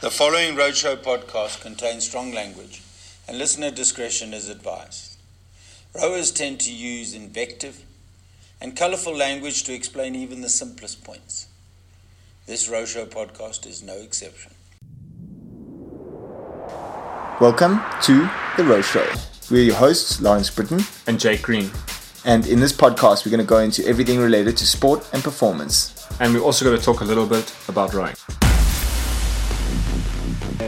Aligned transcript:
The 0.00 0.12
following 0.12 0.54
Row 0.54 0.70
Show 0.70 0.94
podcast 0.94 1.60
contains 1.60 2.06
strong 2.06 2.32
language, 2.32 2.82
and 3.26 3.36
listener 3.36 3.72
discretion 3.72 4.32
is 4.32 4.48
advised. 4.48 5.18
Rowers 5.92 6.30
tend 6.30 6.60
to 6.60 6.72
use 6.72 7.14
invective 7.14 7.82
and 8.60 8.76
colorful 8.76 9.12
language 9.12 9.64
to 9.64 9.74
explain 9.74 10.14
even 10.14 10.40
the 10.40 10.48
simplest 10.48 11.02
points. 11.02 11.48
This 12.46 12.68
Row 12.68 12.84
Show 12.84 13.06
podcast 13.06 13.66
is 13.66 13.82
no 13.82 13.94
exception. 13.94 14.52
Welcome 17.40 17.80
to 18.02 18.30
The 18.56 18.62
Row 18.62 18.82
Show. 18.82 19.12
We're 19.50 19.64
your 19.64 19.74
hosts, 19.74 20.20
Lawrence 20.20 20.48
Brittain. 20.48 21.08
and 21.08 21.18
Jake 21.18 21.42
Green. 21.42 21.72
And 22.24 22.46
in 22.46 22.60
this 22.60 22.72
podcast, 22.72 23.26
we're 23.26 23.30
going 23.32 23.44
to 23.44 23.48
go 23.48 23.58
into 23.58 23.84
everything 23.84 24.20
related 24.20 24.56
to 24.58 24.64
sport 24.64 25.10
and 25.12 25.24
performance. 25.24 26.06
And 26.20 26.32
we're 26.32 26.42
also 26.42 26.64
going 26.64 26.78
to 26.78 26.84
talk 26.84 27.00
a 27.00 27.04
little 27.04 27.26
bit 27.26 27.52
about 27.66 27.94
rowing. 27.94 28.14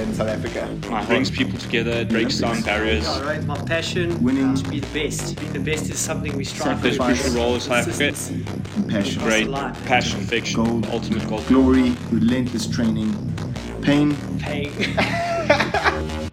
In 0.01 0.15
South 0.15 0.29
Africa. 0.29 0.67
It 0.83 1.07
brings 1.09 1.31
people 1.31 1.59
together, 1.59 1.91
it 1.91 2.09
breaks 2.09 2.39
down 2.39 2.63
barriers. 2.63 3.05
Yeah, 3.05 3.23
right. 3.23 3.45
My 3.45 3.59
passion 3.65 4.23
Winning. 4.23 4.55
to 4.55 4.71
be 4.71 4.81
the 4.81 4.87
best. 4.99 5.39
Being 5.39 5.53
the 5.53 5.61
best 5.61 5.91
is 5.91 5.99
something 5.99 6.35
we 6.39 6.45
strive 6.45 6.81
There's 6.81 6.97
for. 6.97 7.05
crucial 7.05 7.35
role 7.35 7.55
in 7.57 7.61
South 7.61 7.87
Africa. 7.87 7.99
Consistency. 7.99 8.45
Compassion. 8.73 9.23
Great 9.23 9.51
passion, 9.85 10.21
fiction, 10.21 10.65
Gold. 10.65 10.87
ultimate 10.87 11.29
goal. 11.29 11.43
Glory, 11.49 11.95
relentless 12.11 12.67
training, 12.67 13.13
pain, 13.83 14.17
Pain. 14.39 14.73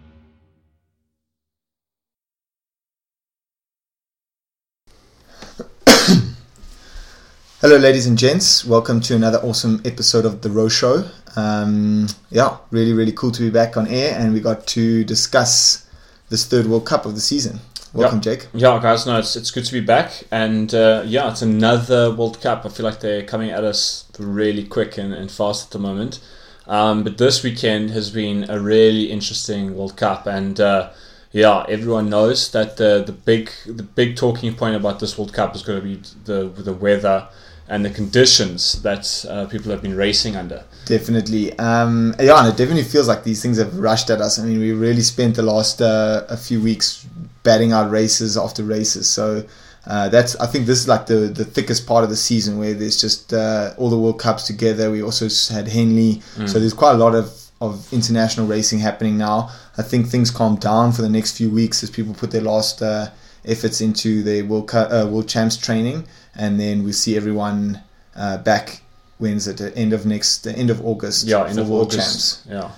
Hello, 7.60 7.76
ladies 7.76 8.06
and 8.06 8.16
gents. 8.16 8.64
Welcome 8.64 9.00
to 9.02 9.16
another 9.16 9.38
awesome 9.38 9.82
episode 9.84 10.24
of 10.24 10.42
The 10.42 10.50
Row 10.50 10.68
Show. 10.68 11.04
Um, 11.38 12.08
yeah, 12.30 12.56
really, 12.70 12.92
really 12.92 13.12
cool 13.12 13.30
to 13.32 13.42
be 13.42 13.50
back 13.50 13.76
on 13.76 13.86
air, 13.86 14.18
and 14.18 14.32
we 14.34 14.40
got 14.40 14.66
to 14.68 15.04
discuss 15.04 15.86
this 16.30 16.44
third 16.46 16.66
World 16.66 16.86
Cup 16.86 17.06
of 17.06 17.14
the 17.14 17.20
season. 17.20 17.60
Welcome, 17.94 18.18
Yeah. 18.18 18.22
Jake. 18.22 18.48
Yeah, 18.52 18.78
guys, 18.82 19.06
no, 19.06 19.18
it's, 19.18 19.36
it's 19.36 19.50
good 19.50 19.64
to 19.64 19.72
be 19.72 19.80
back. 19.80 20.24
And 20.30 20.74
uh, 20.74 21.04
yeah, 21.06 21.30
it's 21.30 21.42
another 21.42 22.14
World 22.14 22.40
Cup. 22.40 22.66
I 22.66 22.68
feel 22.68 22.84
like 22.84 23.00
they're 23.00 23.24
coming 23.24 23.50
at 23.50 23.64
us 23.64 24.04
really 24.18 24.64
quick 24.64 24.98
and, 24.98 25.14
and 25.14 25.30
fast 25.30 25.66
at 25.66 25.70
the 25.70 25.78
moment. 25.78 26.20
Um, 26.66 27.02
but 27.02 27.16
this 27.16 27.42
weekend 27.42 27.90
has 27.90 28.10
been 28.10 28.50
a 28.50 28.60
really 28.60 29.10
interesting 29.10 29.74
World 29.74 29.96
Cup. 29.96 30.26
And 30.26 30.60
uh, 30.60 30.90
yeah, 31.32 31.64
everyone 31.68 32.10
knows 32.10 32.50
that 32.50 32.76
the, 32.76 33.02
the 33.06 33.12
big 33.12 33.50
the 33.64 33.84
big 33.84 34.16
talking 34.16 34.54
point 34.54 34.76
about 34.76 35.00
this 35.00 35.16
World 35.16 35.32
Cup 35.32 35.54
is 35.54 35.62
going 35.62 35.80
to 35.80 35.86
be 35.86 36.02
the, 36.24 36.48
the 36.48 36.74
weather 36.74 37.28
and 37.68 37.84
the 37.84 37.90
conditions 37.90 38.80
that 38.82 39.24
uh, 39.28 39.46
people 39.46 39.70
have 39.70 39.82
been 39.82 39.96
racing 39.96 40.36
under. 40.36 40.64
Definitely. 40.86 41.56
Um, 41.58 42.14
yeah, 42.18 42.38
and 42.38 42.48
it 42.48 42.56
definitely 42.56 42.84
feels 42.84 43.08
like 43.08 43.24
these 43.24 43.42
things 43.42 43.58
have 43.58 43.78
rushed 43.78 44.08
at 44.10 44.20
us. 44.20 44.38
I 44.38 44.44
mean, 44.44 44.58
we 44.58 44.72
really 44.72 45.02
spent 45.02 45.36
the 45.36 45.42
last 45.42 45.82
uh, 45.82 46.24
a 46.28 46.36
few 46.36 46.60
weeks 46.60 47.06
batting 47.42 47.72
out 47.72 47.90
races 47.90 48.36
after 48.36 48.62
races. 48.62 49.08
So 49.08 49.44
uh, 49.86 50.08
that's 50.08 50.36
I 50.36 50.46
think 50.46 50.66
this 50.66 50.80
is 50.80 50.88
like 50.88 51.06
the 51.06 51.32
the 51.40 51.44
thickest 51.44 51.86
part 51.86 52.04
of 52.04 52.10
the 52.10 52.16
season 52.16 52.58
where 52.58 52.74
there's 52.74 53.00
just 53.00 53.32
uh, 53.32 53.74
all 53.78 53.90
the 53.90 53.98
World 53.98 54.18
Cups 54.18 54.46
together. 54.46 54.90
We 54.90 55.02
also 55.02 55.28
had 55.52 55.68
Henley, 55.68 56.20
so 56.46 56.58
there's 56.58 56.74
quite 56.74 56.94
a 56.94 56.98
lot 56.98 57.14
of 57.14 57.32
of 57.60 57.92
international 57.92 58.46
racing 58.46 58.78
happening 58.78 59.18
now. 59.18 59.50
I 59.76 59.82
think 59.82 60.06
things 60.06 60.30
calm 60.30 60.56
down 60.56 60.92
for 60.92 61.02
the 61.02 61.08
next 61.08 61.36
few 61.36 61.50
weeks 61.50 61.82
as 61.82 61.90
people 61.90 62.14
put 62.14 62.30
their 62.30 62.40
last 62.42 62.82
uh, 62.82 63.10
efforts 63.44 63.80
into 63.80 64.22
their 64.22 64.44
World 64.44 64.68
Cup, 64.68 64.90
uh, 64.92 65.08
World 65.08 65.28
Champs 65.28 65.56
training, 65.56 66.06
and 66.38 66.58
then 66.58 66.84
we 66.84 66.92
see 66.92 67.16
everyone 67.16 67.82
uh, 68.16 68.38
back. 68.38 68.82
When's 69.18 69.48
it? 69.48 69.58
The 69.58 69.76
end 69.76 69.92
of 69.92 70.06
next, 70.06 70.44
the 70.44 70.52
end 70.52 70.70
of 70.70 70.84
August. 70.86 71.26
Yeah, 71.26 71.46
end 71.46 71.58
of 71.58 71.68
World 71.68 71.92
August. 71.92 72.44
Champs. 72.44 72.46
Yeah. 72.48 72.70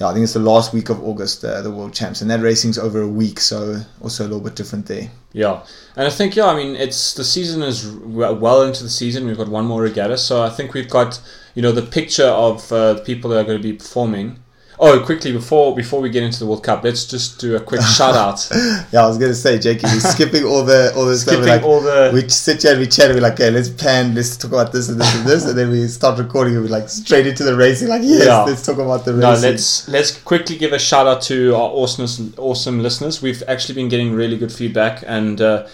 Yeah, 0.00 0.06
I 0.06 0.12
think 0.12 0.22
it's 0.22 0.34
the 0.34 0.38
last 0.38 0.72
week 0.72 0.90
of 0.90 1.02
August, 1.02 1.44
uh, 1.44 1.60
the 1.60 1.72
World 1.72 1.92
Champs, 1.92 2.20
and 2.20 2.30
that 2.30 2.40
racing's 2.40 2.78
over 2.78 3.02
a 3.02 3.08
week, 3.08 3.40
so 3.40 3.80
also 4.00 4.22
a 4.22 4.28
little 4.28 4.40
bit 4.40 4.54
different 4.54 4.86
there. 4.86 5.10
Yeah, 5.32 5.64
and 5.96 6.06
I 6.06 6.10
think 6.10 6.36
yeah, 6.36 6.46
I 6.46 6.56
mean 6.56 6.76
it's 6.76 7.14
the 7.14 7.24
season 7.24 7.62
is 7.62 7.90
well 7.90 8.62
into 8.62 8.84
the 8.84 8.90
season. 8.90 9.26
We've 9.26 9.36
got 9.36 9.48
one 9.48 9.66
more 9.66 9.82
regatta, 9.82 10.16
so 10.16 10.42
I 10.42 10.50
think 10.50 10.72
we've 10.72 10.88
got 10.88 11.20
you 11.56 11.62
know 11.62 11.72
the 11.72 11.82
picture 11.82 12.28
of 12.28 12.70
uh, 12.72 12.94
the 12.94 13.00
people 13.00 13.30
that 13.30 13.40
are 13.40 13.44
going 13.44 13.58
to 13.58 13.62
be 13.62 13.72
performing. 13.72 14.38
Oh, 14.80 15.00
quickly 15.04 15.32
before 15.32 15.74
before 15.74 16.00
we 16.00 16.08
get 16.08 16.22
into 16.22 16.38
the 16.38 16.46
World 16.46 16.62
Cup, 16.62 16.84
let's 16.84 17.04
just 17.04 17.40
do 17.40 17.56
a 17.56 17.60
quick 17.60 17.80
shout 17.82 18.14
out. 18.24 18.48
Yeah, 18.92 19.02
I 19.02 19.06
was 19.08 19.18
gonna 19.18 19.34
say, 19.34 19.58
Jake, 19.58 19.82
you're 19.82 19.90
skipping 20.14 20.44
all 20.44 20.64
the 20.64 20.94
all 20.94 21.04
the 21.04 21.18
stuff. 21.18 21.34
Skipping 21.34 21.48
like, 21.48 21.62
all 21.64 21.80
the- 21.80 22.10
we 22.14 22.28
sit 22.28 22.62
here 22.62 22.72
and 22.72 22.80
we 22.80 22.86
chat, 22.86 23.06
and 23.06 23.14
we're 23.16 23.22
like, 23.22 23.32
okay, 23.34 23.50
let's 23.50 23.68
plan, 23.68 24.14
let's 24.14 24.36
talk 24.36 24.52
about 24.52 24.72
this 24.72 24.88
and 24.88 25.00
this 25.00 25.14
and 25.16 25.26
this, 25.26 25.44
and 25.46 25.58
then 25.58 25.70
we 25.70 25.88
start 25.88 26.16
recording, 26.18 26.54
and 26.54 26.62
we're 26.62 26.70
like 26.70 26.88
straight 26.88 27.26
into 27.26 27.42
the 27.42 27.56
racing. 27.56 27.88
Like, 27.88 28.02
yes, 28.04 28.26
Yeah. 28.26 28.42
let's 28.44 28.64
talk 28.64 28.78
about 28.78 29.04
the 29.04 29.14
racing. 29.14 29.30
No, 29.42 29.48
let's 29.48 29.88
let's 29.88 30.16
quickly 30.22 30.56
give 30.56 30.72
a 30.72 30.78
shout 30.78 31.08
out 31.08 31.22
to 31.22 31.54
our 31.56 31.70
awesome 31.70 32.32
awesome 32.38 32.80
listeners. 32.80 33.20
We've 33.20 33.42
actually 33.48 33.74
been 33.74 33.88
getting 33.88 34.12
really 34.14 34.36
good 34.38 34.52
feedback, 34.52 35.02
and 35.06 35.40
uh, 35.40 35.66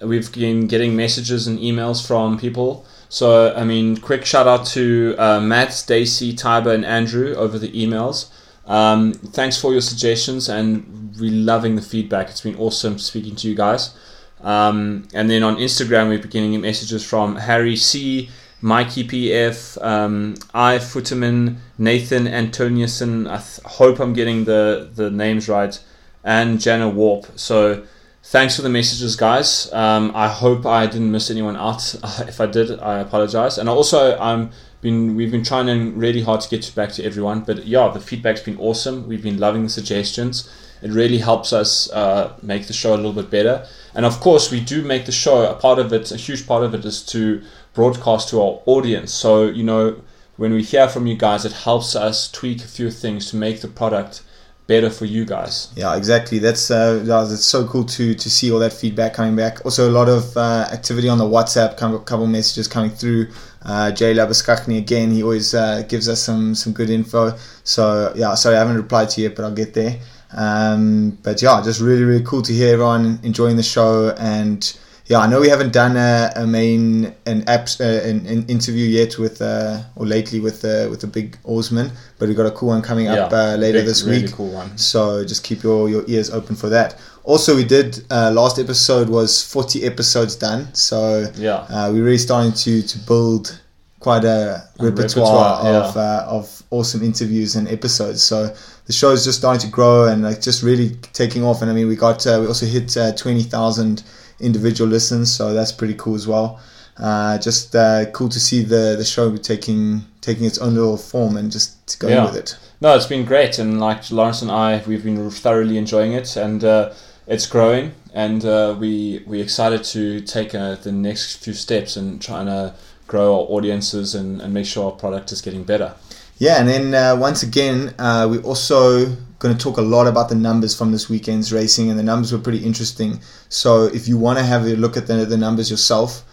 we've 0.00 0.30
been 0.32 0.68
getting 0.68 0.94
messages 0.94 1.48
and 1.48 1.58
emails 1.58 2.06
from 2.06 2.38
people. 2.38 2.86
So 3.08 3.52
I 3.54 3.64
mean, 3.64 3.96
quick 3.96 4.24
shout 4.24 4.46
out 4.46 4.66
to 4.66 5.16
uh, 5.18 5.40
Matt, 5.40 5.72
Stacy, 5.72 6.32
Tiber, 6.32 6.72
and 6.72 6.84
Andrew 6.84 7.34
over 7.34 7.58
the 7.58 7.70
emails. 7.72 8.26
Um, 8.66 9.12
thanks 9.12 9.60
for 9.60 9.72
your 9.72 9.80
suggestions, 9.80 10.48
and 10.48 11.14
we're 11.18 11.32
loving 11.32 11.76
the 11.76 11.82
feedback. 11.82 12.28
It's 12.30 12.40
been 12.40 12.56
awesome 12.56 12.98
speaking 12.98 13.36
to 13.36 13.48
you 13.48 13.54
guys. 13.54 13.96
Um, 14.40 15.06
and 15.14 15.30
then 15.30 15.42
on 15.42 15.56
Instagram, 15.56 16.08
we're 16.08 16.18
getting 16.18 16.60
messages 16.60 17.04
from 17.04 17.36
Harry 17.36 17.76
C, 17.76 18.30
Mikey 18.60 19.06
PF, 19.06 19.82
um, 19.84 20.34
I 20.54 20.78
Futterman, 20.78 21.56
Nathan 21.78 22.26
Antoniusen. 22.26 23.28
I 23.28 23.38
th- 23.38 23.60
hope 23.64 23.98
I'm 24.00 24.12
getting 24.12 24.44
the, 24.44 24.90
the 24.94 25.10
names 25.10 25.48
right, 25.48 25.78
and 26.24 26.60
Jana 26.60 26.88
Warp. 26.88 27.26
So 27.38 27.84
thanks 28.22 28.56
for 28.56 28.62
the 28.62 28.68
messages, 28.68 29.16
guys. 29.16 29.72
Um, 29.72 30.12
I 30.14 30.28
hope 30.28 30.64
I 30.66 30.86
didn't 30.86 31.10
miss 31.10 31.30
anyone 31.30 31.56
out. 31.56 31.94
if 32.20 32.40
I 32.40 32.46
did, 32.46 32.78
I 32.80 33.00
apologize. 33.00 33.58
And 33.58 33.68
also, 33.68 34.16
I'm 34.18 34.50
been 34.82 35.14
we've 35.16 35.30
been 35.30 35.44
trying 35.44 35.96
really 35.96 36.20
hard 36.20 36.42
to 36.42 36.48
get 36.50 36.70
back 36.74 36.90
to 36.92 37.04
everyone. 37.04 37.40
But 37.40 37.66
yeah, 37.66 37.88
the 37.88 38.00
feedback's 38.00 38.42
been 38.42 38.58
awesome. 38.58 39.08
We've 39.08 39.22
been 39.22 39.38
loving 39.38 39.62
the 39.62 39.70
suggestions. 39.70 40.52
It 40.82 40.90
really 40.90 41.18
helps 41.18 41.52
us 41.52 41.90
uh, 41.92 42.34
make 42.42 42.66
the 42.66 42.72
show 42.72 42.92
a 42.92 42.96
little 42.96 43.12
bit 43.12 43.30
better. 43.30 43.64
And 43.94 44.04
of 44.04 44.18
course, 44.20 44.50
we 44.50 44.60
do 44.60 44.82
make 44.82 45.06
the 45.06 45.12
show. 45.12 45.48
A 45.48 45.54
part 45.54 45.78
of 45.78 45.92
it, 45.92 46.10
a 46.10 46.16
huge 46.16 46.46
part 46.46 46.64
of 46.64 46.74
it, 46.74 46.84
is 46.84 47.02
to 47.06 47.40
broadcast 47.72 48.28
to 48.30 48.42
our 48.42 48.60
audience. 48.66 49.14
So 49.14 49.46
you 49.46 49.62
know, 49.62 50.02
when 50.36 50.52
we 50.52 50.62
hear 50.62 50.88
from 50.88 51.06
you 51.06 51.16
guys, 51.16 51.44
it 51.44 51.52
helps 51.52 51.94
us 51.94 52.30
tweak 52.30 52.64
a 52.64 52.68
few 52.68 52.90
things 52.90 53.30
to 53.30 53.36
make 53.36 53.60
the 53.60 53.68
product 53.68 54.22
better 54.66 54.90
for 54.90 55.04
you 55.04 55.24
guys. 55.24 55.68
Yeah, 55.76 55.96
exactly. 55.96 56.38
That's 56.38 56.70
uh, 56.70 57.04
it's 57.30 57.44
so 57.44 57.66
cool 57.68 57.84
to 57.84 58.14
to 58.14 58.30
see 58.30 58.50
all 58.50 58.58
that 58.58 58.72
feedback 58.72 59.14
coming 59.14 59.36
back. 59.36 59.64
Also, 59.64 59.88
a 59.88 59.92
lot 59.92 60.08
of 60.08 60.36
uh, 60.36 60.66
activity 60.72 61.08
on 61.08 61.18
the 61.18 61.24
WhatsApp. 61.24 61.76
Kind 61.76 61.94
of 61.94 62.00
a 62.00 62.04
couple 62.04 62.26
messages 62.26 62.66
coming 62.66 62.90
through. 62.90 63.28
Uh, 63.64 63.90
Jay 63.92 64.14
Labaskakni 64.14 64.78
again. 64.78 65.10
He 65.10 65.22
always 65.22 65.54
uh, 65.54 65.82
gives 65.88 66.08
us 66.08 66.20
some 66.22 66.54
some 66.54 66.72
good 66.72 66.90
info. 66.90 67.36
So 67.64 68.12
yeah, 68.16 68.34
sorry 68.34 68.56
I 68.56 68.58
haven't 68.58 68.76
replied 68.76 69.10
to 69.10 69.20
you 69.20 69.28
yet, 69.28 69.36
but 69.36 69.44
I'll 69.44 69.54
get 69.54 69.74
there. 69.74 69.98
Um, 70.36 71.18
but 71.22 71.42
yeah, 71.42 71.60
just 71.62 71.80
really 71.80 72.04
really 72.04 72.24
cool 72.24 72.42
to 72.42 72.52
hear 72.52 72.72
everyone 72.74 73.20
enjoying 73.22 73.56
the 73.56 73.62
show 73.62 74.14
and. 74.18 74.78
Yeah, 75.06 75.18
I 75.18 75.26
know 75.26 75.40
we 75.40 75.48
haven't 75.48 75.72
done 75.72 75.96
a, 75.96 76.32
a 76.36 76.46
main 76.46 77.12
an 77.26 77.42
apps 77.46 77.80
uh, 77.80 78.08
an, 78.08 78.24
an 78.24 78.46
interview 78.46 78.86
yet 78.86 79.18
with 79.18 79.42
uh, 79.42 79.82
or 79.96 80.06
lately 80.06 80.38
with 80.38 80.64
uh, 80.64 80.86
with 80.88 81.00
the 81.00 81.08
big 81.08 81.36
oarsman, 81.44 81.90
but 82.18 82.28
we've 82.28 82.36
got 82.36 82.46
a 82.46 82.52
cool 82.52 82.68
one 82.68 82.82
coming 82.82 83.08
up 83.08 83.32
uh, 83.32 83.56
later 83.56 83.80
big, 83.80 83.86
this 83.88 84.04
really 84.04 84.22
week. 84.22 84.32
cool. 84.32 84.62
So 84.76 85.24
just 85.24 85.42
keep 85.42 85.64
your, 85.64 85.90
your 85.90 86.04
ears 86.06 86.30
open 86.30 86.54
for 86.54 86.68
that. 86.70 86.96
Also, 87.24 87.54
we 87.54 87.64
did 87.64 88.04
uh, 88.10 88.30
last 88.34 88.58
episode 88.58 89.08
was 89.08 89.42
40 89.44 89.84
episodes 89.84 90.34
done. 90.36 90.68
So 90.74 91.26
Yeah. 91.36 91.64
uh, 91.70 91.90
we're 91.92 92.04
really 92.04 92.18
starting 92.18 92.52
to 92.52 92.82
to 92.82 92.98
build 93.06 93.58
quite 94.00 94.24
a, 94.24 94.62
A 94.80 94.84
repertoire, 94.84 95.62
repertoire, 95.62 95.84
of 95.84 95.96
uh, 95.96 96.24
of 96.28 96.62
awesome 96.70 97.02
interviews 97.04 97.54
and 97.54 97.68
episodes. 97.68 98.22
So 98.22 98.52
the 98.86 98.92
show 98.92 99.12
is 99.12 99.24
just 99.24 99.38
starting 99.38 99.60
to 99.60 99.68
grow 99.68 100.06
and 100.06 100.22
like 100.24 100.40
just 100.40 100.62
really 100.64 100.90
taking 101.12 101.44
off. 101.44 101.62
And 101.62 101.70
I 101.70 101.74
mean, 101.74 101.86
we 101.88 101.94
got 101.96 102.26
uh, 102.26 102.38
we 102.40 102.46
also 102.48 102.66
hit 102.66 102.96
uh, 102.96 103.12
20,000 103.12 104.02
individual 104.40 104.90
listens, 104.90 105.30
so 105.32 105.54
that's 105.54 105.70
pretty 105.70 105.94
cool 105.94 106.16
as 106.16 106.26
well. 106.26 106.58
Uh, 106.98 107.38
just 107.38 107.74
uh, 107.76 108.04
cool 108.10 108.28
to 108.28 108.40
see 108.40 108.62
the 108.64 108.96
the 108.98 109.04
show 109.04 109.34
taking 109.36 110.04
taking 110.20 110.44
its 110.44 110.58
own 110.58 110.74
little 110.74 110.96
form 110.96 111.36
and 111.36 111.52
just 111.52 111.98
going 112.00 112.14
Yeah. 112.14 112.24
with 112.26 112.36
it. 112.36 112.56
No, 112.80 112.96
it's 112.96 113.06
been 113.06 113.24
great, 113.24 113.60
and 113.60 113.78
like 113.80 114.10
Lawrence 114.10 114.42
and 114.42 114.50
I, 114.50 114.82
we've 114.88 115.04
been 115.04 115.30
thoroughly 115.30 115.78
enjoying 115.78 116.12
it, 116.14 116.36
and 116.36 116.64
uh, 116.64 116.90
it's 117.26 117.46
growing, 117.46 117.92
and 118.12 118.44
uh, 118.44 118.76
we 118.78 119.22
we 119.26 119.40
excited 119.40 119.84
to 119.84 120.20
take 120.20 120.54
uh, 120.54 120.76
the 120.76 120.92
next 120.92 121.36
few 121.44 121.54
steps 121.54 121.96
and 121.96 122.20
trying 122.20 122.46
to 122.46 122.74
grow 123.06 123.34
our 123.34 123.46
audiences 123.50 124.14
and, 124.14 124.40
and 124.40 124.54
make 124.54 124.66
sure 124.66 124.86
our 124.86 124.96
product 124.98 125.32
is 125.32 125.40
getting 125.42 125.64
better. 125.64 125.94
Yeah, 126.38 126.58
and 126.58 126.68
then 126.68 126.94
uh, 126.94 127.16
once 127.16 127.42
again, 127.42 127.94
uh, 127.98 128.26
we're 128.28 128.42
also 128.42 129.06
going 129.38 129.56
to 129.56 129.62
talk 129.62 129.76
a 129.76 129.82
lot 129.82 130.06
about 130.06 130.28
the 130.28 130.34
numbers 130.34 130.76
from 130.76 130.92
this 130.92 131.08
weekend's 131.08 131.52
racing, 131.52 131.90
and 131.90 131.98
the 131.98 132.02
numbers 132.02 132.32
were 132.32 132.38
pretty 132.38 132.64
interesting. 132.64 133.20
So 133.48 133.84
if 133.84 134.08
you 134.08 134.16
want 134.16 134.38
to 134.38 134.44
have 134.44 134.64
a 134.64 134.74
look 134.76 134.96
at 134.96 135.06
the, 135.06 135.26
the 135.26 135.36
numbers 135.36 135.70
yourself, 135.70 136.24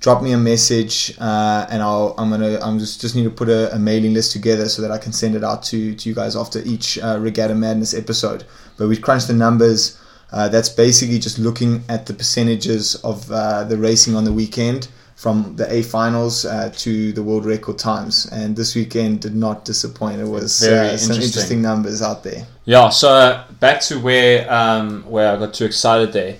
drop 0.00 0.22
me 0.22 0.32
a 0.32 0.38
message, 0.38 1.16
uh, 1.18 1.66
and 1.70 1.82
I'll 1.82 2.14
I'm 2.18 2.30
gonna 2.30 2.58
I'm 2.60 2.78
just 2.78 3.00
just 3.00 3.16
need 3.16 3.24
to 3.24 3.30
put 3.30 3.48
a, 3.48 3.74
a, 3.74 3.78
mailing 3.78 4.14
list 4.14 4.32
together 4.32 4.68
so 4.68 4.82
that 4.82 4.90
I 4.90 4.98
can 4.98 5.12
send 5.12 5.34
it 5.34 5.42
out 5.42 5.62
to 5.64 5.94
to 5.94 6.08
you 6.08 6.14
guys 6.14 6.36
after 6.36 6.60
each 6.64 6.98
uh, 6.98 7.18
Regatta 7.18 7.54
Madness 7.54 7.94
episode. 7.94 8.44
But 8.76 8.88
we 8.88 8.96
crunched 8.96 9.28
the 9.28 9.34
numbers. 9.34 9.98
Uh, 10.32 10.48
that's 10.48 10.68
basically 10.68 11.18
just 11.18 11.38
looking 11.38 11.82
at 11.88 12.06
the 12.06 12.12
percentages 12.12 12.96
of 12.96 13.30
uh, 13.30 13.64
the 13.64 13.76
racing 13.76 14.16
on 14.16 14.24
the 14.24 14.32
weekend 14.32 14.88
from 15.14 15.56
the 15.56 15.72
A 15.72 15.82
finals 15.82 16.44
uh, 16.44 16.70
to 16.76 17.12
the 17.12 17.22
world 17.22 17.46
record 17.46 17.78
times. 17.78 18.26
And 18.26 18.54
this 18.54 18.74
weekend 18.74 19.20
did 19.20 19.34
not 19.34 19.64
disappoint. 19.64 20.20
It 20.20 20.26
was 20.26 20.60
Very 20.60 20.90
uh, 20.90 20.96
some 20.96 21.14
interesting. 21.14 21.22
interesting 21.22 21.62
numbers 21.62 22.02
out 22.02 22.22
there. 22.22 22.46
Yeah, 22.64 22.90
so 22.90 23.42
back 23.60 23.80
to 23.82 23.98
where 23.98 24.52
um, 24.52 25.04
where 25.04 25.32
I 25.32 25.38
got 25.38 25.54
too 25.54 25.64
excited 25.64 26.12
there. 26.12 26.36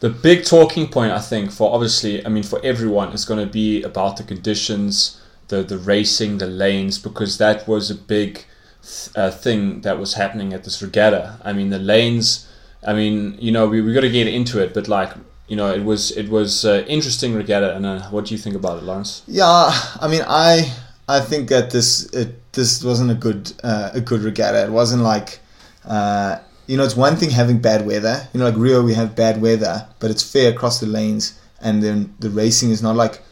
The 0.00 0.10
big 0.10 0.44
talking 0.44 0.88
point, 0.88 1.12
I 1.12 1.20
think, 1.20 1.50
for 1.50 1.72
obviously, 1.74 2.24
I 2.24 2.28
mean, 2.28 2.44
for 2.44 2.60
everyone, 2.64 3.12
is 3.12 3.24
going 3.24 3.40
to 3.44 3.52
be 3.52 3.82
about 3.82 4.16
the 4.16 4.24
conditions, 4.24 5.20
the 5.48 5.62
the 5.62 5.78
racing, 5.78 6.38
the 6.38 6.46
lanes, 6.46 6.98
because 6.98 7.38
that 7.38 7.66
was 7.66 7.90
a 7.90 7.94
big 7.94 8.44
th- 8.82 9.16
uh, 9.16 9.30
thing 9.30 9.80
that 9.82 9.98
was 9.98 10.14
happening 10.14 10.52
at 10.52 10.64
this 10.64 10.82
regatta. 10.82 11.38
I 11.44 11.52
mean, 11.52 11.70
the 11.70 11.78
lanes. 11.78 12.44
I 12.86 12.94
mean, 12.94 13.36
you 13.40 13.52
know, 13.52 13.66
we 13.68 13.80
we 13.80 13.92
got 13.92 14.02
to 14.02 14.10
get 14.10 14.28
into 14.28 14.62
it, 14.62 14.72
but 14.74 14.88
like, 14.88 15.12
you 15.48 15.56
know, 15.56 15.72
it 15.72 15.84
was 15.84 16.10
it 16.16 16.28
was 16.28 16.64
uh, 16.64 16.84
interesting 16.88 17.34
regatta. 17.34 17.74
And 17.74 17.86
uh, 17.86 18.02
what 18.10 18.26
do 18.26 18.34
you 18.34 18.38
think 18.38 18.56
about 18.56 18.78
it, 18.78 18.84
Lawrence? 18.84 19.22
Yeah, 19.26 19.70
I 20.00 20.08
mean, 20.08 20.22
I 20.26 20.72
I 21.08 21.20
think 21.20 21.48
that 21.48 21.70
this 21.70 22.04
it, 22.12 22.52
this 22.52 22.84
wasn't 22.84 23.10
a 23.10 23.14
good 23.14 23.52
uh, 23.62 23.90
a 23.94 24.00
good 24.00 24.20
regatta. 24.20 24.64
It 24.64 24.70
wasn't 24.70 25.02
like. 25.02 25.40
Uh, 25.84 26.38
you 26.66 26.76
know, 26.76 26.84
it's 26.84 26.94
one 26.94 27.16
thing 27.16 27.30
having 27.30 27.60
bad 27.60 27.86
weather. 27.86 28.28
You 28.34 28.40
know, 28.40 28.44
like 28.44 28.56
Rio, 28.58 28.82
we 28.82 28.92
have 28.92 29.16
bad 29.16 29.40
weather, 29.40 29.88
but 30.00 30.10
it's 30.10 30.22
fair 30.22 30.52
across 30.52 30.80
the 30.80 30.86
lanes, 30.86 31.40
and 31.62 31.82
then 31.82 32.14
the 32.18 32.28
racing 32.28 32.70
is 32.70 32.82
not 32.82 32.94
like 32.94 33.22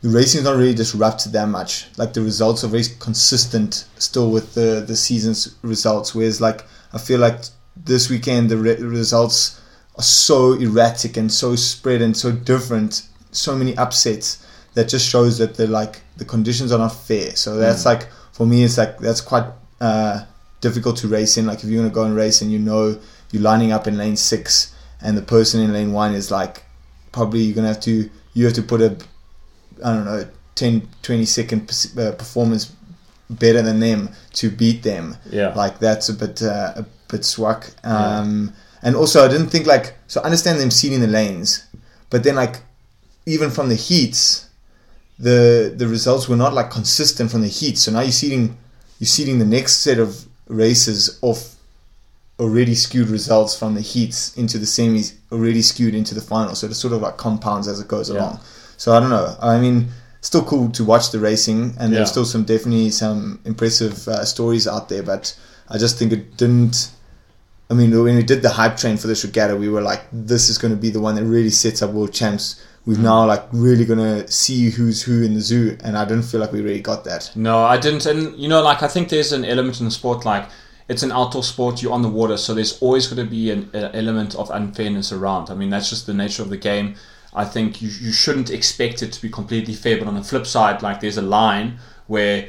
the 0.00 0.08
racing 0.08 0.38
is 0.38 0.44
not 0.44 0.56
really 0.56 0.74
disrupted 0.74 1.32
that 1.32 1.48
much. 1.48 1.86
Like 1.98 2.12
the 2.12 2.22
results 2.22 2.62
are 2.62 2.68
very 2.68 2.84
consistent 3.00 3.86
still 3.98 4.30
with 4.30 4.54
the 4.54 4.84
the 4.86 4.94
season's 4.94 5.56
results. 5.62 6.14
Whereas, 6.14 6.40
like 6.40 6.64
I 6.92 6.98
feel 6.98 7.18
like 7.18 7.40
this 7.84 8.10
weekend 8.10 8.50
the 8.50 8.56
re- 8.56 8.76
results 8.76 9.60
are 9.96 10.02
so 10.02 10.54
erratic 10.54 11.16
and 11.16 11.30
so 11.30 11.56
spread 11.56 12.02
and 12.02 12.16
so 12.16 12.32
different, 12.32 13.06
so 13.32 13.56
many 13.56 13.76
upsets 13.76 14.46
that 14.74 14.88
just 14.88 15.08
shows 15.08 15.38
that 15.38 15.54
the 15.54 15.66
like 15.66 16.00
the 16.16 16.24
conditions 16.24 16.72
are 16.72 16.78
not 16.78 16.94
fair. 16.94 17.34
So 17.36 17.56
that's 17.56 17.84
like 17.84 18.08
for 18.32 18.46
me, 18.46 18.64
it's 18.64 18.78
like 18.78 18.98
that's 18.98 19.20
quite. 19.20 19.44
Uh, 19.80 20.24
difficult 20.60 20.96
to 20.98 21.08
race 21.08 21.36
in. 21.36 21.46
Like 21.46 21.62
if 21.62 21.64
you're 21.64 21.82
gonna 21.82 21.94
go 21.94 22.04
and 22.04 22.14
race 22.14 22.42
and 22.42 22.50
you 22.50 22.58
know 22.58 22.98
you're 23.30 23.42
lining 23.42 23.72
up 23.72 23.86
in 23.86 23.96
lane 23.96 24.16
six 24.16 24.74
and 25.00 25.16
the 25.16 25.22
person 25.22 25.60
in 25.60 25.72
lane 25.72 25.92
one 25.92 26.14
is 26.14 26.30
like 26.30 26.64
probably 27.12 27.40
you're 27.40 27.54
gonna 27.54 27.68
have 27.68 27.80
to 27.80 28.10
you 28.34 28.44
have 28.44 28.54
to 28.54 28.62
put 28.62 28.80
a 28.80 28.96
I 29.84 29.94
don't 29.94 30.04
know 30.04 30.26
10 30.54 30.88
20 31.02 31.24
second 31.24 31.92
uh, 31.98 32.12
performance 32.12 32.74
better 33.30 33.62
than 33.62 33.80
them 33.80 34.10
to 34.34 34.50
beat 34.50 34.82
them. 34.82 35.16
Yeah. 35.30 35.54
Like 35.54 35.78
that's 35.78 36.08
a 36.08 36.14
bit 36.14 36.42
uh, 36.42 36.72
a 36.76 36.86
bit 37.08 37.24
swag. 37.24 37.64
Um, 37.84 38.52
And 38.82 38.94
also 38.94 39.24
I 39.24 39.28
didn't 39.28 39.48
think 39.50 39.66
like 39.66 39.94
so 40.06 40.20
I 40.20 40.24
understand 40.24 40.60
them 40.60 40.70
seeding 40.70 41.00
the 41.00 41.08
lanes, 41.08 41.64
but 42.10 42.22
then 42.22 42.36
like 42.36 42.60
even 43.26 43.50
from 43.50 43.68
the 43.68 43.74
heats, 43.74 44.46
the 45.18 45.72
the 45.76 45.88
results 45.88 46.28
were 46.28 46.36
not 46.36 46.54
like 46.54 46.70
consistent 46.70 47.30
from 47.30 47.42
the 47.42 47.48
heats. 47.48 47.82
So 47.82 47.90
now 47.90 48.00
you're 48.00 48.12
seeding 48.12 48.56
you're 49.00 49.08
seeding 49.16 49.38
the 49.40 49.44
next 49.56 49.76
set 49.80 49.98
of 49.98 50.26
races 50.48 51.18
off 51.22 51.56
already 52.40 52.74
skewed 52.74 53.08
results 53.08 53.56
from 53.58 53.74
the 53.74 53.80
heats 53.80 54.32
into 54.36 54.58
the 54.58 54.66
semis 54.66 55.14
already 55.32 55.60
skewed 55.60 55.94
into 55.94 56.14
the 56.14 56.20
final 56.20 56.54
so 56.54 56.66
it 56.68 56.74
sort 56.74 56.94
of 56.94 57.02
like 57.02 57.16
compounds 57.16 57.66
as 57.66 57.80
it 57.80 57.88
goes 57.88 58.08
Yeah. 58.08 58.16
along 58.18 58.40
so 58.76 58.94
i 58.94 59.00
don't 59.00 59.10
know 59.10 59.36
i 59.42 59.58
mean 59.58 59.88
still 60.20 60.44
cool 60.44 60.70
to 60.70 60.84
watch 60.84 61.10
the 61.10 61.18
racing 61.18 61.74
and 61.80 61.90
Yeah. 61.92 61.98
there's 61.98 62.10
still 62.10 62.24
some 62.24 62.44
definitely 62.44 62.90
some 62.90 63.40
impressive 63.44 64.06
uh, 64.06 64.24
stories 64.24 64.68
out 64.68 64.88
there 64.88 65.02
but 65.02 65.34
i 65.68 65.76
just 65.78 65.98
think 65.98 66.12
it 66.12 66.36
didn't 66.36 66.90
i 67.70 67.74
mean 67.74 67.90
when 68.02 68.16
we 68.16 68.22
did 68.22 68.42
the 68.42 68.50
hype 68.50 68.76
train 68.76 68.96
for 68.96 69.06
this 69.06 69.24
regatta 69.24 69.56
we 69.56 69.68
were 69.68 69.82
like 69.82 70.02
this 70.12 70.48
is 70.48 70.58
going 70.58 70.72
to 70.72 70.80
be 70.80 70.90
the 70.90 71.00
one 71.00 71.14
that 71.14 71.24
really 71.24 71.50
sets 71.50 71.82
up 71.82 71.90
world 71.90 72.12
champs 72.12 72.64
we've 72.86 72.98
now 72.98 73.26
like 73.26 73.44
really 73.52 73.84
going 73.84 73.98
to 73.98 74.26
see 74.30 74.70
who's 74.70 75.02
who 75.02 75.22
in 75.22 75.34
the 75.34 75.40
zoo 75.40 75.76
and 75.84 75.96
i 75.96 76.04
didn't 76.04 76.22
feel 76.22 76.40
like 76.40 76.52
we 76.52 76.60
really 76.62 76.80
got 76.80 77.04
that 77.04 77.30
No, 77.34 77.58
I 77.58 77.76
didn't. 77.78 78.06
And 78.06 78.34
you 78.36 78.48
know, 78.48 78.62
like 78.62 78.82
I 78.82 78.88
think 78.88 79.08
there's 79.08 79.32
an 79.32 79.44
element 79.44 79.80
in 79.80 79.84
the 79.84 79.90
sport, 79.90 80.24
like 80.24 80.48
it's 80.88 81.02
an 81.02 81.12
outdoor 81.12 81.42
sport. 81.42 81.82
You're 81.82 81.92
on 81.92 82.02
the 82.02 82.08
water, 82.08 82.38
so 82.38 82.54
there's 82.54 82.80
always 82.80 83.06
going 83.06 83.22
to 83.22 83.30
be 83.30 83.50
an, 83.50 83.68
an 83.74 83.94
element 83.94 84.34
of 84.36 84.48
unfairness 84.50 85.12
around. 85.12 85.50
I 85.50 85.54
mean, 85.54 85.68
that's 85.68 85.90
just 85.90 86.06
the 86.06 86.14
nature 86.14 86.42
of 86.42 86.48
the 86.48 86.56
game. 86.56 86.94
I 87.34 87.44
think 87.44 87.82
you 87.82 87.88
you 87.88 88.12
shouldn't 88.12 88.48
expect 88.50 89.02
it 89.02 89.12
to 89.12 89.20
be 89.20 89.28
completely 89.28 89.74
fair. 89.74 89.98
But 89.98 90.08
on 90.08 90.14
the 90.14 90.24
flip 90.24 90.46
side, 90.46 90.80
like 90.82 91.00
there's 91.00 91.18
a 91.18 91.22
line 91.40 91.78
where. 92.06 92.48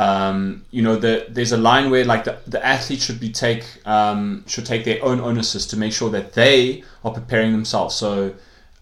Um, 0.00 0.64
you 0.70 0.80
know, 0.80 0.96
the, 0.96 1.26
there's 1.28 1.52
a 1.52 1.58
line 1.58 1.90
where 1.90 2.06
like 2.06 2.24
the, 2.24 2.38
the 2.46 2.64
athlete 2.64 3.02
should 3.02 3.20
be 3.20 3.30
take 3.30 3.64
um, 3.84 4.44
should 4.46 4.64
take 4.64 4.86
their 4.86 5.04
own 5.04 5.20
onus 5.20 5.66
to 5.66 5.76
make 5.76 5.92
sure 5.92 6.08
that 6.08 6.32
they 6.32 6.82
are 7.04 7.12
preparing 7.12 7.52
themselves. 7.52 7.96
So 7.96 8.34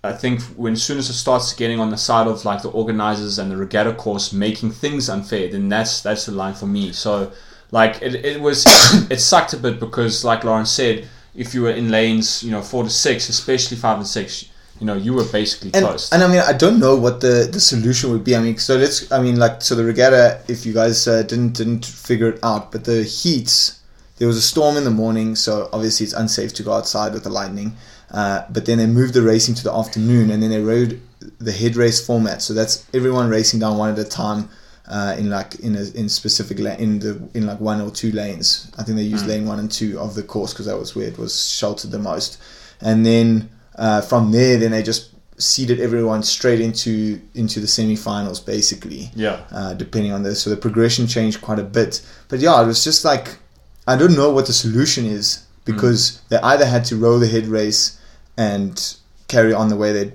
I 0.05 0.13
think 0.13 0.41
when 0.57 0.75
as 0.75 0.83
soon 0.85 0.97
as 0.97 1.11
it 1.11 1.15
starts 1.15 1.53
getting 1.55 1.81
on 1.81 1.91
the 1.91 1.97
side 1.97 2.29
of 2.29 2.45
like 2.45 2.63
the 2.63 2.71
organizers 2.71 3.41
and 3.41 3.51
the 3.51 3.57
regatta 3.57 3.95
course 3.95 4.33
making 4.33 4.71
things 4.71 5.09
unfair, 5.09 5.51
then 5.51 5.69
that's 5.69 6.03
that's 6.03 6.27
the 6.27 6.33
line 6.33 6.55
for 6.55 6.67
me. 6.67 6.93
So 6.93 7.33
like 7.73 8.01
it, 8.01 8.15
it 8.15 8.41
was 8.41 8.65
it 9.11 9.21
sucked 9.21 9.55
a 9.55 9.57
bit 9.57 9.81
because 9.81 10.25
like 10.25 10.45
Lauren 10.45 10.67
said, 10.67 11.09
if 11.35 11.53
you 11.53 11.63
were 11.63 11.73
in 11.73 11.91
lanes, 11.91 12.45
you 12.45 12.53
know, 12.53 12.63
four 12.63 12.85
to 12.85 12.91
six, 12.91 13.29
especially 13.29 13.77
five 13.77 13.97
and 13.97 14.07
six, 14.07 14.45
you 14.81 14.87
know, 14.87 14.95
you 14.95 15.13
were 15.13 15.25
basically 15.25 15.71
and, 15.75 15.85
toast. 15.85 16.13
and 16.13 16.23
I 16.23 16.29
mean, 16.29 16.41
I 16.41 16.53
don't 16.53 16.79
know 16.79 16.95
what 16.95 17.21
the, 17.21 17.49
the 17.51 17.61
solution 17.61 18.11
would 18.13 18.25
be. 18.25 18.37
I 18.37 18.41
mean, 18.41 18.59
so 18.59 18.77
let's. 18.77 19.11
I 19.11 19.21
mean, 19.21 19.37
like, 19.37 19.61
so 19.63 19.75
the 19.75 19.85
regatta. 19.85 20.41
If 20.49 20.65
you 20.65 20.73
guys 20.73 21.09
uh, 21.09 21.23
didn't 21.23 21.55
didn't 21.55 21.85
figure 21.85 22.29
it 22.29 22.41
out, 22.45 22.71
but 22.71 22.85
the 22.85 23.03
heats, 23.03 23.81
there 24.19 24.29
was 24.29 24.37
a 24.37 24.43
storm 24.43 24.77
in 24.77 24.85
the 24.85 24.91
morning, 24.91 25.35
so 25.35 25.69
obviously 25.73 26.05
it's 26.05 26.13
unsafe 26.13 26.55
to 26.55 26.63
go 26.63 26.73
outside 26.73 27.13
with 27.13 27.25
the 27.25 27.31
lightning. 27.31 27.77
Uh, 28.11 28.45
but 28.51 28.67
then 28.67 28.79
they 28.79 28.87
moved 28.87 29.15
the 29.15 29.23
racing 29.23 29.55
to 29.57 29.65
the 29.65 29.73
afternoon, 29.73 30.31
and 30.31 30.43
then 30.43 30.51
they 30.51 30.61
rode 30.61 31.01
the 31.39 31.53
head 31.53 31.77
race 31.77 32.05
format. 32.05 32.41
So 32.41 32.55
that's 32.55 32.87
everyone 32.95 33.29
racing 33.29 33.61
down 33.61 33.79
one 33.79 33.91
at 33.91 33.99
a 33.99 34.05
time. 34.05 34.49
Uh, 34.91 35.15
in 35.19 35.29
like 35.29 35.55
in 35.57 35.77
a 35.77 35.83
in 35.95 36.09
specific 36.09 36.59
la- 36.59 36.71
in 36.77 36.99
the 37.01 37.29
in 37.35 37.45
like 37.45 37.61
one 37.61 37.79
or 37.79 37.91
two 37.91 38.11
lanes. 38.11 38.73
I 38.79 38.85
think 38.85 38.97
they 38.97 39.03
used 39.03 39.27
lane 39.27 39.45
one 39.45 39.59
and 39.59 39.71
two 39.71 40.01
of 40.01 40.15
the 40.15 40.23
course 40.23 40.55
because 40.55 40.65
that 40.65 40.79
was 40.79 40.97
where 40.97 41.07
it 41.07 41.19
was 41.19 41.47
sheltered 41.47 41.91
the 41.91 41.99
most. 41.99 42.41
And 42.81 43.05
then 43.05 43.51
uh, 43.79 44.01
from 44.03 44.33
there, 44.33 44.59
then 44.59 44.73
they 44.73 44.83
just 44.83 45.11
seeded 45.41 45.79
everyone 45.81 46.21
straight 46.23 46.61
into 46.61 47.21
into 47.35 47.61
the 47.61 47.67
semi-finals 47.67 48.41
basically. 48.41 49.11
Yeah. 49.15 49.41
Uh, 49.53 49.73
depending 49.75 50.13
on 50.13 50.23
this, 50.25 50.43
so 50.43 50.51
the 50.51 50.57
progression 50.57 51.07
changed 51.07 51.41
quite 51.41 51.59
a 51.61 51.65
bit. 51.65 52.05
But 52.29 52.41
yeah, 52.41 52.61
it 52.63 52.67
was 52.67 52.83
just 52.85 53.05
like 53.05 53.39
I 53.87 53.97
don't 53.97 54.15
know 54.17 54.31
what 54.31 54.47
the 54.47 54.53
solution 54.53 55.07
is 55.07 55.47
because 55.65 56.21
they 56.29 56.39
either 56.39 56.67
had 56.67 56.85
to 56.87 56.97
row 56.97 57.19
the 57.19 57.29
head 57.29 57.47
race 57.47 57.99
and 58.37 58.97
carry 59.29 59.53
on 59.55 59.69
the 59.69 59.77
way 59.77 59.93
they 59.93 60.13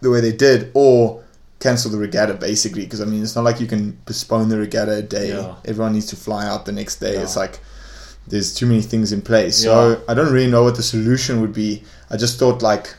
the 0.00 0.10
way 0.10 0.20
they 0.20 0.32
did, 0.32 0.70
or 0.74 1.22
cancel 1.60 1.90
the 1.90 1.96
regatta 1.98 2.34
basically. 2.34 2.82
Because 2.84 3.00
I 3.00 3.04
mean, 3.04 3.22
it's 3.22 3.36
not 3.36 3.44
like 3.44 3.60
you 3.60 3.66
can 3.68 3.96
postpone 4.06 4.48
the 4.48 4.58
regatta 4.58 4.96
a 4.96 5.02
day. 5.02 5.28
Yeah. 5.28 5.54
Everyone 5.64 5.92
needs 5.92 6.06
to 6.06 6.16
fly 6.16 6.46
out 6.46 6.66
the 6.66 6.72
next 6.72 6.96
day. 6.96 7.14
Yeah. 7.14 7.22
It's 7.22 7.36
like 7.36 7.60
there's 8.26 8.52
too 8.54 8.66
many 8.66 8.82
things 8.82 9.12
in 9.12 9.22
place. 9.22 9.62
yeah. 9.64 9.70
So 9.70 10.04
I 10.08 10.14
don't 10.14 10.32
really 10.32 10.50
know 10.50 10.62
what 10.64 10.76
the 10.76 10.82
solution 10.82 11.40
would 11.42 11.52
be. 11.52 11.82
I 12.10 12.16
just 12.16 12.38
thought 12.38 12.60
like 12.62 12.94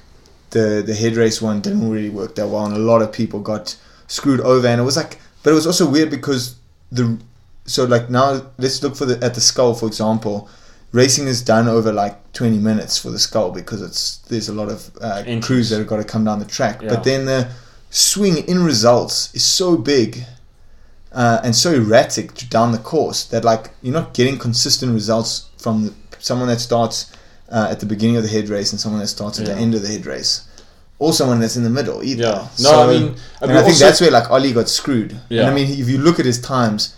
the 0.52 0.84
the 0.86 0.94
head 0.94 1.16
race 1.16 1.42
one 1.42 1.62
didn't 1.62 1.90
really 1.90 2.10
work 2.10 2.36
that 2.36 2.48
well, 2.48 2.66
and 2.66 2.76
a 2.76 2.80
lot 2.80 3.02
of 3.02 3.12
people 3.12 3.40
got 3.40 3.76
screwed 4.08 4.40
over. 4.42 4.68
And 4.68 4.80
it 4.80 4.84
was 4.84 4.98
like, 4.98 5.20
but 5.44 5.52
it 5.52 5.54
was 5.54 5.68
also 5.68 5.90
weird 5.90 6.10
because 6.10 6.56
the 6.92 7.18
so 7.66 7.86
like 7.86 8.10
now 8.10 8.42
let's 8.58 8.82
look 8.84 8.96
for 8.96 9.06
the 9.06 9.24
at 9.24 9.34
the 9.34 9.42
scull 9.42 9.74
for 9.74 9.88
example. 9.88 10.50
Racing 10.92 11.28
is 11.28 11.42
done 11.42 11.68
over 11.68 11.92
like 11.92 12.32
20 12.32 12.58
minutes 12.58 12.98
for 12.98 13.10
the 13.10 13.20
scull 13.20 13.52
because 13.52 13.82
it's 13.82 14.20
there's 14.30 14.48
a 14.48 14.54
lot 14.54 14.70
of 14.70 14.92
uh, 15.02 15.24
crews 15.42 15.70
that 15.70 15.80
have 15.80 15.88
got 15.88 15.98
to 15.98 16.06
come 16.06 16.24
down 16.24 16.40
the 16.40 16.46
track. 16.46 16.82
Yeah. 16.82 16.88
But 16.88 17.04
then 17.04 17.26
the 17.26 17.52
swing 17.90 18.38
in 18.48 18.64
results 18.64 19.34
is 19.36 19.44
so 19.44 19.78
big 19.78 20.24
uh, 21.12 21.40
and 21.44 21.56
so 21.56 21.74
erratic 21.74 22.50
down 22.50 22.72
the 22.72 22.78
course 22.78 23.26
that 23.26 23.44
like 23.44 23.72
you're 23.82 23.94
not 23.94 24.14
getting 24.14 24.38
consistent 24.38 24.94
results 24.94 25.50
from 25.58 25.86
the, 25.86 25.94
someone 26.20 26.48
that 26.48 26.60
starts 26.60 27.12
uh, 27.50 27.68
at 27.70 27.80
the 27.80 27.86
beginning 27.86 28.18
of 28.18 28.24
the 28.24 28.30
head 28.30 28.50
race 28.50 28.72
and 28.72 28.80
someone 28.80 29.02
that 29.02 29.08
starts 29.08 29.40
at 29.40 29.48
Yeah. 29.48 29.54
the 29.56 29.62
end 29.62 29.76
of 29.76 29.82
the 29.82 29.88
head 29.88 30.06
race, 30.06 30.42
or 31.00 31.14
someone 31.14 31.40
that's 31.40 31.56
in 31.58 31.64
the 31.64 31.70
middle 31.70 32.04
either. 32.04 32.24
Yeah. 32.24 32.48
No, 32.62 32.84
I 32.84 32.88
mean, 32.88 33.16
I 33.42 33.46
and 33.46 33.58
I 33.58 33.64
think 33.64 33.78
that's 33.78 34.02
where 34.02 34.12
like 34.12 34.30
Ollie 34.32 34.54
got 34.54 34.70
screwed. 34.70 35.12
And 35.12 35.22
Yeah. 35.30 35.50
I 35.50 35.54
mean, 35.54 35.70
if 35.80 35.88
you 35.90 35.98
look 35.98 36.20
at 36.20 36.26
his 36.26 36.40
times, 36.42 36.96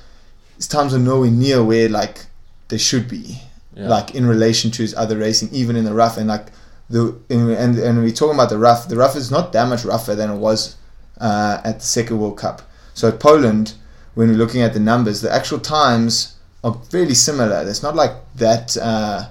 his 0.56 0.68
times 0.68 0.94
are 0.94 1.00
nowhere 1.00 1.32
near 1.32 1.64
where 1.64 1.90
like 1.90 2.26
they 2.70 2.78
should 2.78 3.08
be, 3.08 3.42
Yeah. 3.76 3.90
like 3.90 4.16
in 4.16 4.26
relation 4.26 4.72
to 4.72 4.82
his 4.82 4.94
other 4.96 5.18
racing, 5.18 5.50
even 5.52 5.76
in 5.76 5.86
the 5.86 5.94
rough. 5.94 6.18
And 6.18 6.28
like 6.28 6.48
the 6.90 7.16
and 7.30 7.50
and, 7.52 7.78
and 7.78 8.02
we're 8.04 8.12
talking 8.12 8.36
about 8.36 8.50
the 8.50 8.58
rough. 8.58 8.88
The 8.88 8.96
rough 8.96 9.16
is 9.16 9.30
not 9.32 9.52
that 9.54 9.68
much 9.68 9.84
rougher 9.84 10.16
than 10.16 10.30
it 10.32 10.38
was 10.38 10.76
uh, 11.20 11.60
at 11.64 11.80
the 11.80 11.86
second 11.86 12.20
World 12.20 12.38
Cup. 12.38 12.62
So 12.94 13.08
at 13.10 13.20
Poland, 13.20 13.74
when 14.16 14.30
we're 14.30 14.38
looking 14.38 14.62
at 14.62 14.74
the 14.74 14.80
numbers, 14.80 15.22
the 15.22 15.32
actual 15.34 15.60
times 15.60 16.36
are 16.64 16.76
fairly 16.90 17.14
similar. 17.14 17.68
It's 17.68 17.84
not 17.84 17.96
like 17.96 18.12
that 18.36 18.76
uh, 18.78 19.26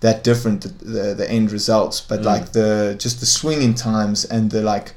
that 0.00 0.22
different 0.24 0.62
the, 0.62 0.68
the 0.84 1.14
the 1.14 1.30
end 1.30 1.50
results, 1.52 2.00
but 2.00 2.20
Mm. 2.20 2.24
like 2.24 2.52
the 2.52 2.96
just 2.98 3.20
the 3.20 3.26
swinging 3.26 3.74
times 3.74 4.24
and 4.24 4.50
the 4.50 4.62
like 4.62 4.94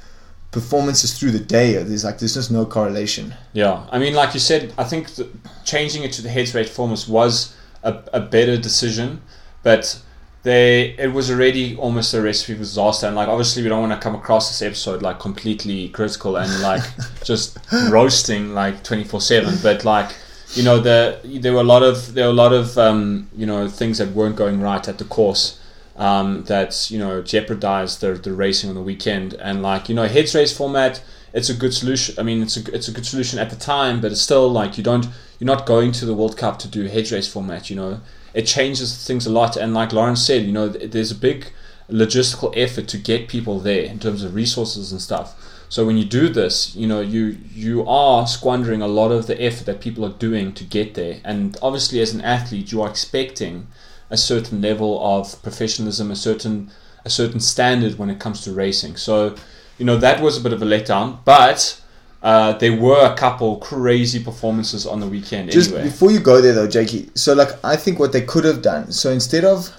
performances 0.51 1.17
through 1.17 1.31
the 1.31 1.39
day. 1.39 1.73
There's 1.73 2.03
like 2.03 2.19
there's 2.19 2.33
just 2.33 2.51
no 2.51 2.65
correlation. 2.65 3.33
Yeah, 3.53 3.85
I 3.91 3.99
mean, 3.99 4.13
like 4.13 4.33
you 4.33 4.39
said, 4.39 4.73
I 4.77 4.83
think 4.83 5.09
the, 5.15 5.27
changing 5.63 6.03
it 6.03 6.11
to 6.13 6.21
the 6.21 6.29
heads 6.29 6.53
rate 6.53 6.67
performance 6.67 7.07
was 7.07 7.55
a, 7.83 7.97
a 8.13 8.19
better 8.19 8.57
decision, 8.57 9.21
but 9.63 9.99
they 10.43 10.95
it 10.97 11.13
was 11.13 11.29
already 11.31 11.75
almost 11.77 12.13
a 12.13 12.21
recipe 12.21 12.53
for 12.53 12.59
disaster. 12.59 13.07
And 13.07 13.15
like, 13.15 13.27
obviously, 13.29 13.63
we 13.63 13.69
don't 13.69 13.81
want 13.87 13.93
to 13.93 14.03
come 14.03 14.15
across 14.15 14.49
this 14.49 14.61
episode 14.61 15.01
like 15.01 15.19
completely 15.19 15.89
critical 15.89 16.35
and 16.37 16.61
like 16.61 16.83
just 17.23 17.57
roasting 17.89 18.53
like 18.53 18.83
twenty 18.83 19.03
four 19.05 19.21
seven. 19.21 19.57
But 19.63 19.85
like, 19.85 20.11
you 20.53 20.63
know, 20.63 20.79
the 20.79 21.19
there 21.23 21.53
were 21.53 21.61
a 21.61 21.63
lot 21.63 21.83
of 21.83 22.13
there 22.13 22.25
were 22.25 22.31
a 22.31 22.41
lot 22.45 22.53
of 22.53 22.77
um, 22.77 23.29
you 23.35 23.45
know 23.45 23.67
things 23.67 23.97
that 23.97 24.09
weren't 24.09 24.35
going 24.35 24.61
right 24.61 24.87
at 24.87 24.97
the 24.97 25.05
course. 25.05 25.57
Um, 25.97 26.45
that 26.45 26.89
you 26.89 26.97
know 26.97 27.21
jeopardized 27.21 28.01
the, 28.01 28.13
the 28.13 28.33
racing 28.33 28.69
on 28.69 28.75
the 28.75 28.81
weekend 28.81 29.33
and 29.35 29.61
like 29.61 29.89
you 29.89 29.93
know 29.93 30.07
heads 30.07 30.33
race 30.33 30.55
format 30.55 31.01
it's 31.33 31.49
a 31.49 31.53
good 31.53 31.73
solution. 31.73 32.15
I 32.17 32.23
mean, 32.23 32.41
it's 32.41 32.57
a 32.57 32.73
it's 32.73 32.87
a 32.87 32.91
good 32.91 33.05
solution 33.05 33.39
at 33.39 33.49
the 33.49 33.55
time, 33.55 34.01
but 34.01 34.11
it's 34.11 34.21
still 34.21 34.49
like 34.49 34.77
you 34.77 34.83
don't 34.83 35.07
you're 35.39 35.47
not 35.47 35.65
going 35.65 35.91
to 35.93 36.05
the 36.05 36.13
World 36.13 36.37
Cup 36.37 36.59
to 36.59 36.67
do 36.67 36.85
heads 36.85 37.11
race 37.11 37.31
format. 37.31 37.69
You 37.69 37.75
know, 37.75 38.01
it 38.33 38.43
changes 38.43 39.05
things 39.05 39.25
a 39.25 39.31
lot. 39.31 39.55
And 39.57 39.73
like 39.73 39.93
Lawrence 39.93 40.25
said, 40.25 40.43
you 40.45 40.51
know, 40.51 40.67
there's 40.67 41.11
a 41.11 41.15
big 41.15 41.47
logistical 41.89 42.53
effort 42.55 42.87
to 42.89 42.97
get 42.97 43.27
people 43.27 43.59
there 43.59 43.83
in 43.83 43.99
terms 43.99 44.23
of 44.23 44.35
resources 44.35 44.91
and 44.91 45.01
stuff. 45.01 45.35
So 45.71 45.85
when 45.85 45.97
you 45.97 46.03
do 46.03 46.27
this, 46.27 46.75
you 46.75 46.85
know, 46.85 46.99
you 46.99 47.37
you 47.55 47.87
are 47.87 48.27
squandering 48.27 48.81
a 48.81 48.89
lot 48.89 49.09
of 49.09 49.27
the 49.27 49.41
effort 49.41 49.65
that 49.67 49.79
people 49.79 50.03
are 50.03 50.17
doing 50.27 50.51
to 50.55 50.65
get 50.65 50.95
there. 50.95 51.21
And 51.23 51.57
obviously, 51.61 52.01
as 52.01 52.13
an 52.13 52.19
athlete, 52.19 52.73
you 52.73 52.81
are 52.81 52.89
expecting 52.89 53.67
a 54.09 54.17
certain 54.17 54.61
level 54.61 54.99
of 55.01 55.41
professionalism, 55.41 56.11
a 56.11 56.17
certain 56.17 56.71
a 57.05 57.09
certain 57.09 57.39
standard 57.39 57.97
when 57.97 58.09
it 58.09 58.19
comes 58.19 58.41
to 58.41 58.51
racing. 58.51 58.97
So 58.97 59.37
you 59.77 59.85
know 59.85 59.95
that 59.95 60.19
was 60.21 60.35
a 60.35 60.41
bit 60.41 60.51
of 60.51 60.61
a 60.61 60.65
letdown, 60.65 61.19
but 61.23 61.81
uh, 62.21 62.51
there 62.57 62.75
were 62.75 63.05
a 63.05 63.15
couple 63.15 63.55
crazy 63.55 64.21
performances 64.21 64.85
on 64.85 64.99
the 64.99 65.07
weekend. 65.07 65.51
Just 65.51 65.69
anyway. 65.69 65.85
before 65.85 66.11
you 66.11 66.19
go 66.19 66.41
there 66.41 66.53
though, 66.53 66.67
Jakey. 66.67 67.11
So 67.15 67.33
like 67.33 67.51
I 67.63 67.77
think 67.77 67.97
what 67.97 68.11
they 68.11 68.23
could 68.23 68.43
have 68.43 68.61
done. 68.61 68.91
So 68.91 69.09
instead 69.09 69.45
of, 69.45 69.71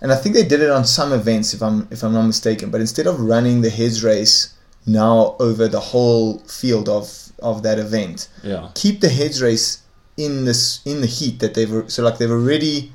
and 0.00 0.12
I 0.12 0.14
think 0.14 0.36
they 0.36 0.46
did 0.46 0.60
it 0.60 0.70
on 0.70 0.84
some 0.84 1.12
events 1.12 1.54
if 1.54 1.60
I'm 1.60 1.88
if 1.90 2.04
I'm 2.04 2.12
not 2.12 2.24
mistaken. 2.24 2.70
But 2.70 2.80
instead 2.80 3.08
of 3.08 3.18
running 3.18 3.62
the 3.62 3.70
heads 3.70 4.04
race 4.04 4.54
now 4.88 5.36
over 5.38 5.68
the 5.68 5.80
whole 5.80 6.38
field 6.40 6.88
of 6.88 7.32
of 7.40 7.62
that 7.62 7.78
event, 7.78 8.28
yeah, 8.42 8.70
keep 8.74 9.00
the 9.00 9.08
heads 9.08 9.40
race 9.40 9.82
in 10.16 10.44
this 10.44 10.80
in 10.84 11.00
the 11.00 11.06
heat 11.06 11.38
that 11.38 11.54
they've 11.54 11.84
so 11.86 12.02
like 12.02 12.18
they've 12.18 12.30
already 12.30 12.92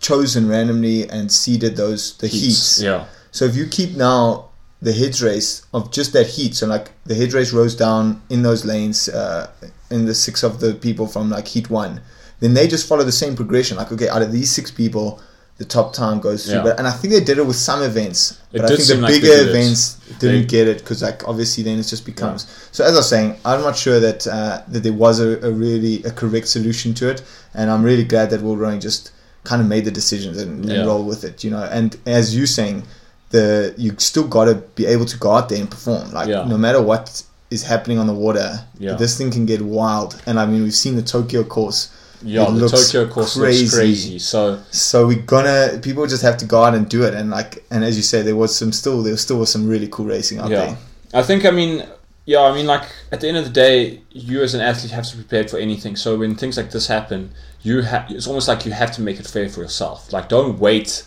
chosen 0.00 0.48
randomly 0.48 1.08
and 1.08 1.30
seeded 1.30 1.76
those 1.76 2.16
the 2.18 2.26
heats. 2.26 2.80
Yeah, 2.80 3.06
So 3.30 3.44
if 3.44 3.54
you 3.54 3.66
keep 3.66 3.96
now 3.96 4.48
the 4.80 4.92
heads 4.92 5.22
race 5.22 5.64
of 5.72 5.92
just 5.92 6.12
that 6.12 6.26
heat, 6.26 6.56
so 6.56 6.66
like 6.66 6.90
the 7.04 7.14
head 7.14 7.32
race 7.32 7.52
rows 7.52 7.76
down 7.76 8.20
in 8.28 8.42
those 8.42 8.64
lanes, 8.64 9.08
uh, 9.08 9.48
in 9.90 10.06
the 10.06 10.14
six 10.14 10.42
of 10.42 10.58
the 10.58 10.74
people 10.74 11.06
from 11.06 11.30
like 11.30 11.46
heat 11.46 11.70
one, 11.70 12.00
then 12.40 12.54
they 12.54 12.66
just 12.66 12.88
follow 12.88 13.04
the 13.04 13.12
same 13.12 13.36
progression. 13.36 13.76
Like 13.76 13.92
okay, 13.92 14.08
out 14.08 14.22
of 14.22 14.32
these 14.32 14.50
six 14.50 14.70
people, 14.70 15.20
the 15.62 15.68
top 15.78 15.88
time 16.02 16.16
goes 16.28 16.40
through. 16.44 16.56
Yeah. 16.56 16.62
But 16.66 16.78
and 16.78 16.86
I 16.92 16.94
think 16.98 17.10
they 17.14 17.24
did 17.30 17.38
it 17.38 17.46
with 17.50 17.60
some 17.70 17.80
events, 17.90 18.20
It 18.52 18.60
but 18.60 18.64
I 18.64 18.68
think 18.76 18.88
the 18.88 18.96
like 18.96 19.12
bigger 19.14 19.26
did 19.38 19.48
events 19.50 19.80
didn't 20.22 20.42
They- 20.42 20.46
get 20.56 20.64
it 20.72 20.78
because 20.80 21.00
like 21.08 21.20
obviously 21.30 21.62
then 21.68 21.78
it 21.78 21.86
just 21.94 22.04
becomes. 22.12 22.40
So 22.72 22.80
as 22.88 22.92
I 22.94 22.96
was 23.02 23.08
saying, 23.14 23.30
I'm 23.48 23.62
not 23.68 23.76
sure 23.84 23.98
that 24.06 24.20
uh, 24.26 24.62
that 24.72 24.82
there 24.86 24.92
was 25.04 25.16
a, 25.20 25.30
a 25.48 25.50
really 25.64 25.94
a 26.10 26.12
correct 26.20 26.48
solution 26.56 26.88
to 27.00 27.04
it, 27.12 27.22
and 27.54 27.70
I'm 27.72 27.82
really 27.90 28.04
glad 28.12 28.26
that 28.30 28.40
World 28.46 28.60
Rowing 28.64 28.80
just 28.80 29.12
kind 29.44 29.60
of 29.62 29.68
made 29.74 29.84
the 29.84 29.90
decisions 30.00 30.36
and, 30.42 30.50
and 30.64 30.72
Yeah. 30.72 30.84
roll 30.90 31.02
with 31.12 31.22
it. 31.24 31.36
You 31.44 31.50
know, 31.54 31.62
and 31.78 31.88
as 32.06 32.24
you 32.36 32.44
saying 32.46 32.76
the 33.30 33.74
you 33.78 33.94
still 33.98 34.26
got 34.36 34.44
to 34.50 34.54
be 34.80 34.84
able 34.94 35.06
to 35.06 35.16
go 35.24 35.30
out 35.36 35.48
there 35.48 35.60
and 35.64 35.70
perform. 35.70 36.12
Like 36.12 36.28
Yeah. 36.28 36.44
no 36.54 36.58
matter 36.58 36.80
what 36.82 37.22
is 37.50 37.62
happening 37.62 37.98
on 37.98 38.06
the 38.06 38.14
water, 38.26 38.48
Yeah. 38.78 38.94
this 39.02 39.16
thing 39.18 39.30
can 39.30 39.46
get 39.46 39.60
wild. 39.62 40.10
And 40.26 40.34
I 40.40 40.44
mean, 40.46 40.62
we've 40.62 40.74
seen 40.84 40.96
the 40.96 41.02
Tokyo 41.16 41.42
course. 41.44 41.88
Yeah. 42.24 42.48
It 42.48 42.52
the 42.52 42.68
Tokyo 42.68 43.08
course 43.08 43.36
crazy. 43.36 43.64
looks 43.64 43.74
crazy. 43.74 44.18
So 44.18 44.62
So 44.70 45.06
we're 45.06 45.22
gonna 45.22 45.78
people 45.82 46.06
just 46.06 46.22
have 46.22 46.36
to 46.38 46.46
go 46.46 46.62
out 46.62 46.74
and 46.74 46.88
do 46.88 47.04
it. 47.04 47.14
And 47.14 47.30
like 47.30 47.64
and 47.70 47.84
as 47.84 47.96
you 47.96 48.02
say, 48.02 48.22
there 48.22 48.36
was 48.36 48.56
some 48.56 48.72
still 48.72 49.02
there 49.02 49.16
still 49.16 49.38
was 49.38 49.50
some 49.50 49.68
really 49.68 49.88
cool 49.88 50.06
racing 50.06 50.38
out 50.38 50.50
yeah, 50.50 50.66
there. 50.66 50.78
I 51.14 51.22
think 51.22 51.44
I 51.44 51.50
mean 51.50 51.86
yeah, 52.24 52.42
I 52.42 52.54
mean 52.54 52.66
like 52.66 52.84
at 53.10 53.20
the 53.20 53.28
end 53.28 53.36
of 53.36 53.44
the 53.44 53.50
day, 53.50 54.02
you 54.10 54.42
as 54.42 54.54
an 54.54 54.60
athlete 54.60 54.92
have 54.92 55.06
to 55.08 55.16
be 55.16 55.22
prepared 55.22 55.50
for 55.50 55.58
anything. 55.58 55.96
So 55.96 56.18
when 56.18 56.36
things 56.36 56.56
like 56.56 56.70
this 56.70 56.86
happen, 56.86 57.32
you 57.62 57.82
have 57.82 58.10
it's 58.10 58.26
almost 58.26 58.48
like 58.48 58.64
you 58.64 58.72
have 58.72 58.92
to 58.92 59.02
make 59.02 59.18
it 59.18 59.26
fair 59.26 59.48
for 59.48 59.60
yourself. 59.60 60.12
Like 60.12 60.28
don't 60.28 60.58
wait 60.58 61.06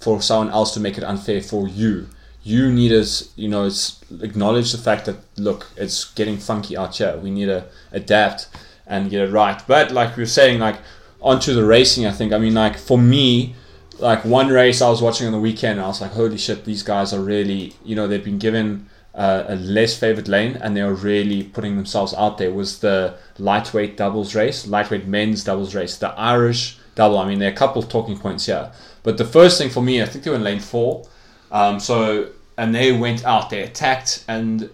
for 0.00 0.20
someone 0.22 0.50
else 0.50 0.74
to 0.74 0.80
make 0.80 0.98
it 0.98 1.04
unfair 1.04 1.40
for 1.40 1.68
you. 1.68 2.08
You 2.42 2.72
need 2.72 2.90
to, 2.90 3.04
you 3.36 3.48
know, 3.48 3.66
it's 3.66 4.00
acknowledge 4.20 4.72
the 4.72 4.78
fact 4.78 5.06
that 5.06 5.16
look, 5.36 5.66
it's 5.76 6.04
getting 6.14 6.38
funky 6.38 6.76
out 6.76 6.96
here. 6.96 7.16
We 7.18 7.30
need 7.30 7.46
to 7.46 7.66
adapt 7.92 8.48
and 8.88 9.10
get 9.10 9.20
it 9.20 9.30
right. 9.30 9.60
But 9.66 9.92
like 9.92 10.16
we 10.16 10.22
were 10.22 10.26
saying, 10.26 10.58
like 10.58 10.76
onto 11.20 11.54
the 11.54 11.64
racing, 11.64 12.06
I 12.06 12.12
think. 12.12 12.32
I 12.32 12.38
mean, 12.38 12.54
like 12.54 12.76
for 12.76 12.98
me, 12.98 13.54
like 13.98 14.24
one 14.24 14.48
race 14.48 14.80
I 14.82 14.88
was 14.88 15.02
watching 15.02 15.26
on 15.26 15.32
the 15.32 15.40
weekend, 15.40 15.80
I 15.80 15.86
was 15.86 16.00
like, 16.00 16.12
holy 16.12 16.38
shit, 16.38 16.64
these 16.64 16.82
guys 16.82 17.12
are 17.12 17.20
really, 17.20 17.74
you 17.84 17.94
know, 17.94 18.06
they've 18.06 18.24
been 18.24 18.38
given 18.38 18.88
uh, 19.14 19.44
a 19.48 19.56
less 19.56 19.98
favored 19.98 20.28
lane 20.28 20.56
and 20.56 20.76
they're 20.76 20.94
really 20.94 21.42
putting 21.42 21.76
themselves 21.76 22.14
out 22.14 22.38
there. 22.38 22.52
Was 22.52 22.80
the 22.80 23.16
lightweight 23.38 23.96
doubles 23.96 24.34
race, 24.34 24.66
lightweight 24.66 25.06
men's 25.06 25.44
doubles 25.44 25.74
race, 25.74 25.96
the 25.96 26.10
Irish 26.10 26.78
double. 26.94 27.18
I 27.18 27.28
mean, 27.28 27.38
there 27.38 27.50
are 27.50 27.52
a 27.52 27.56
couple 27.56 27.82
of 27.82 27.88
talking 27.88 28.18
points 28.18 28.46
here. 28.46 28.70
But 29.02 29.18
the 29.18 29.24
first 29.24 29.58
thing 29.58 29.70
for 29.70 29.82
me, 29.82 30.02
I 30.02 30.06
think 30.06 30.24
they 30.24 30.30
were 30.30 30.36
in 30.36 30.44
lane 30.44 30.60
four. 30.60 31.06
Um, 31.50 31.80
so 31.80 32.30
and 32.58 32.74
they 32.74 32.92
went 32.92 33.24
out, 33.24 33.50
they 33.50 33.62
attacked, 33.62 34.24
and 34.28 34.68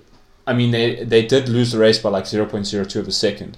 I 0.47 0.55
mean 0.55 0.71
they 0.73 1.05
they 1.05 1.25
did 1.25 1.49
lose 1.49 1.73
the 1.73 1.79
race 1.79 1.99
by 1.99 2.11
like 2.11 2.27
zero 2.27 2.47
point 2.47 2.67
zero 2.67 2.85
two 2.85 3.01
of 3.01 3.07
a 3.07 3.13
second. 3.13 3.57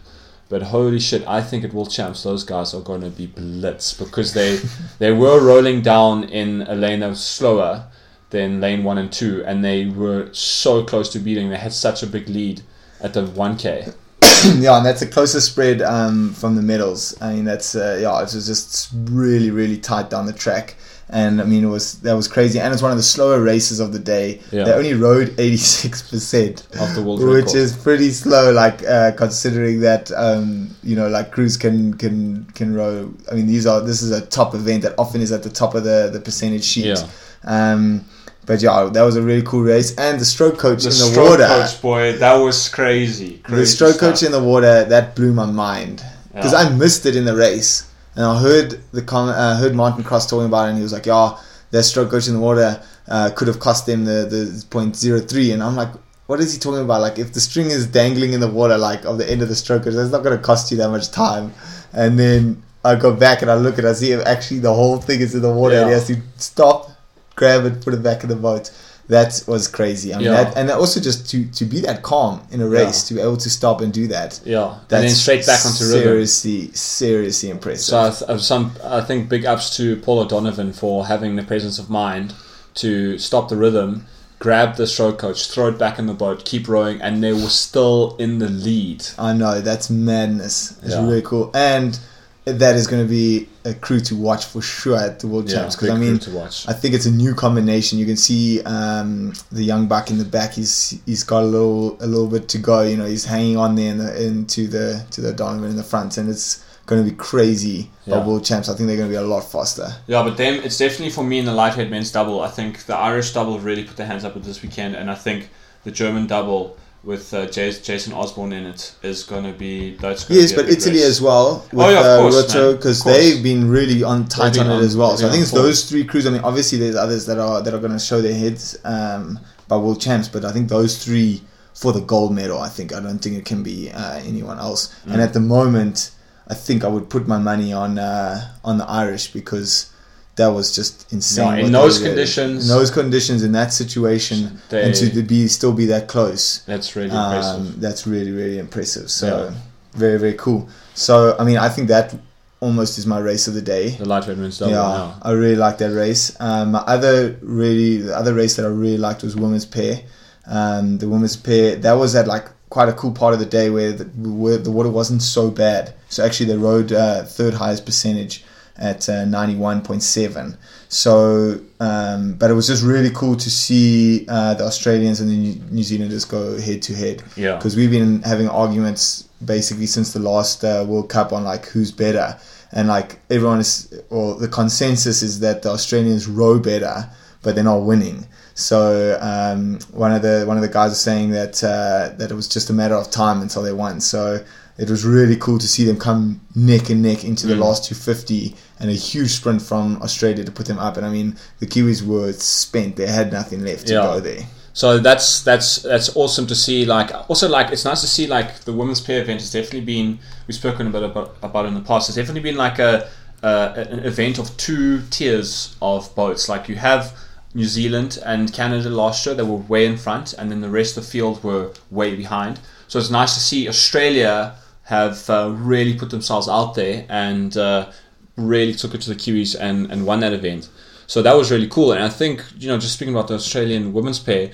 But 0.49 0.63
holy 0.63 1.01
shit, 1.01 1.27
I 1.27 1.43
think 1.43 1.65
at 1.65 1.73
World 1.73 1.91
Champs 1.91 2.23
those 2.23 2.45
guys 2.45 2.73
are 2.73 2.81
going 2.81 3.01
to 3.01 3.11
be 3.11 3.27
blitz 3.27 3.93
because 3.93 4.33
they 4.33 4.61
they 4.99 5.13
were 5.13 5.45
rolling 5.45 5.83
down 5.83 6.25
in 6.25 6.63
a 6.63 6.75
lane 6.75 7.01
that 7.01 7.09
was 7.09 7.25
slower 7.25 7.89
than 8.31 8.61
lane 8.61 8.85
one 8.85 8.99
and 8.99 9.13
two, 9.13 9.45
and 9.45 9.65
they 9.65 9.87
were 9.87 10.29
so 10.33 10.85
close 10.85 11.11
to 11.13 11.19
beating. 11.19 11.51
They 11.51 11.57
had 11.57 11.73
such 11.73 12.03
a 12.03 12.07
big 12.07 12.29
lead 12.29 12.63
at 13.01 13.15
the 13.15 13.27
one 13.27 13.57
k. 13.57 13.93
yeah, 14.57 14.77
and 14.77 14.87
that's 14.87 15.01
the 15.01 15.07
closest 15.07 15.51
spread 15.51 15.83
um, 15.83 16.33
from 16.33 16.57
the 16.57 16.63
medals. 16.63 17.21
I 17.21 17.35
mean, 17.35 17.45
that's 17.45 17.75
uh, 17.75 17.99
yeah, 18.01 18.19
it 18.19 18.35
was 18.35 18.47
just 18.47 18.91
really, 18.95 19.51
really 19.51 19.79
tight 19.79 20.11
down 20.11 20.27
the 20.27 20.33
track, 20.33 20.77
and 21.09 21.41
I 21.41 21.45
mean, 21.45 21.63
it 21.65 21.69
was 21.69 22.01
that 22.01 22.15
was 22.15 22.27
crazy, 22.29 22.59
and 22.59 22.73
it's 22.73 22.83
one 22.83 22.91
of 22.91 22.97
the 22.97 23.03
slower 23.03 23.41
races 23.41 23.79
of 23.81 23.93
the 23.93 23.99
day. 23.99 24.41
Yeah. 24.51 24.65
They 24.65 24.73
only 24.73 24.95
rode 24.95 25.39
eighty 25.39 25.57
six 25.57 26.03
percent 26.09 26.67
Of 26.81 26.95
the 26.95 27.03
world 27.03 27.21
which 27.21 27.45
record. 27.47 27.55
is 27.57 27.77
pretty 27.77 28.11
slow. 28.11 28.53
Like 28.53 28.83
uh, 28.85 29.13
considering 29.13 29.81
that 29.81 30.11
um, 30.13 30.75
you 30.83 30.97
know, 30.97 31.09
like 31.09 31.31
crews 31.31 31.57
can 31.57 31.95
can 31.95 32.45
can 32.55 32.75
row. 32.75 33.13
I 33.31 33.35
mean, 33.37 33.47
these 33.47 33.67
are 33.67 33.81
this 33.81 34.03
is 34.03 34.11
a 34.11 34.25
top 34.27 34.55
event 34.55 34.83
that 34.83 34.95
often 34.99 35.21
is 35.21 35.31
at 35.33 35.43
the 35.43 35.51
top 35.51 35.75
of 35.75 35.85
the 35.85 36.11
the 36.13 36.21
percentage 36.21 36.65
sheet. 36.65 36.87
Yeah. 36.87 37.07
Um, 37.45 38.05
but 38.45 38.63
yeah, 38.63 38.89
that 38.93 39.03
was 39.03 39.17
a 39.17 39.23
really 39.23 39.43
cool 39.43 39.63
race, 39.63 39.95
and 39.97 40.21
the 40.21 40.25
stroke 40.25 40.59
coach 40.59 40.83
The 40.85 40.91
in 40.91 40.91
the 40.91 41.11
stroke 41.13 41.31
water 41.31 41.47
coach 41.47 41.83
boy, 41.83 42.13
that 42.19 42.35
was 42.37 42.69
crazy. 42.69 43.43
the 43.49 43.67
stroke 43.67 43.95
stuff. 43.97 44.11
coach 44.11 44.23
in 44.23 44.31
the 44.33 44.43
water 44.43 44.85
that 44.85 45.17
blew 45.17 45.33
my 45.33 45.47
mind 45.47 46.05
because 46.33 46.53
Yeah. 46.53 46.59
I 46.59 46.69
missed 46.71 47.07
it 47.07 47.17
in 47.17 47.25
the 47.25 47.35
race, 47.35 47.86
and 48.17 48.25
I 48.25 48.41
heard 48.41 48.81
the 48.93 49.03
com- 49.03 49.29
uh, 49.29 49.57
heard 49.57 49.75
Martin 49.75 50.03
Cross 50.03 50.29
talking 50.31 50.47
about 50.47 50.67
it, 50.67 50.71
and 50.71 50.79
he 50.79 50.83
was 50.83 50.93
like, 50.93 51.07
"Yeah, 51.07 51.39
that 51.71 51.83
stroke 51.85 52.11
coach 52.11 52.27
in 52.29 52.35
the 52.35 52.41
water 52.41 52.83
uh, 53.09 53.31
could 53.37 53.49
have 53.49 53.61
cost 53.61 53.87
them 53.87 54.05
the 54.05 54.27
the 54.29 54.65
point 54.71 54.97
zero 54.97 55.21
three, 55.21 55.53
and 55.53 55.63
I'm 55.63 55.77
like. 55.77 55.91
What 56.27 56.41
is 56.41 56.53
he 56.53 56.59
talking 56.59 56.83
about? 56.83 57.03
Like, 57.03 57.21
if 57.21 57.33
the 57.35 57.39
string 57.39 57.67
is 57.67 57.87
dangling 57.87 58.33
in 58.33 58.41
the 58.41 58.49
water, 58.49 58.77
like 58.77 59.05
of 59.05 59.17
the 59.17 59.31
end 59.31 59.43
of 59.43 59.49
the 59.49 59.55
stroke, 59.55 59.85
coach, 59.85 59.95
that's 59.95 60.11
not 60.11 60.25
going 60.25 60.37
to 60.37 60.43
cost 60.43 60.73
you 60.73 60.77
that 60.79 60.91
much 60.91 61.13
time. 61.13 61.53
And 61.93 62.19
then 62.19 62.65
I 62.85 62.97
go 62.97 63.15
back 63.15 63.43
and 63.43 63.51
I 63.51 63.55
look 63.55 63.79
and 63.79 63.87
I 63.87 63.93
see 63.93 64.11
if 64.11 64.27
actually 64.27 64.59
the 64.59 64.75
whole 64.75 64.97
thing 64.97 65.21
is 65.21 65.37
in 65.37 65.43
the 65.43 65.53
water, 65.53 65.77
and 65.77 65.87
he 65.87 65.93
has 65.93 66.09
to 66.09 66.17
stop, 66.37 66.91
grab 67.37 67.65
it, 67.65 67.81
put 67.81 67.95
it 67.95 68.03
back 68.03 68.25
in 68.25 68.29
the 68.29 68.35
boat. 68.35 68.73
That 69.09 69.41
was 69.47 69.69
crazy. 69.69 70.13
I 70.13 70.17
mean, 70.19 70.27
Yeah. 70.27 70.43
that, 70.45 70.57
and 70.57 70.69
also 70.71 70.99
just 71.01 71.31
to 71.31 71.45
to 71.59 71.65
be 71.65 71.81
that 71.83 72.03
calm 72.03 72.41
in 72.51 72.61
a 72.61 72.69
race, 72.69 73.05
to 73.09 73.15
be 73.15 73.21
able 73.21 73.37
to 73.37 73.49
stop 73.51 73.81
and 73.81 73.93
do 73.93 74.09
that. 74.09 74.41
Yeah, 74.45 74.73
and 74.91 75.05
then 75.05 75.11
straight 75.11 75.47
back 75.47 75.65
onto 75.65 75.85
rhythm. 75.85 76.03
seriously, 76.03 76.71
seriously 76.75 77.51
impressive. 77.51 77.85
So 77.85 78.01
I, 78.01 78.11
th- 78.11 78.41
some 78.41 78.73
I 78.83 79.01
think 79.03 79.29
big 79.29 79.45
ups 79.47 79.77
to 79.77 79.97
Paul 79.97 80.19
O'Donovan 80.21 80.73
for 80.73 81.07
having 81.07 81.37
the 81.37 81.45
presence 81.45 81.79
of 81.79 81.89
mind 81.89 82.35
to 82.75 83.17
stop 83.19 83.49
the 83.49 83.57
rhythm, 83.57 84.07
grab 84.41 84.75
the 84.77 84.87
stroke 84.89 85.19
coach, 85.19 85.49
throw 85.51 85.69
it 85.69 85.79
back 85.79 85.99
in 86.01 86.07
the 86.07 86.13
boat, 86.15 86.45
keep 86.45 86.67
rowing, 86.69 87.01
and 87.01 87.23
they 87.23 87.33
were 87.33 87.49
still 87.67 88.17
in 88.19 88.39
the 88.41 88.49
lead. 88.49 89.07
I 89.19 89.33
know 89.35 89.61
that's 89.61 89.89
madness. 89.89 90.75
It's 90.83 90.95
Yeah. 90.95 91.07
really 91.07 91.23
cool, 91.23 91.51
and 91.55 91.99
that 92.47 92.77
is 92.77 92.87
going 92.87 93.03
to 93.03 93.09
be 93.09 93.49
a 93.65 93.75
crew 93.75 93.99
to 93.99 94.15
watch 94.15 94.45
for 94.45 94.63
sure 94.63 94.97
at 94.97 95.19
the 95.19 95.27
World 95.27 95.51
Yeah, 95.51 95.57
Champs. 95.57 95.75
Because 95.75 95.91
I 95.91 95.99
mean, 95.99 96.19
to 96.21 96.31
watch. 96.31 96.67
I 96.69 96.73
think 96.73 96.95
it's 96.95 97.05
a 97.05 97.11
new 97.11 97.35
combination. 97.35 97.99
You 97.99 98.07
can 98.07 98.17
see 98.17 98.63
um, 98.63 99.33
the 99.51 99.65
young 99.65 99.89
buck 99.89 100.11
in 100.11 100.19
the 100.19 100.25
back. 100.25 100.53
He's 100.53 101.01
he's 101.07 101.25
got 101.25 101.43
a 101.43 101.47
little 101.47 102.01
a 102.01 102.07
little 102.07 102.29
bit 102.29 102.49
to 102.51 102.59
go. 102.59 102.83
You 102.83 102.97
know, 102.97 103.07
he's 103.07 103.25
hanging 103.25 103.57
on 103.57 103.75
there 103.75 103.91
in 103.91 103.99
the, 103.99 104.27
into 104.27 104.69
the 104.69 105.05
to 105.11 105.21
the 105.21 105.33
Donovan 105.33 105.71
in 105.71 105.77
the 105.77 105.83
front, 105.83 106.19
and 106.19 106.31
it's 106.31 106.65
going 106.87 107.05
to 107.05 107.11
be 107.11 107.17
crazy. 107.17 107.91
Yeah. 108.05 108.15
But 108.15 108.27
World 108.27 108.45
Champs, 108.45 108.69
I 108.69 108.75
think 108.75 108.87
they're 108.87 108.97
going 108.97 109.11
to 109.11 109.13
be 109.13 109.17
a 109.17 109.27
lot 109.27 109.41
faster. 109.41 109.89
Yeah, 110.07 110.23
but 110.23 110.37
them, 110.37 110.55
it's 110.63 110.79
definitely 110.79 111.11
for 111.11 111.25
me 111.25 111.41
in 111.41 111.47
the 111.47 111.53
lightweight 111.53 111.91
men's 111.91 112.13
double. 112.13 112.41
I 112.41 112.49
think 112.49 112.85
the 112.87 112.95
Irish 112.95 113.33
double 113.33 113.59
really 113.59 113.83
put 113.83 113.97
their 113.97 114.07
hands 114.07 114.25
up 114.25 114.35
with 114.35 114.45
this 114.45 114.63
weekend, 114.63 114.95
and 114.95 115.11
I 115.11 115.17
think 115.17 115.51
the 115.83 115.91
German 115.91 116.29
double 116.29 116.77
with 117.07 117.33
uh, 117.33 117.47
Jas- 117.47 117.79
Jason 117.81 118.13
Osborne 118.13 118.53
in 118.53 118.67
it 118.67 118.93
is 119.03 119.23
going 119.23 119.45
to 119.45 119.53
be 119.53 119.95
that's 119.97 120.25
gonna 120.25 120.41
Yes, 120.41 120.51
be 120.51 120.57
but 120.57 120.69
Italy 120.69 120.97
race. 120.97 121.05
as 121.05 121.23
well 121.23 121.65
with 121.73 121.87
Oh, 121.87 121.89
yeah, 121.91 122.01
uh, 122.01 122.21
course, 122.21 122.55
Roto 122.55 122.77
because 122.77 123.05
they've 123.05 123.43
been 123.43 123.71
really 123.71 124.03
on 124.03 124.27
tight 124.27 124.59
on 124.59 124.69
it 124.69 124.85
as 124.85 124.97
well. 124.97 125.17
So 125.17 125.29
I 125.29 125.31
think 125.31 125.43
it's 125.43 125.53
those 125.53 125.89
three 125.89 126.05
crews. 126.05 126.27
I 126.27 126.31
mean, 126.31 126.43
obviously 126.43 126.79
there's 126.79 126.97
others 126.97 127.25
that 127.27 127.39
are 127.39 127.63
that 127.63 127.73
are 127.73 127.79
going 127.79 127.93
to 127.93 127.99
show 128.01 128.21
their 128.21 128.35
heads 128.35 128.77
um, 128.85 129.39
by 129.69 129.77
world 129.77 130.01
champs, 130.01 130.29
but 130.29 130.45
I 130.45 130.53
think 130.53 130.69
those 130.69 131.03
three 131.03 131.43
for 131.75 131.93
the 131.93 132.01
gold 132.01 132.35
medal. 132.35 132.59
I 132.61 132.69
think 132.69 132.93
I 132.93 133.01
don't 133.01 133.21
think 133.21 133.39
it 133.39 133.45
can 133.45 133.63
be 133.63 133.91
uh, 133.93 134.17
anyone 134.19 134.59
else. 134.59 134.93
Mm. 135.07 135.13
And 135.13 135.23
at 135.23 135.33
the 135.33 135.41
moment, 135.41 136.11
I 136.49 136.55
think 136.55 136.83
I 136.85 136.89
would 136.89 137.09
put 137.09 137.29
my 137.29 137.39
money 137.39 137.73
on 137.73 137.99
uh, 137.99 138.51
on 138.65 138.79
the 138.79 138.85
Irish 138.85 139.33
because. 139.33 139.93
That 140.37 140.49
was 140.49 140.75
just 140.75 141.11
insane. 141.13 141.47
Yeah, 141.59 141.65
in 141.67 141.73
those 141.73 141.99
conditions- 141.99 142.69
in 142.71 142.77
those 142.77 142.91
conditions, 142.91 143.43
in 143.43 143.53
that 143.53 143.73
situation, 143.73 144.61
They- 144.69 144.83
and 144.85 144.95
to 144.95 145.23
be 145.23 145.49
still 145.49 145.73
be 145.73 145.87
that 145.87 146.09
close, 146.09 146.61
That's 146.67 146.95
really 146.95 147.09
impressive. 147.09 147.55
um, 147.61 147.75
that's 147.79 148.07
really 148.07 148.33
really 148.33 148.59
impressive. 148.59 149.11
So 149.11 149.27
Yeah. 149.27 149.55
very 149.95 150.19
very 150.19 150.35
cool. 150.35 150.69
So 150.95 151.35
I 151.39 151.45
mean, 151.45 151.57
I 151.57 151.69
think 151.71 151.89
that 151.89 152.15
almost 152.61 152.99
is 152.99 153.07
my 153.07 153.19
race 153.19 153.49
of 153.49 153.55
the 153.55 153.63
day. 153.63 153.97
the 153.99 154.05
lightweight 154.05 154.37
men's 154.39 154.59
double. 154.59 154.73
yeah, 154.73 154.79
now. 155.01 155.15
I 155.23 155.31
really 155.33 155.57
like 155.57 155.79
that 155.79 155.93
race. 155.93 156.33
Um, 156.41 156.73
my 156.73 156.81
other 156.81 157.37
really 157.43 157.99
the 158.03 158.15
other 158.17 158.35
race 158.35 158.57
that 158.57 158.65
I 158.67 158.69
really 158.69 158.99
liked 158.99 159.23
was 159.23 159.35
women's 159.37 159.65
pair. 159.67 160.01
Um, 160.47 160.99
the 160.99 161.09
women's 161.09 161.37
pair 161.37 161.77
that 161.77 161.93
was 161.93 162.15
at 162.15 162.27
like 162.27 162.47
quite 162.69 162.89
a 162.89 162.93
cool 162.93 163.13
part 163.13 163.33
of 163.33 163.41
the 163.41 163.47
day 163.47 163.71
where 163.71 163.93
the, 163.93 164.05
where 164.43 164.59
the 164.59 164.71
water 164.71 164.89
wasn't 164.91 165.23
so 165.23 165.51
bad. 165.51 165.95
So 166.09 166.25
actually, 166.25 166.47
they 166.47 166.57
rode 166.57 166.93
uh, 166.93 167.25
third 167.25 167.55
highest 167.55 167.85
percentage 167.87 168.45
at 168.79 169.09
uh, 169.09 169.25
91.7. 169.25 170.57
So, 170.89 171.61
um, 171.81 172.35
but 172.35 172.51
it 172.51 172.55
was 172.55 172.67
just 172.67 172.85
really 172.85 173.11
cool 173.11 173.37
to 173.37 173.51
see 173.51 174.27
uh, 174.29 174.55
the 174.55 174.65
Australians 174.65 175.21
and 175.21 175.31
the 175.31 175.37
New, 175.37 175.55
New 175.71 175.83
Zealanders 175.83 176.25
go 176.25 176.59
head 176.61 176.83
to 176.83 176.95
head. 176.95 177.23
Yeah. 177.37 177.57
Because 177.57 177.77
we've 177.77 177.91
been 177.91 178.23
having 178.23 178.49
arguments 178.49 179.25
basically 179.45 179.87
since 179.87 180.13
the 180.13 180.21
last 180.21 180.65
uh, 180.65 180.85
World 180.87 181.09
Cup 181.09 181.33
on 181.33 181.45
like 181.45 181.67
who's 181.67 181.91
better. 181.93 182.39
And 182.73 182.89
like 182.89 183.19
everyone 183.31 183.61
is, 183.61 183.93
or 184.11 184.35
the 184.35 184.49
consensus 184.49 185.23
is 185.23 185.41
that 185.41 185.63
the 185.63 185.71
Australians 185.71 186.27
row 186.27 186.59
better, 186.59 187.09
but 187.43 187.55
they're 187.55 187.65
not 187.65 187.83
winning. 187.83 188.27
So 188.55 189.19
um, 189.21 189.79
one 189.93 190.13
of 190.13 190.23
the 190.23 190.45
one 190.47 190.57
of 190.57 190.63
the 190.63 190.69
guys 190.69 190.91
was 190.91 191.01
saying 191.01 191.31
that 191.31 191.63
uh, 191.63 192.17
that 192.17 192.31
it 192.31 192.35
was 192.35 192.49
just 192.49 192.71
a 192.71 192.73
matter 192.73 192.95
of 192.95 193.11
time 193.11 193.43
until 193.43 193.63
they 193.63 193.73
won. 193.73 194.01
So 194.01 194.43
it 194.79 194.91
was 194.91 195.05
really 195.05 195.37
cool 195.37 195.59
to 195.59 195.67
see 195.67 195.85
them 195.85 195.99
come 195.99 196.41
neck 196.55 196.91
and 196.91 197.03
neck 197.03 197.25
into 197.25 197.47
the 197.47 197.55
Mm. 197.55 197.61
last 197.61 197.85
250 197.85 198.55
and 198.79 198.91
a 198.91 198.93
huge 198.93 199.31
sprint 199.31 199.63
from 199.63 200.01
Australia 200.03 200.45
to 200.45 200.53
put 200.53 200.67
them 200.67 200.79
up. 200.79 200.97
And 200.97 201.07
I 201.07 201.11
mean, 201.11 201.37
the 201.61 201.67
Kiwis 201.67 202.03
were 202.03 202.33
spent; 202.33 202.97
they 202.97 203.07
had 203.07 203.33
nothing 203.33 203.65
left 203.65 203.87
to 203.87 203.95
go 203.95 204.21
there. 204.21 204.47
So 204.75 204.99
that's 204.99 205.41
that's 205.41 205.77
that's 205.83 206.15
awesome 206.15 206.47
to 206.49 206.55
see. 206.55 206.85
Like 206.85 207.11
also 207.31 207.49
like 207.49 207.71
it's 207.73 207.85
nice 207.87 208.03
to 208.03 208.07
see 208.07 208.27
like 208.27 208.61
the 208.61 208.73
women's 208.75 209.01
pair 209.01 209.23
event 209.23 209.41
has 209.41 209.51
definitely 209.51 209.81
been 209.87 210.19
we've 210.47 210.55
spoken 210.55 210.87
a 210.89 210.91
bit 210.91 211.03
about, 211.03 211.37
about 211.43 211.65
it 211.65 211.69
in 211.69 211.75
the 211.75 211.81
past. 211.81 212.09
It's 212.11 212.17
definitely 212.17 212.43
been 212.43 212.57
like 212.59 212.79
a 212.79 213.09
uh, 213.43 213.73
an 213.77 214.01
event 214.01 214.39
of 214.39 214.55
two 214.59 215.01
tiers 215.11 215.77
of 215.81 216.15
boats. 216.15 216.49
Like 216.51 216.69
you 216.69 216.77
have 216.77 217.15
New 217.55 217.65
Zealand 217.65 218.19
and 218.27 218.53
Canada 218.53 218.91
last 218.91 219.25
year, 219.25 219.35
they 219.35 219.43
were 219.43 219.57
way 219.57 219.87
in 219.87 219.97
front, 219.97 220.35
and 220.35 220.51
then 220.51 220.61
the 220.61 220.69
rest 220.69 220.99
of 220.99 221.05
the 221.05 221.11
field 221.11 221.43
were 221.43 221.71
way 221.91 222.15
behind. 222.15 222.61
So 222.89 222.99
it's 222.99 223.09
nice 223.11 223.33
to 223.35 223.41
see 223.41 223.67
Australia 223.69 224.57
have 224.87 225.29
uh, 225.31 225.51
really 225.57 225.95
put 225.95 226.11
themselves 226.11 226.49
out 226.49 226.75
there 226.75 227.05
and 227.09 227.57
uh, 227.57 227.91
really 228.37 228.73
took 228.75 228.95
it 228.95 229.01
to 229.03 229.11
the 229.11 229.17
Kiwis 229.17 229.57
and, 229.59 229.91
and 229.91 230.07
won 230.07 230.21
that 230.21 230.33
event. 230.33 230.69
So 231.07 231.23
that 231.23 231.37
was 231.37 231.51
really 231.51 231.69
cool. 231.69 231.93
And 231.93 232.03
I 232.03 232.09
think, 232.09 232.45
you 232.59 232.69
know, 232.69 232.79
just 232.79 232.95
speaking 232.95 233.15
about 233.15 233.29
the 233.29 233.35
Australian 233.35 233.93
women's 233.93 234.19
pair, 234.19 234.51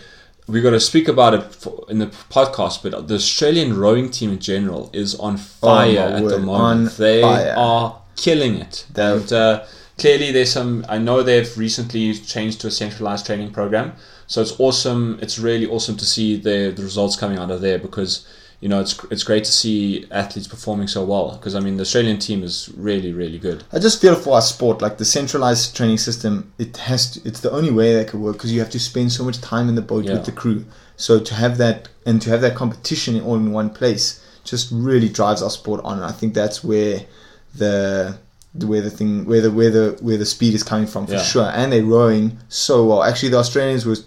we 0.46 0.60
got 0.60 0.70
to 0.70 0.80
speak 0.80 1.08
about 1.08 1.34
it 1.34 1.42
for, 1.54 1.84
in 1.88 1.98
the 1.98 2.06
podcast, 2.06 2.82
but 2.82 3.08
the 3.08 3.14
Australian 3.14 3.76
rowing 3.78 4.10
team 4.10 4.30
in 4.32 4.38
general 4.38 4.90
is 4.92 5.14
on 5.20 5.36
fire 5.36 6.08
Oh 6.12 6.16
at 6.16 6.24
the 6.28 6.38
moment. 6.38 6.88
on 6.88 6.96
they 6.98 7.22
fire. 7.22 7.54
are 7.56 8.00
killing 8.16 8.56
it. 8.56 8.86
They're- 8.92 9.16
and 9.18 9.32
uh, 9.32 9.64
clearly, 9.98 10.32
there's 10.32 10.50
some. 10.52 10.84
I 10.88 10.98
know 10.98 11.22
they've 11.22 11.56
recently 11.56 12.12
changed 12.14 12.60
to 12.62 12.66
a 12.66 12.70
centralized 12.70 13.24
training 13.26 13.52
program, 13.52 13.92
so 14.26 14.40
it's 14.42 14.58
awesome. 14.58 15.18
It's 15.22 15.38
really 15.38 15.66
awesome 15.66 15.96
to 15.98 16.04
see 16.04 16.36
the 16.36 16.72
the 16.76 16.82
results 16.82 17.16
coming 17.16 17.38
out 17.38 17.50
of 17.50 17.60
there 17.60 17.78
because 17.78 18.26
you 18.62 18.68
know 18.70 18.80
it's 18.84 18.94
it's 19.10 19.24
great 19.30 19.44
to 19.44 19.52
see 19.62 20.06
athletes 20.22 20.48
performing 20.48 20.88
so 20.88 21.00
well. 21.04 21.26
Because 21.36 21.54
I 21.58 21.60
mean, 21.60 21.76
the 21.78 21.82
Australian 21.88 22.18
team 22.26 22.42
is 22.44 22.56
really 22.88 23.12
really 23.12 23.38
good. 23.48 23.58
I 23.72 23.78
just 23.86 24.00
feel 24.00 24.14
for 24.14 24.32
our 24.36 24.42
sport, 24.54 24.80
like 24.80 24.96
the 24.98 25.04
centralized 25.18 25.76
training 25.76 25.98
system, 25.98 26.32
it 26.64 26.76
has 26.88 27.02
to, 27.12 27.28
it's 27.28 27.40
the 27.40 27.50
only 27.58 27.72
way 27.80 27.88
that 27.96 28.08
could 28.08 28.20
work 28.20 28.34
because 28.36 28.52
you 28.54 28.60
have 28.64 28.70
to 28.70 28.78
spend 28.90 29.10
so 29.12 29.22
much 29.24 29.38
time 29.40 29.68
in 29.68 29.74
the 29.74 29.82
boat 29.92 30.04
Yeah. 30.04 30.12
with 30.14 30.24
the 30.30 30.32
crew. 30.42 30.64
So 30.96 31.18
to 31.28 31.34
have 31.34 31.54
that 31.58 31.88
and 32.06 32.22
to 32.22 32.30
have 32.30 32.40
that 32.46 32.54
competition 32.54 33.20
all 33.26 33.34
in 33.36 33.50
one 33.52 33.70
place 33.70 34.04
just 34.44 34.70
really 34.72 35.08
drives 35.08 35.42
our 35.42 35.50
sport 35.50 35.80
on. 35.84 35.94
And 35.98 36.04
I 36.12 36.12
think 36.12 36.32
that's 36.34 36.62
where 36.62 37.00
the 37.62 38.16
where 38.70 38.80
the 38.88 38.90
thing 38.98 39.24
where 39.30 39.40
the 39.40 39.50
where 39.58 39.70
the 39.78 39.86
where 40.06 40.18
the 40.18 40.26
speed 40.36 40.54
is 40.54 40.62
coming 40.62 40.86
from 40.86 41.06
for 41.06 41.14
Yeah. 41.14 41.22
sure. 41.32 41.50
And 41.58 41.72
they're 41.72 41.84
rowing 41.98 42.38
so 42.48 42.74
well. 42.86 43.02
Actually, 43.02 43.30
the 43.30 43.38
Australians 43.38 43.84
was 43.86 44.04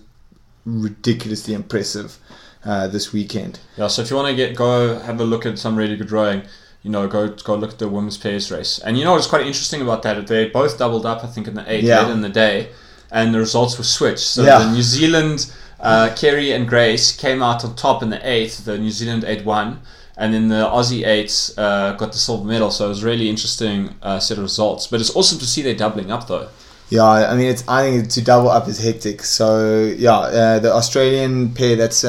ridiculously 0.66 1.54
impressive 1.54 2.18
uh, 2.66 2.88
this 2.88 3.14
weekend. 3.14 3.60
Yeah, 3.78 3.88
so 3.88 4.02
if 4.02 4.10
you 4.10 4.16
want 4.16 4.30
to 4.30 4.36
get 4.36 4.56
go 4.56 5.00
have 5.00 5.20
a 5.20 5.24
look 5.24 5.46
at 5.46 5.58
some 5.60 5.76
really 5.76 5.96
good 5.96 6.12
rowing, 6.12 6.42
you 6.84 6.92
know, 6.92 7.08
go 7.08 7.30
go 7.30 7.56
look 7.56 7.72
at 7.74 7.80
the 7.80 7.88
women's 7.90 8.18
pairs 8.18 8.52
race. 8.52 8.80
And 8.80 8.98
you 8.98 9.04
know 9.06 9.14
what's 9.14 9.28
quite 9.28 9.46
interesting 9.46 9.82
about 9.82 10.04
that? 10.04 10.28
They 10.28 10.50
both 10.50 10.78
doubled 10.78 11.06
up, 11.06 11.24
I 11.24 11.28
think, 11.28 11.48
in 11.48 11.54
the 11.56 11.64
eight 11.72 11.84
Yeah. 11.84 12.02
late 12.04 12.12
in 12.12 12.22
the 12.22 12.30
day, 12.30 12.70
and 13.12 13.34
the 13.34 13.40
results 13.40 13.78
were 13.78 13.84
switched. 13.84 14.20
So 14.28 14.44
Yeah. 14.44 14.60
the 14.60 14.72
New 14.72 14.82
Zealand, 14.84 15.48
uh, 15.80 16.10
Kerri 16.16 16.56
and 16.56 16.68
Grace 16.68 17.12
came 17.12 17.42
out 17.44 17.64
on 17.66 17.76
top 17.76 18.02
in 18.04 18.10
the 18.10 18.20
eighth. 18.28 18.66
The 18.66 18.78
New 18.78 18.92
Zealand 18.92 19.24
eight 19.28 19.46
won, 19.46 19.80
and 20.18 20.34
then 20.34 20.48
the 20.50 20.64
Aussie 20.66 21.06
eights 21.06 21.56
uh, 21.58 21.94
got 21.98 22.12
the 22.14 22.18
silver 22.18 22.46
medal. 22.46 22.72
So 22.72 22.86
it 22.86 22.90
was 22.90 23.04
a 23.04 23.06
really 23.06 23.30
interesting 23.30 23.96
uh, 24.02 24.20
set 24.20 24.38
of 24.38 24.44
results. 24.44 24.88
But 24.88 25.02
it's 25.02 25.16
awesome 25.16 25.40
to 25.40 25.46
see 25.46 25.62
they're 25.62 25.76
doubling 25.76 26.12
up 26.12 26.28
though. 26.28 26.48
Yeah, 26.90 27.04
I 27.04 27.36
mean, 27.36 27.48
it's 27.48 27.64
I 27.68 27.82
think 27.90 28.10
to 28.10 28.22
double 28.22 28.50
up 28.50 28.68
is 28.68 28.78
hectic. 28.78 29.24
So 29.24 29.92
yeah, 29.98 30.18
uh, 30.20 30.60
the 30.60 30.72
Australian 30.72 31.54
pair 31.54 31.76
that's 31.76 32.04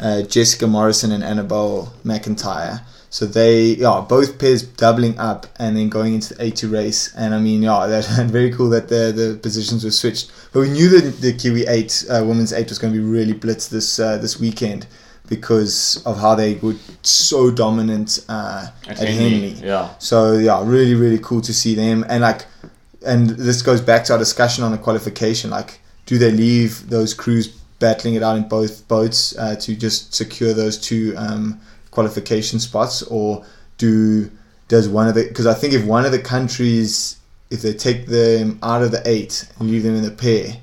uh, 0.00 0.22
Jessica 0.22 0.66
Morrison 0.66 1.12
and 1.12 1.24
Annabelle 1.24 1.92
McIntyre. 2.04 2.82
So 3.08 3.24
they 3.24 3.76
yeah 3.76 4.04
both 4.06 4.38
pairs 4.38 4.62
doubling 4.62 5.18
up 5.18 5.46
and 5.58 5.76
then 5.76 5.88
going 5.88 6.14
into 6.14 6.34
the 6.34 6.44
A 6.44 6.50
two 6.50 6.68
race. 6.68 7.14
And 7.14 7.34
I 7.34 7.38
mean 7.38 7.62
yeah, 7.62 7.86
that's 7.88 8.08
very 8.30 8.52
cool 8.52 8.68
that 8.70 8.88
the 8.88 9.12
the 9.12 9.38
positions 9.42 9.84
were 9.84 9.90
switched. 9.90 10.30
But 10.52 10.60
we 10.60 10.70
knew 10.70 10.88
that 11.00 11.20
the 11.20 11.32
Kiwi 11.32 11.66
eight 11.66 12.04
uh, 12.10 12.24
women's 12.26 12.52
eight 12.52 12.68
was 12.68 12.78
going 12.78 12.92
to 12.92 12.98
be 12.98 13.04
really 13.04 13.34
blitzed 13.34 13.70
this 13.70 13.98
uh, 13.98 14.18
this 14.18 14.38
weekend 14.38 14.86
because 15.28 16.02
of 16.06 16.18
how 16.18 16.34
they 16.34 16.54
were 16.56 16.74
so 17.02 17.50
dominant 17.50 18.24
uh, 18.28 18.68
at, 18.86 18.98
Henley. 18.98 19.54
Yeah. 19.54 19.96
So 19.98 20.34
yeah, 20.34 20.62
really, 20.64 20.94
really 20.94 21.18
cool 21.18 21.40
to 21.42 21.52
see 21.52 21.74
them. 21.74 22.04
And 22.08 22.22
like, 22.22 22.46
and 23.04 23.30
this 23.30 23.62
goes 23.62 23.80
back 23.80 24.04
to 24.04 24.12
our 24.14 24.18
discussion 24.18 24.64
on 24.64 24.72
the 24.72 24.78
qualification. 24.78 25.50
Like, 25.50 25.80
do 26.06 26.18
they 26.18 26.30
leave 26.30 26.88
those 26.90 27.14
crews 27.14 27.60
battling 27.78 28.14
it 28.14 28.22
out 28.22 28.36
in 28.36 28.48
both 28.48 28.86
boats 28.88 29.36
uh, 29.38 29.56
to 29.56 29.76
just 29.76 30.14
secure 30.14 30.52
those 30.54 30.78
two 30.78 31.14
um, 31.16 31.60
qualification 31.90 32.58
spots, 32.58 33.02
or 33.02 33.44
do 33.78 34.30
does 34.68 34.88
one 34.88 35.08
of 35.08 35.14
the? 35.14 35.24
Because 35.24 35.46
I 35.46 35.54
think 35.54 35.74
if 35.74 35.84
one 35.84 36.04
of 36.04 36.12
the 36.12 36.18
countries, 36.18 37.18
if 37.50 37.62
they 37.62 37.72
take 37.72 38.06
them 38.06 38.58
out 38.62 38.82
of 38.82 38.90
the 38.90 39.02
eight 39.04 39.48
and 39.58 39.70
leave 39.70 39.82
them 39.82 39.94
in 39.94 40.02
the 40.02 40.10
pair, 40.10 40.56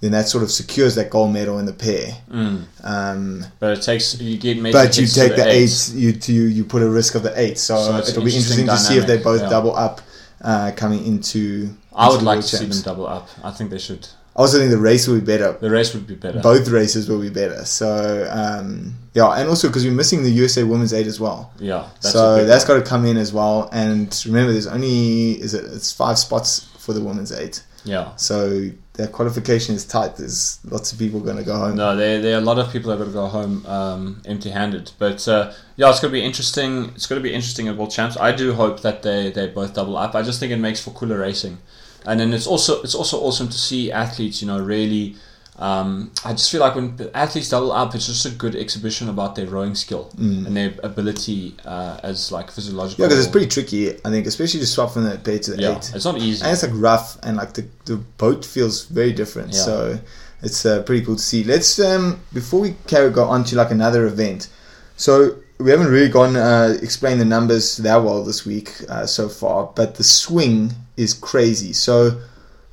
then 0.00 0.12
that 0.12 0.28
sort 0.28 0.42
of 0.42 0.50
secures 0.50 0.94
that 0.94 1.10
gold 1.10 1.32
medal 1.32 1.58
in 1.58 1.66
the 1.66 1.72
pair. 1.72 2.16
Mm. 2.30 2.64
Um, 2.82 3.44
But 3.58 3.78
it 3.78 3.82
takes 3.82 4.18
you 4.20 4.38
get 4.38 4.62
but 4.72 4.96
you 4.96 5.06
take 5.06 5.36
the 5.36 5.46
eights. 5.46 5.94
eight, 5.94 5.98
you 6.28 6.34
you 6.34 6.42
you 6.48 6.64
put 6.64 6.82
a 6.82 6.88
risk 6.88 7.14
of 7.14 7.22
the 7.22 7.38
eight, 7.38 7.58
so, 7.58 7.76
So 7.76 7.98
it'll 7.98 8.24
be 8.24 8.34
interesting 8.34 8.66
to 8.66 8.78
see 8.78 8.96
if 8.96 9.06
they 9.06 9.18
both 9.18 9.42
yeah. 9.42 9.50
double 9.50 9.76
up 9.76 10.00
uh, 10.42 10.72
coming 10.76 11.04
into. 11.06 11.74
I 11.94 12.08
would 12.08 12.20
the 12.20 12.24
like 12.24 12.40
to 12.40 12.56
see 12.56 12.66
them 12.66 12.80
double 12.82 13.06
up. 13.06 13.28
I 13.44 13.50
think 13.50 13.70
they 13.70 13.78
should. 13.78 14.06
I 14.36 14.40
also 14.42 14.58
think 14.58 14.70
the 14.70 14.78
race 14.78 15.08
will 15.08 15.18
be 15.18 15.26
better. 15.26 15.52
The 15.52 15.70
race 15.70 15.92
would 15.92 16.06
be 16.06 16.14
better. 16.14 16.40
Both 16.40 16.68
races 16.68 17.08
will 17.08 17.20
be 17.20 17.30
better. 17.30 17.64
So 17.64 18.28
um, 18.30 18.94
yeah, 19.12 19.28
and 19.32 19.48
also 19.48 19.68
because 19.68 19.84
we're 19.84 19.92
missing 19.92 20.22
the 20.22 20.30
USA 20.30 20.62
Women's 20.62 20.92
Eight 20.92 21.06
as 21.06 21.18
well. 21.18 21.52
Yeah. 21.58 21.88
That's 22.00 22.12
so 22.12 22.44
that's 22.44 22.64
got 22.64 22.74
to 22.74 22.82
come 22.82 23.04
in 23.04 23.16
as 23.16 23.32
well. 23.32 23.68
And 23.72 24.22
remember, 24.26 24.52
there's 24.52 24.68
only 24.68 25.32
is 25.32 25.54
it 25.54 25.64
it's 25.64 25.92
five 25.92 26.18
spots 26.18 26.68
for 26.78 26.92
the 26.92 27.02
Women's 27.02 27.32
Eight. 27.32 27.64
Yeah. 27.84 28.14
So 28.16 28.70
their 28.94 29.08
qualification 29.08 29.74
is 29.74 29.84
tight. 29.84 30.16
There's 30.16 30.60
lots 30.64 30.92
of 30.92 30.98
people 30.98 31.20
going 31.20 31.38
to 31.38 31.42
go 31.42 31.56
home. 31.56 31.76
No, 31.76 31.96
there, 31.96 32.20
there 32.20 32.34
are 32.36 32.40
a 32.40 32.44
lot 32.44 32.58
of 32.58 32.70
people 32.70 32.90
that 32.90 32.96
are 32.96 33.04
going 33.04 33.10
to 33.10 33.14
go 33.14 33.26
home 33.26 33.66
um, 33.66 34.22
empty-handed. 34.26 34.92
But 34.98 35.26
uh, 35.26 35.52
yeah, 35.76 35.88
it's 35.90 36.00
going 36.00 36.12
to 36.12 36.18
be 36.18 36.24
interesting. 36.24 36.90
It's 36.94 37.06
going 37.06 37.20
to 37.20 37.22
be 37.22 37.32
interesting 37.34 37.68
at 37.68 37.76
World 37.76 37.90
Champs. 37.90 38.16
I 38.18 38.32
do 38.32 38.52
hope 38.52 38.82
that 38.82 39.02
they, 39.02 39.30
they 39.30 39.48
both 39.48 39.74
double 39.74 39.96
up. 39.96 40.14
I 40.14 40.22
just 40.22 40.38
think 40.38 40.52
it 40.52 40.58
makes 40.58 40.80
for 40.80 40.90
cooler 40.90 41.18
racing, 41.18 41.58
and 42.06 42.18
then 42.20 42.32
it's 42.32 42.46
also 42.46 42.82
it's 42.82 42.94
also 42.94 43.18
awesome 43.20 43.48
to 43.48 43.58
see 43.58 43.90
athletes, 43.92 44.40
you 44.42 44.48
know, 44.48 44.58
really 44.60 45.16
Um, 45.60 46.10
I 46.24 46.32
just 46.32 46.50
feel 46.50 46.62
like 46.62 46.74
when 46.74 46.96
athletes 47.12 47.50
double 47.50 47.70
up, 47.70 47.94
it's 47.94 48.06
just 48.06 48.24
a 48.24 48.30
good 48.30 48.56
exhibition 48.56 49.10
about 49.10 49.34
their 49.34 49.46
rowing 49.46 49.74
skill 49.74 50.08
and 50.16 50.56
their 50.56 50.72
ability 50.82 51.54
uh, 51.66 52.00
as 52.02 52.32
like 52.32 52.50
physiological. 52.50 52.96
Mm. 52.96 53.04
Yeah, 53.04 53.08
because 53.08 53.24
it's 53.26 53.30
pretty 53.36 53.46
tricky. 53.56 53.90
I 54.06 54.08
think, 54.08 54.26
especially 54.26 54.60
to 54.60 54.66
swap 54.66 54.92
from 54.94 55.04
the 55.04 55.18
pair 55.18 55.38
to 55.38 55.50
the 55.50 55.60
Yeah, 55.62 55.76
eight. 55.76 55.92
it's 55.94 56.06
not 56.06 56.16
easy. 56.16 56.42
and 56.42 56.52
it's 56.54 56.62
like 56.62 56.72
rough 56.74 57.18
and 57.22 57.36
like 57.36 57.52
the, 57.52 57.64
the 57.84 57.96
boat 57.96 58.42
feels 58.46 58.84
very 58.86 59.12
different 59.12 59.52
Yeah. 59.52 59.64
so 59.68 59.98
it's 60.42 60.64
uh, 60.64 60.80
pretty 60.86 61.04
cool 61.04 61.16
to 61.16 61.22
see 61.22 61.44
let's 61.44 61.78
um 61.78 62.04
before 62.32 62.60
we 62.64 62.70
carry 62.86 63.10
go 63.10 63.24
on 63.34 63.44
to 63.44 63.52
like 63.56 63.70
another 63.70 64.06
event 64.06 64.48
so 64.96 65.36
we 65.60 65.70
haven't 65.70 65.88
really 65.88 66.08
gone 66.08 66.36
uh 66.36 66.76
explained 66.82 67.20
the 67.20 67.24
numbers 67.24 67.76
that 67.78 67.96
well 67.96 68.24
this 68.24 68.44
week 68.46 68.74
uh, 68.88 69.06
so 69.06 69.28
far 69.28 69.70
but 69.74 69.94
the 69.96 70.04
swing 70.04 70.72
is 70.96 71.12
crazy 71.14 71.72
so 71.72 72.20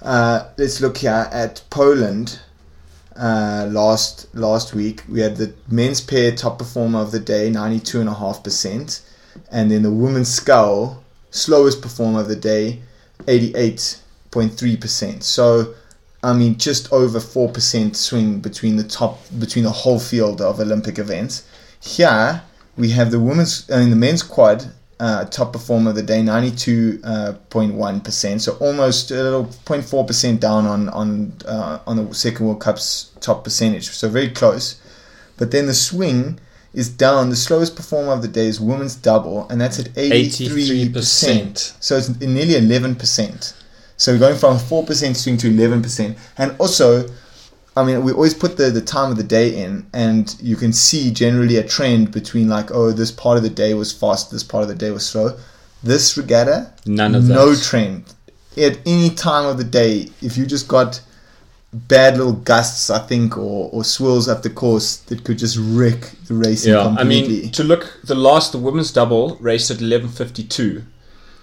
uh 0.01 0.47
let's 0.57 0.81
look 0.81 0.97
here 0.97 1.27
at 1.31 1.61
poland 1.69 2.39
uh, 3.15 3.67
last 3.71 4.33
last 4.35 4.75
week 4.75 5.03
we 5.09 5.19
had 5.19 5.37
the 5.37 5.51
men's 5.67 6.01
pair 6.01 6.31
top 6.31 6.59
performer 6.59 6.99
of 6.99 7.11
the 7.11 7.19
day 7.19 7.49
92.5% 7.49 9.01
and 9.51 9.71
then 9.71 9.81
the 9.81 9.91
women's 9.91 10.31
scull 10.31 11.03
slowest 11.31 11.81
performer 11.81 12.19
of 12.21 12.27
the 12.27 12.35
day 12.35 12.79
88.3%. 13.25 15.23
So, 15.23 15.73
I 16.23 16.33
mean, 16.33 16.57
just 16.57 16.91
over 16.91 17.19
4% 17.19 17.95
swing 17.95 18.39
between 18.39 18.75
the 18.75 18.83
top, 18.83 19.19
between 19.39 19.63
the 19.63 19.71
whole 19.71 19.99
field 19.99 20.41
of 20.41 20.59
Olympic 20.59 20.99
events. 20.99 21.47
Here, 21.79 22.41
we 22.77 22.91
have 22.91 23.11
the 23.11 23.19
women's, 23.19 23.69
I 23.71 23.79
mean, 23.79 23.89
the 23.89 23.95
men's 23.95 24.21
quad, 24.23 24.65
uh, 24.99 25.25
top 25.25 25.53
performer 25.53 25.91
of 25.91 25.95
the 25.95 26.01
day, 26.03 26.21
92.1%. 26.21 28.41
So 28.41 28.57
almost 28.59 29.11
a 29.11 29.21
little 29.21 29.45
0.4% 29.45 30.39
down 30.39 30.65
on, 30.65 30.89
on, 30.89 31.33
uh, 31.45 31.79
on 31.85 31.97
the 31.97 32.11
Second 32.13 32.45
World 32.45 32.61
Cup's 32.61 33.11
top 33.19 33.43
percentage. 33.43 33.89
So 33.89 34.07
very 34.09 34.29
close. 34.29 34.79
But 35.37 35.51
then 35.51 35.67
the 35.67 35.73
swing 35.73 36.39
is 36.73 36.89
down. 36.89 37.29
The 37.29 37.35
slowest 37.35 37.75
performer 37.75 38.13
of 38.13 38.21
the 38.21 38.27
day 38.27 38.47
is 38.47 38.59
women's 38.59 38.95
double, 38.95 39.47
and 39.49 39.61
that's 39.61 39.79
at 39.79 39.93
83%. 39.93 40.91
83%. 40.91 41.83
So 41.83 41.97
it's 41.97 42.09
nearly 42.19 42.53
11%. 42.53 43.53
So 43.97 44.13
we're 44.13 44.19
going 44.19 44.37
from 44.37 44.57
4% 44.57 45.15
swing 45.15 45.37
to 45.37 45.49
11%. 45.49 46.17
And 46.37 46.55
also, 46.59 47.07
I 47.77 47.83
mean, 47.85 48.03
we 48.03 48.11
always 48.11 48.33
put 48.33 48.57
the, 48.57 48.69
the 48.69 48.81
time 48.81 49.11
of 49.11 49.17
the 49.17 49.23
day 49.23 49.63
in, 49.63 49.85
and 49.93 50.35
you 50.41 50.55
can 50.55 50.73
see 50.73 51.11
generally 51.11 51.57
a 51.57 51.63
trend 51.67 52.11
between 52.11 52.47
like, 52.49 52.71
oh, 52.71 52.91
this 52.91 53.11
part 53.11 53.37
of 53.37 53.43
the 53.43 53.49
day 53.49 53.73
was 53.73 53.91
fast, 53.93 54.31
this 54.31 54.43
part 54.43 54.63
of 54.63 54.67
the 54.69 54.75
day 54.75 54.91
was 54.91 55.05
slow. 55.05 55.37
This 55.83 56.17
regatta, 56.17 56.73
None 56.85 57.13
of 57.15 57.23
no 57.29 57.53
that. 57.53 57.63
trend. 57.63 58.13
At 58.57 58.79
any 58.85 59.11
time 59.11 59.45
of 59.45 59.57
the 59.57 59.63
day, 59.63 60.09
if 60.21 60.35
you 60.37 60.45
just 60.47 60.67
got 60.67 60.99
bad 61.71 62.17
little 62.17 62.33
gusts, 62.33 62.89
I 62.89 62.99
think, 62.99 63.37
or, 63.37 63.69
or 63.71 63.83
swirls 63.83 64.27
up 64.27 64.41
the 64.41 64.49
course 64.49 64.95
that 65.07 65.23
could 65.23 65.37
just 65.37 65.57
wreck 65.59 65.99
the 66.27 66.33
racing 66.33 66.73
Yeah, 66.73 66.87
I 66.87 66.95
completely. 66.97 67.41
mean, 67.41 67.51
to 67.51 67.63
look, 67.63 67.99
the 68.03 68.15
last, 68.15 68.51
the 68.53 68.57
women's 68.57 68.91
double 68.91 69.35
raced 69.39 69.69
at 69.69 69.77
11.52. 69.77 70.83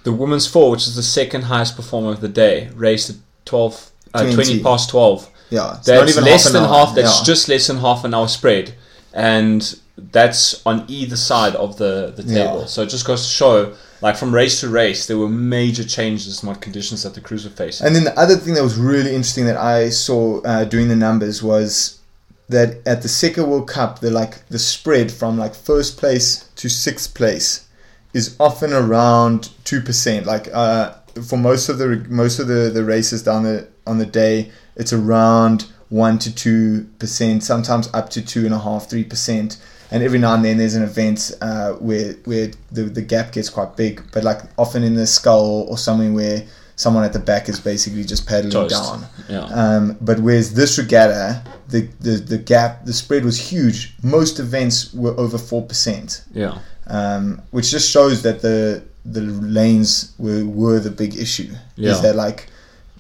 The 0.02 0.12
women's 0.12 0.46
four, 0.46 0.70
which 0.72 0.86
is 0.88 0.96
the 0.96 1.02
second 1.02 1.42
highest 1.42 1.76
performer 1.76 2.10
of 2.10 2.20
the 2.20 2.28
day, 2.28 2.70
raced 2.74 3.10
at 3.10 3.16
12, 3.44 3.90
uh, 4.14 4.20
20. 4.22 4.34
20. 4.34 4.62
past 4.62 4.90
12. 4.90 5.30
Yeah, 5.56 5.76
it's 5.78 5.86
That's 5.86 6.16
less 6.16 6.44
half 6.44 6.52
than 6.52 6.62
hour. 6.64 6.74
half, 6.86 6.94
that's 6.94 7.18
Yeah. 7.20 7.24
just 7.32 7.48
less 7.48 7.66
than 7.68 7.78
half 7.86 8.04
an 8.04 8.12
hour 8.14 8.28
spread. 8.28 8.66
And 9.12 9.60
that's 9.96 10.44
on 10.66 10.76
either 10.88 11.16
side 11.16 11.54
of 11.64 11.76
the, 11.82 12.12
the 12.16 12.22
table. 12.24 12.60
Yeah. 12.60 12.66
So 12.66 12.82
it 12.82 12.88
just 12.96 13.06
goes 13.06 13.22
to 13.22 13.28
show, 13.28 13.74
like 14.00 14.16
from 14.16 14.34
race 14.34 14.60
to 14.60 14.68
race, 14.68 15.06
there 15.06 15.18
were 15.18 15.28
major 15.28 15.84
changes 15.84 16.42
in 16.42 16.48
what 16.48 16.60
conditions 16.60 17.02
that 17.04 17.14
the 17.14 17.20
crews 17.20 17.44
were 17.44 17.50
facing. 17.64 17.86
And 17.86 17.94
then 17.96 18.04
the 18.04 18.18
other 18.18 18.36
thing 18.36 18.54
that 18.54 18.62
was 18.70 18.76
really 18.76 19.10
interesting 19.14 19.46
that 19.46 19.56
I 19.56 19.90
saw 19.90 20.40
uh, 20.42 20.64
doing 20.64 20.88
the 20.88 20.96
numbers 20.96 21.42
was 21.42 22.00
that 22.48 22.68
at 22.86 23.02
the 23.02 23.08
Second 23.08 23.48
World 23.48 23.68
Cup, 23.68 24.00
the 24.00 24.10
like 24.10 24.46
the 24.48 24.58
spread 24.58 25.12
from 25.12 25.38
like 25.38 25.54
first 25.54 25.96
place 25.96 26.26
to 26.56 26.68
sixth 26.68 27.14
place 27.14 27.66
is 28.12 28.36
often 28.38 28.72
around 28.72 29.50
two 29.64 29.80
percent. 29.80 30.26
Like 30.26 30.48
uh, 30.52 30.94
for 31.28 31.38
most 31.38 31.68
of 31.68 31.78
the 31.78 32.04
most 32.08 32.38
of 32.40 32.46
the, 32.48 32.70
the 32.74 32.84
races 32.84 33.22
down 33.22 33.44
the 33.44 33.68
on 33.86 33.98
the 33.98 34.06
day, 34.06 34.50
it's 34.76 34.92
around 34.92 35.66
one 35.88 36.18
to 36.18 36.34
two 36.34 36.87
percent, 36.98 37.42
sometimes 37.42 37.88
up 37.94 38.10
to 38.10 38.24
two 38.24 38.44
and 38.44 38.54
a 38.54 38.58
half, 38.58 38.88
three 38.88 39.04
percent. 39.04 39.58
And 39.90 40.02
every 40.02 40.18
now 40.18 40.34
and 40.34 40.44
then 40.44 40.56
there's 40.56 40.74
an 40.74 40.82
event 40.82 41.30
uh, 41.40 41.72
where 41.74 42.14
where 42.24 42.50
the, 42.72 42.82
the 42.84 43.02
gap 43.02 43.32
gets 43.32 43.48
quite 43.48 43.76
big, 43.76 44.02
but 44.12 44.24
like 44.24 44.40
often 44.58 44.82
in 44.82 44.94
the 44.94 45.06
scull 45.06 45.66
or 45.68 45.78
somewhere 45.78 46.10
where 46.10 46.46
someone 46.76 47.04
at 47.04 47.12
the 47.12 47.20
back 47.20 47.48
is 47.48 47.60
basically 47.60 48.02
just 48.02 48.26
paddling 48.26 48.50
Toast. 48.50 48.74
down. 48.74 49.06
Yeah. 49.28 49.44
Um, 49.44 49.96
but 50.00 50.18
whereas 50.18 50.54
this 50.54 50.76
regatta, 50.78 51.44
the, 51.68 51.82
the, 52.00 52.10
the 52.16 52.38
gap, 52.38 52.84
the 52.84 52.92
spread 52.92 53.24
was 53.24 53.38
huge. 53.38 53.94
Most 54.02 54.40
events 54.40 54.92
were 54.92 55.16
over 55.16 55.38
four 55.38 55.62
percent, 55.62 56.24
yeah. 56.32 56.58
um, 56.88 57.40
which 57.52 57.70
just 57.70 57.88
shows 57.88 58.22
that 58.22 58.42
the 58.42 58.82
the 59.04 59.20
lanes 59.20 60.14
were, 60.18 60.44
were 60.44 60.80
the 60.80 60.90
big 60.90 61.14
issue. 61.14 61.52
Yeah. 61.76 61.92
Is 61.92 62.02
that 62.02 62.16
like 62.16 62.48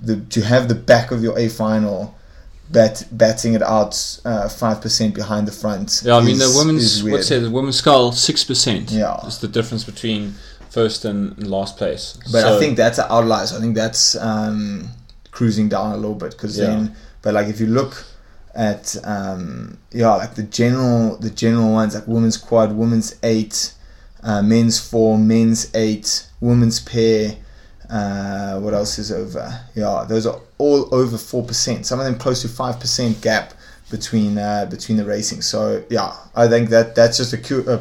the 0.06 0.16
to 0.30 0.40
have 0.42 0.68
the 0.68 0.74
back 0.74 1.10
of 1.10 1.22
your 1.22 1.38
A 1.38 1.48
final 1.48 2.14
bat 2.70 3.04
batting 3.12 3.54
it 3.54 3.62
out 3.62 3.94
uh, 4.24 4.48
five 4.48 4.80
percent 4.80 5.14
behind 5.14 5.46
the 5.46 5.52
front. 5.52 6.02
Yeah, 6.04 6.16
I 6.16 6.20
mean 6.22 6.38
the 6.38 6.44
is- 6.44 6.56
women's 6.56 7.02
what's 7.04 7.30
it? 7.30 7.40
The 7.40 7.50
women's 7.50 7.76
scull 7.76 8.12
six 8.12 8.44
percent. 8.44 8.90
Yeah. 8.90 9.24
is 9.26 9.38
the 9.38 9.48
difference 9.48 9.84
between 9.84 10.34
first 10.70 11.04
and 11.04 11.46
last 11.46 11.76
place. 11.76 12.18
But 12.32 12.42
So- 12.42 12.56
I 12.56 12.58
think 12.60 12.76
that's 12.76 12.98
an 12.98 13.06
outlier. 13.10 13.46
So 13.46 13.56
I 13.58 13.60
think 13.60 13.74
that's 13.74 14.16
um, 14.16 14.88
cruising 15.30 15.68
down 15.68 15.92
a 15.92 15.96
little 15.96 16.14
bit 16.16 16.30
because 16.32 16.58
Yeah. 16.58 16.66
then. 16.66 16.96
But 17.22 17.34
like 17.34 17.48
if 17.48 17.60
you 17.60 17.66
look 17.66 18.04
at 18.54 18.96
um, 19.04 19.78
yeah, 19.92 20.14
like 20.14 20.34
the 20.34 20.42
general 20.44 21.16
the 21.18 21.30
general 21.30 21.72
ones 21.72 21.94
like 21.94 22.06
women's 22.06 22.36
quad, 22.36 22.72
women's 22.72 23.16
eight, 23.22 23.72
uh, 24.22 24.42
men's 24.42 24.78
four, 24.80 25.18
men's 25.18 25.70
eight, 25.74 26.26
women's 26.40 26.80
pair. 26.80 27.36
Uh, 27.90 28.58
what 28.60 28.74
else 28.74 28.98
is 28.98 29.12
over? 29.12 29.60
Yeah, 29.74 30.04
those 30.08 30.26
are 30.26 30.40
all 30.58 30.94
over 30.94 31.18
four 31.18 31.44
percent. 31.44 31.86
Some 31.86 31.98
of 32.00 32.06
them 32.06 32.16
close 32.16 32.42
to 32.42 32.48
five 32.48 32.80
percent 32.80 33.20
gap 33.20 33.54
between 33.90 34.38
uh, 34.38 34.66
between 34.70 34.96
the 34.96 35.04
racing. 35.04 35.42
So 35.42 35.84
yeah, 35.90 36.14
I 36.34 36.48
think 36.48 36.70
that 36.70 36.94
that's 36.94 37.18
just 37.18 37.32
a, 37.32 37.38
cu- 37.38 37.68
a 37.68 37.80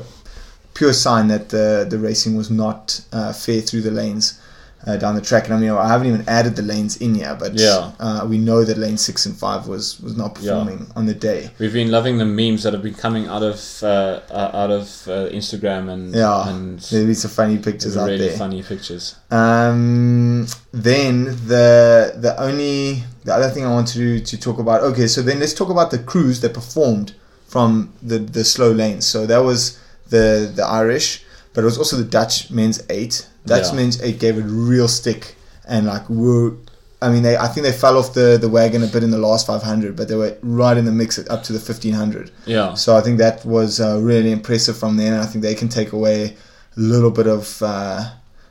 pure 0.73 0.93
sign 0.93 1.27
that 1.29 1.49
the 1.49 1.87
the 1.89 1.97
racing 1.97 2.35
was 2.35 2.51
not 2.51 3.01
uh, 3.11 3.31
fair 3.33 3.61
through 3.61 3.81
the 3.81 3.91
lanes 3.91 4.39
uh, 4.85 4.97
down 4.97 5.15
the 5.15 5.21
track. 5.21 5.45
And 5.45 5.53
I 5.53 5.59
mean, 5.59 5.71
I 5.71 5.87
haven't 5.87 6.07
even 6.07 6.23
added 6.27 6.55
the 6.55 6.61
lanes 6.61 6.97
in 6.97 7.15
yet, 7.15 7.39
but 7.39 7.53
Yeah. 7.57 7.91
uh, 7.99 8.25
we 8.27 8.37
know 8.37 8.63
that 8.65 8.77
lane 8.77 8.97
six 8.97 9.25
and 9.25 9.35
five 9.35 9.67
was 9.67 9.99
was 10.01 10.15
not 10.17 10.29
Yeah. 10.41 10.51
performing 10.51 10.87
on 10.95 11.05
the 11.05 11.13
day. 11.13 11.51
We've 11.59 11.71
been 11.81 11.91
loving 11.91 12.17
the 12.17 12.25
memes 12.25 12.63
that 12.63 12.73
have 12.73 12.83
been 12.83 12.93
coming 13.05 13.27
out 13.27 13.43
of 13.43 13.57
uh, 13.83 14.19
uh, 14.29 14.61
out 14.61 14.71
of 14.71 14.83
uh, 15.07 15.29
Instagram 15.39 15.89
and 15.93 16.13
Yeah, 16.13 16.49
and 16.49 16.79
there'll 16.89 17.07
be 17.07 17.13
some 17.13 17.31
funny 17.31 17.57
pictures 17.57 17.95
out 17.97 18.07
really 18.09 18.27
there. 18.29 18.37
funny 18.37 18.61
pictures. 18.61 19.15
Um, 19.31 20.47
then 20.73 21.25
the 21.47 22.13
the 22.25 22.33
only 22.41 23.03
the 23.25 23.33
other 23.33 23.49
thing 23.49 23.65
I 23.65 23.71
want 23.71 23.87
to 23.89 24.19
to 24.19 24.37
talk 24.37 24.57
about. 24.59 24.81
Okay, 24.89 25.07
so 25.07 25.21
then 25.21 25.39
let's 25.39 25.53
talk 25.53 25.69
about 25.69 25.91
the 25.91 25.99
crews 25.99 26.41
that 26.41 26.53
performed 26.53 27.13
from 27.47 27.69
the 28.01 28.17
the 28.19 28.43
slow 28.43 28.71
lanes. 28.71 29.05
So 29.05 29.25
that 29.31 29.43
was 29.49 29.77
the 30.09 30.51
the 30.59 30.65
Irish, 30.65 31.23
but 31.53 31.61
it 31.61 31.65
was 31.65 31.77
also 31.77 31.95
the 31.97 32.09
Dutch 32.19 32.49
men's 32.51 32.81
eight. 32.89 33.27
Dutch 33.45 33.67
Yeah. 33.69 33.75
men's 33.75 34.01
eight 34.01 34.19
gave 34.19 34.37
it 34.37 34.43
real 34.47 34.87
stick 34.87 35.35
and 35.67 35.87
like 35.87 36.09
were. 36.09 36.53
I 37.01 37.09
mean, 37.09 37.21
they. 37.23 37.35
I 37.35 37.47
think 37.47 37.65
they 37.65 37.73
fell 37.73 37.97
off 37.97 38.13
the, 38.13 38.37
the 38.39 38.47
wagon 38.47 38.81
a 38.81 38.87
bit 38.87 39.03
in 39.03 39.11
the 39.11 39.17
last 39.17 39.45
500, 39.45 39.93
but 39.97 40.07
they 40.07 40.15
were 40.15 40.37
right 40.41 40.77
in 40.77 40.85
the 40.85 40.91
mix 40.93 41.19
up 41.19 41.43
to 41.43 41.51
the 41.51 41.59
1500. 41.59 42.31
Yeah, 42.45 42.75
So 42.75 42.95
I 42.95 43.01
think 43.01 43.17
that 43.17 43.43
was 43.45 43.81
uh, 43.81 43.99
really 44.01 44.31
impressive 44.31 44.77
from 44.77 44.95
them, 44.95 45.11
and 45.13 45.21
I 45.21 45.25
think 45.25 45.43
they 45.43 45.53
can 45.53 45.67
take 45.67 45.91
away 45.91 46.37
a 46.77 46.79
little 46.79 47.11
bit 47.11 47.27
of 47.27 47.61
uh, 47.61 48.09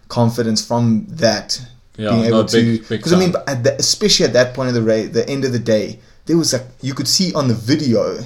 confidence 0.08 0.62
from 0.64 1.06
that. 1.08 1.58
Yeah, 1.96 2.10
being 2.10 2.24
able 2.24 2.44
big- 2.44 2.82
to, 2.84 2.88
because 2.88 3.12
I 3.14 3.18
mean, 3.18 3.34
at 3.46 3.64
the, 3.64 3.74
especially 3.76 4.26
at 4.26 4.32
that 4.34 4.52
point 4.54 4.68
of 4.68 4.74
the 4.74 4.82
race, 4.82 5.08
the 5.10 5.26
end 5.28 5.44
of 5.46 5.52
the 5.52 5.58
day, 5.58 5.98
there 6.26 6.36
was 6.36 6.52
like 6.52 6.64
you 6.82 6.92
could 6.94 7.08
see 7.08 7.32
on 7.34 7.48
the 7.48 7.54
video, 7.54 8.18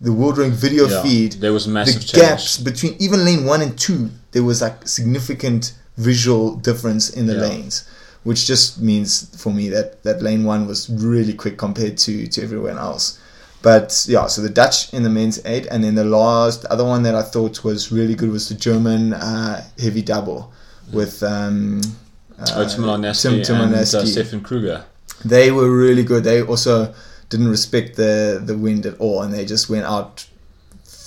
the 0.00 0.12
World 0.12 0.38
Rowing 0.38 0.52
video 0.52 0.86
yeah. 0.88 1.02
feed, 1.02 1.32
There 1.34 1.52
was 1.52 1.66
massive 1.68 2.02
the 2.02 2.06
change. 2.06 2.22
gaps 2.22 2.56
between 2.58 2.94
even 3.00 3.24
lane 3.24 3.44
one 3.44 3.62
and 3.62 3.76
two. 3.78 4.10
There 4.32 4.42
was 4.44 4.60
like 4.62 4.86
significant 4.88 5.72
visual 5.96 6.56
difference 6.56 7.10
in 7.10 7.26
the 7.26 7.34
Yeah. 7.34 7.40
lanes, 7.48 7.84
which 8.24 8.46
just 8.46 8.80
means 8.80 9.26
for 9.36 9.52
me 9.52 9.68
that 9.70 10.02
that 10.04 10.22
lane 10.22 10.44
one 10.44 10.66
was 10.66 10.88
really 10.88 11.32
quick 11.32 11.56
compared 11.58 11.96
to 11.98 12.26
to 12.26 12.42
everyone 12.42 12.78
else. 12.78 13.18
But 13.62 14.04
yeah, 14.08 14.26
so 14.26 14.42
the 14.42 14.48
Dutch 14.48 14.92
in 14.92 15.02
the 15.04 15.10
men's 15.10 15.38
eight, 15.44 15.66
and 15.70 15.84
then 15.84 15.94
the 15.94 16.04
last 16.04 16.62
the 16.62 16.72
other 16.72 16.84
one 16.84 17.02
that 17.04 17.14
I 17.14 17.22
thought 17.22 17.62
was 17.62 17.92
really 17.92 18.14
good 18.14 18.30
was 18.32 18.48
the 18.48 18.54
German 18.56 19.12
uh, 19.14 19.62
heavy 19.80 20.02
double 20.02 20.52
with 20.92 21.22
um, 21.22 21.80
uh, 22.40 22.46
Oh, 22.56 22.66
Tim 22.68 22.84
Larneski 22.84 23.22
Tim- 23.22 23.42
Tim 23.44 23.60
and 23.60 23.74
uh, 23.74 23.84
Stephan 23.84 24.40
Krüger. 24.42 24.82
They 25.24 25.52
were 25.52 25.70
really 25.70 26.02
good. 26.02 26.24
They 26.24 26.42
also 26.42 26.92
didn't 27.30 27.48
respect 27.48 27.96
the 27.96 28.42
the 28.44 28.56
wind 28.56 28.84
at 28.86 28.96
all, 28.98 29.22
and 29.22 29.32
they 29.32 29.44
just 29.44 29.68
went 29.70 29.84
out 29.84 30.26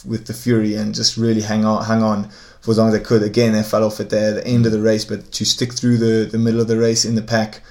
with 0.05 0.25
the 0.27 0.33
fury 0.33 0.75
and 0.75 0.95
just 0.95 1.17
really 1.17 1.41
hang 1.41 1.65
on, 1.65 1.83
hang 1.85 2.03
on 2.03 2.29
for 2.65 2.71
as 2.71 2.77
long 2.79 2.87
as 2.87 2.93
they 2.95 2.99
could. 2.99 3.21
Again, 3.23 3.53
they 3.53 3.63
fell 3.63 3.83
off 3.83 3.99
at 3.99 4.09
the, 4.09 4.33
the 4.41 4.47
end 4.47 4.65
of 4.65 4.71
the 4.71 4.81
race, 4.81 5.05
but 5.05 5.31
to 5.33 5.45
stick 5.45 5.71
through 5.73 5.97
the, 5.97 6.27
the 6.29 6.37
middle 6.39 6.59
of 6.59 6.67
the 6.67 6.77
race 6.77 7.05
in 7.05 7.13
the 7.15 7.21
pack, 7.21 7.61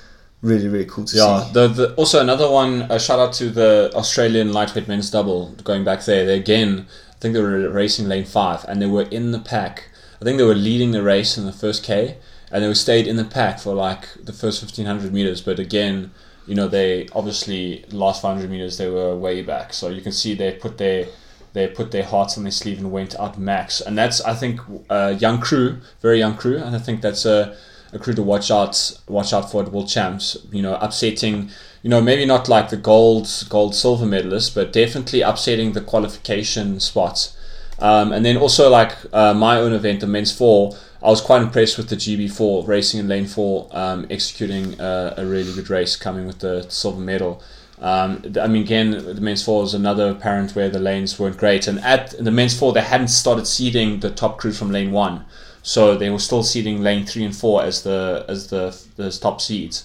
really 0.41 0.69
really 0.69 0.85
cool 0.87 1.05
to 1.07 1.17
Yeah. 1.17 1.45
see. 1.45 1.53
The, 1.53 1.69
the 1.69 1.95
also 1.95 2.21
another 2.21 2.49
one. 2.51 2.83
A 2.91 2.99
shout 3.01 3.19
out 3.19 3.33
to 3.35 3.51
the 3.51 3.91
Australian 3.95 4.53
lightweight 4.53 4.87
men's 4.89 5.11
double. 5.11 5.51
Going 5.65 5.85
back 5.85 6.05
there, 6.05 6.25
they 6.25 6.39
again. 6.39 6.87
I 7.11 7.17
think 7.25 7.35
they 7.35 7.41
were 7.43 7.71
racing 7.71 8.07
lane 8.09 8.25
five, 8.27 8.65
and 8.69 8.81
they 8.83 8.87
were 8.87 9.09
in 9.11 9.33
the 9.33 9.39
pack. 9.39 9.89
I 10.21 10.25
think 10.25 10.39
they 10.39 10.45
were 10.45 10.55
leading 10.55 10.93
the 10.93 11.03
race 11.03 11.37
in 11.39 11.45
the 11.47 11.53
first 11.53 11.83
K, 11.83 12.19
and 12.53 12.63
they 12.63 12.69
were 12.69 12.75
stayed 12.75 13.07
in 13.07 13.17
the 13.17 13.25
pack 13.25 13.59
for 13.59 13.75
like 13.75 14.07
the 14.23 14.33
first 14.33 14.61
fifteen 14.61 14.87
hundred 14.87 15.13
meters. 15.13 15.41
But 15.41 15.59
again, 15.59 16.11
you 16.47 16.55
know, 16.55 16.69
they 16.69 17.09
obviously 17.15 17.85
last 17.91 18.21
five 18.23 18.37
hundred 18.37 18.51
meters 18.51 18.77
they 18.77 18.91
were 18.91 19.17
way 19.17 19.43
back. 19.43 19.73
So 19.73 19.89
you 19.89 20.03
can 20.03 20.13
see 20.13 20.35
they 20.35 20.53
put 20.53 20.77
their 20.79 21.07
they 21.55 21.69
put 21.69 21.93
their 21.93 22.05
hearts 22.05 22.37
on 22.37 22.45
their 22.45 22.53
sleeve 22.53 22.79
and 22.79 22.93
went 22.93 23.19
out 23.19 23.39
max. 23.39 23.81
And 23.81 23.97
that's 23.97 24.21
I 24.21 24.35
think 24.35 24.61
a 24.91 25.13
young 25.13 25.41
crew, 25.41 25.79
very 26.03 26.19
young 26.19 26.37
crew, 26.37 26.59
and 26.59 26.77
I 26.77 26.79
think 26.79 27.01
that's 27.01 27.25
a 27.25 27.57
a 27.93 27.99
crew 27.99 28.13
to 28.15 28.23
watch 28.23 28.51
out 28.51 28.99
watch 29.09 29.33
out 29.33 29.51
for 29.51 29.63
at 29.63 29.73
World 29.73 29.89
Champs. 29.89 30.37
You 30.53 30.63
know, 30.63 30.75
upsetting. 30.75 31.51
You 31.83 31.91
know, 31.91 32.01
maybe 32.01 32.25
not 32.25 32.49
like 32.49 32.71
the 32.71 32.77
gold 32.77 33.29
gold 33.49 33.75
silver 33.75 34.07
medalists, 34.07 34.55
but 34.55 34.73
definitely 34.73 35.21
upsetting 35.23 35.73
the 35.73 35.81
qualification 35.81 36.81
spots. 36.81 37.37
Um, 37.79 38.13
and 38.13 38.25
then 38.25 38.37
also 38.37 38.71
like 38.71 38.97
uh, 39.13 39.35
my 39.35 39.57
own 39.59 39.73
event, 39.73 40.01
the 40.01 40.07
men's 40.07 40.37
four. 40.37 40.77
I 41.03 41.11
was 41.11 41.21
quite 41.21 41.43
impressed 41.43 41.77
with 41.77 41.91
the 41.91 41.97
GB4 41.97 42.67
racing 42.67 43.01
in 43.01 43.09
lane 43.09 43.27
four, 43.27 43.69
um, 43.73 44.07
executing 44.09 44.81
uh, 44.81 45.13
a 45.19 45.27
really 45.27 45.53
good 45.53 45.69
race, 45.69 45.97
coming 45.97 46.27
with 46.27 46.39
the 46.39 46.63
silver 46.71 47.01
medal. 47.01 47.43
Um, 47.85 48.23
I 48.41 48.47
mean, 48.47 48.63
again, 48.63 48.93
the 48.93 49.21
men's 49.21 49.45
four 49.45 49.63
is 49.63 49.75
another 49.75 50.09
apparent 50.09 50.57
where 50.57 50.71
the 50.71 50.79
lanes 50.79 51.19
weren't 51.19 51.37
great, 51.37 51.67
and 51.69 51.79
at 51.81 52.13
the 52.13 52.31
men's 52.31 52.59
four 52.59 52.73
they 52.73 52.81
hadn't 52.81 53.09
started 53.09 53.47
seeding 53.47 54.01
the 54.01 54.09
top 54.09 54.39
crew 54.39 54.53
from 54.53 54.71
lane 54.71 54.91
one, 54.91 55.27
so 55.63 55.95
they 55.95 56.09
were 56.09 56.19
still 56.19 56.43
seeding 56.43 56.83
lane 56.83 57.05
three 57.05 57.25
and 57.25 57.37
four 57.37 57.63
as 57.63 57.83
the 57.83 58.25
as 58.27 58.47
the 58.47 59.19
top 59.21 59.43
seeds. 59.43 59.85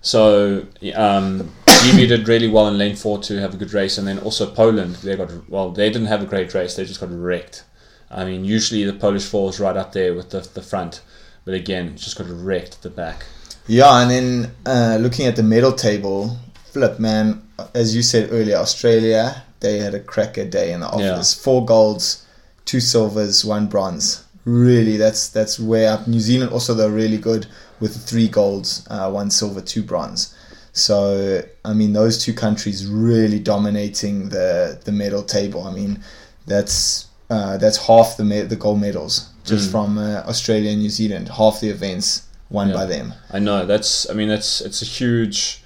So 0.00 0.64
um, 0.94 1.50
GB 1.66 2.06
did 2.06 2.28
really 2.28 2.46
well 2.46 2.68
in 2.68 2.78
lane 2.78 2.94
four 2.94 3.18
to 3.18 3.40
have 3.40 3.52
a 3.52 3.56
good 3.56 3.72
race, 3.72 3.98
and 3.98 4.06
then 4.06 4.20
also 4.20 4.48
Poland 4.48 4.94
they 5.02 5.16
got 5.16 5.32
well 5.50 5.72
they 5.72 5.90
didn't 5.90 6.06
have 6.06 6.22
a 6.22 6.26
great 6.26 6.54
race, 6.54 6.76
they 6.76 6.84
just 6.84 7.00
got 7.00 7.10
wrecked. 7.10 7.64
I 8.12 8.26
mean, 8.26 8.44
usually 8.44 8.84
the 8.84 8.92
Polish 8.92 9.24
four 9.24 9.50
is 9.50 9.58
right 9.58 9.76
up 9.76 9.92
there 9.92 10.14
with 10.14 10.30
the 10.30 10.48
the 10.54 10.62
front, 10.62 11.02
but 11.44 11.54
again, 11.54 11.96
just 11.96 12.16
got 12.16 12.28
wrecked 12.28 12.74
at 12.74 12.82
the 12.82 12.90
back. 12.90 13.24
Yeah, 13.66 14.02
and 14.02 14.10
then 14.10 14.50
uh, 14.64 14.98
looking 15.00 15.26
at 15.26 15.34
the 15.34 15.42
medal 15.42 15.72
table, 15.72 16.36
flip 16.72 16.98
man, 16.98 17.42
as 17.74 17.94
you 17.96 18.02
said 18.02 18.28
earlier, 18.32 18.56
Australia 18.56 19.42
they 19.60 19.78
had 19.78 19.94
a 19.94 20.00
cracker 20.00 20.44
day 20.46 20.72
in 20.72 20.80
the 20.80 20.86
Yeah. 20.86 21.10
office. 21.12 21.34
Four 21.34 21.66
golds, 21.66 22.22
two 22.64 22.80
silvers, 22.80 23.44
one 23.44 23.66
bronze. 23.66 24.20
Really, 24.46 24.96
that's 24.96 25.28
that's 25.28 25.58
way 25.60 25.86
up. 25.86 26.06
New 26.08 26.20
Zealand 26.20 26.50
also 26.52 26.72
they're 26.74 26.88
really 27.04 27.18
good 27.18 27.46
with 27.78 27.94
three 27.96 28.28
golds, 28.28 28.82
uh, 28.88 29.10
one 29.10 29.30
silver, 29.30 29.60
two 29.60 29.82
bronze. 29.82 30.32
So 30.72 31.42
I 31.64 31.72
mean, 31.74 31.92
those 31.92 32.16
two 32.24 32.32
countries 32.32 32.86
really 32.86 33.38
dominating 33.38 34.30
the 34.30 34.78
the 34.84 34.92
medal 34.92 35.22
table. 35.22 35.64
I 35.64 35.72
mean, 35.72 35.98
that's 36.46 37.06
uh, 37.28 37.58
that's 37.58 37.76
half 37.86 38.16
the 38.16 38.24
me- 38.24 38.42
the 38.42 38.56
gold 38.56 38.80
medals 38.80 39.26
just 39.44 39.70
from 39.70 39.98
uh, 39.98 40.22
Australia 40.26 40.70
and 40.70 40.80
New 40.80 40.90
Zealand. 40.90 41.28
Half 41.28 41.60
the 41.60 41.68
events 41.68 42.22
won 42.50 42.68
Yeah. 42.68 42.74
by 42.74 42.86
them. 42.86 43.14
I 43.32 43.38
know 43.40 43.66
that's. 43.66 44.08
I 44.08 44.14
mean, 44.14 44.28
that's 44.28 44.60
it's 44.60 44.80
a 44.82 44.86
huge. 44.86 45.59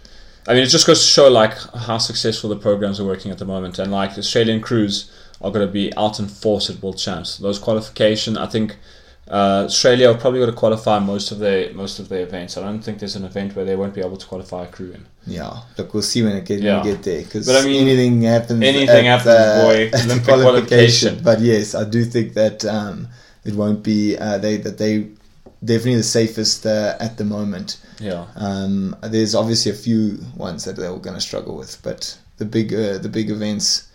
I 0.47 0.55
mean, 0.55 0.63
it 0.63 0.67
just 0.69 0.87
goes 0.87 1.01
to 1.01 1.07
show 1.07 1.29
like 1.29 1.55
how 1.75 1.99
successful 1.99 2.51
the 2.51 2.57
programs 2.57 3.01
are 3.01 3.05
working 3.05 3.31
at 3.31 3.39
the 3.39 3.45
moment, 3.47 3.79
and 3.79 3.91
like 3.91 4.15
the 4.15 4.21
Australian 4.21 4.61
crews 4.61 5.11
are 5.41 5.51
going 5.51 5.67
to 5.67 5.73
be 5.73 5.95
out 5.97 6.19
in 6.19 6.27
force 6.29 6.69
at 6.71 6.83
World 6.83 6.99
Champs. 6.99 7.39
Those 7.39 7.59
qualification, 7.59 8.37
I 8.37 8.47
think. 8.47 8.77
Uh, 9.27 9.65
Australia 9.65 10.11
are 10.11 10.19
probably 10.19 10.39
going 10.41 10.51
to 10.51 10.57
qualify 10.57 10.99
most 10.99 11.31
of 11.33 11.39
their 11.39 11.73
most 11.73 11.99
of 11.99 12.11
their 12.11 12.21
events. 12.27 12.59
I 12.59 12.61
don't 12.61 12.83
think 12.83 12.99
there's 12.99 13.17
an 13.17 13.25
event 13.25 13.57
where 13.57 13.65
they 13.65 13.75
won't 13.75 13.95
be 13.95 14.03
able 14.03 14.19
to 14.19 14.27
qualify 14.27 14.65
a 14.65 14.67
crew 14.67 14.93
in. 14.93 15.07
Yeah, 15.27 15.61
look, 15.79 15.95
we'll 15.95 16.03
see 16.03 16.23
when 16.23 16.37
it 16.37 16.45
get, 16.45 16.61
Yeah. 16.61 16.77
when 16.77 16.85
we 16.85 16.93
get 16.93 17.03
there. 17.05 17.23
Because 17.23 17.47
But 17.47 17.57
I 17.57 17.65
mean, 17.65 17.81
anything 17.89 18.21
happens. 18.21 18.63
anything 18.63 19.07
at, 19.07 19.23
happens, 19.23 19.35
uh, 19.35 19.63
boy. 19.65 19.91
Olympic 20.05 20.25
qualification. 20.25 21.21
qualification. 21.23 21.25
But 21.25 21.41
yes, 21.41 21.75
I 21.75 21.85
do 21.89 22.05
think 22.05 22.35
that 22.35 22.67
um, 22.67 23.09
it 23.47 23.55
won't 23.55 23.83
be 23.83 24.15
uh, 24.19 24.37
they 24.37 24.59
that 24.59 24.77
they 24.77 25.07
definitely 25.65 25.97
the 25.97 26.03
safest 26.03 26.67
uh, 26.67 26.97
at 27.01 27.17
the 27.17 27.25
moment. 27.25 27.79
Yeah, 28.01 28.27
Um, 28.37 28.97
there's 29.03 29.35
obviously 29.35 29.71
a 29.73 29.75
few 29.75 30.19
ones 30.37 30.65
that 30.65 30.77
they're 30.77 30.95
going 30.97 31.15
to 31.17 31.21
struggle 31.21 31.57
with, 31.57 31.81
but 31.83 32.19
the 32.39 32.45
big 32.45 32.73
uh, 32.75 32.99
the 32.99 33.09
big 33.09 33.31
events 33.31 33.89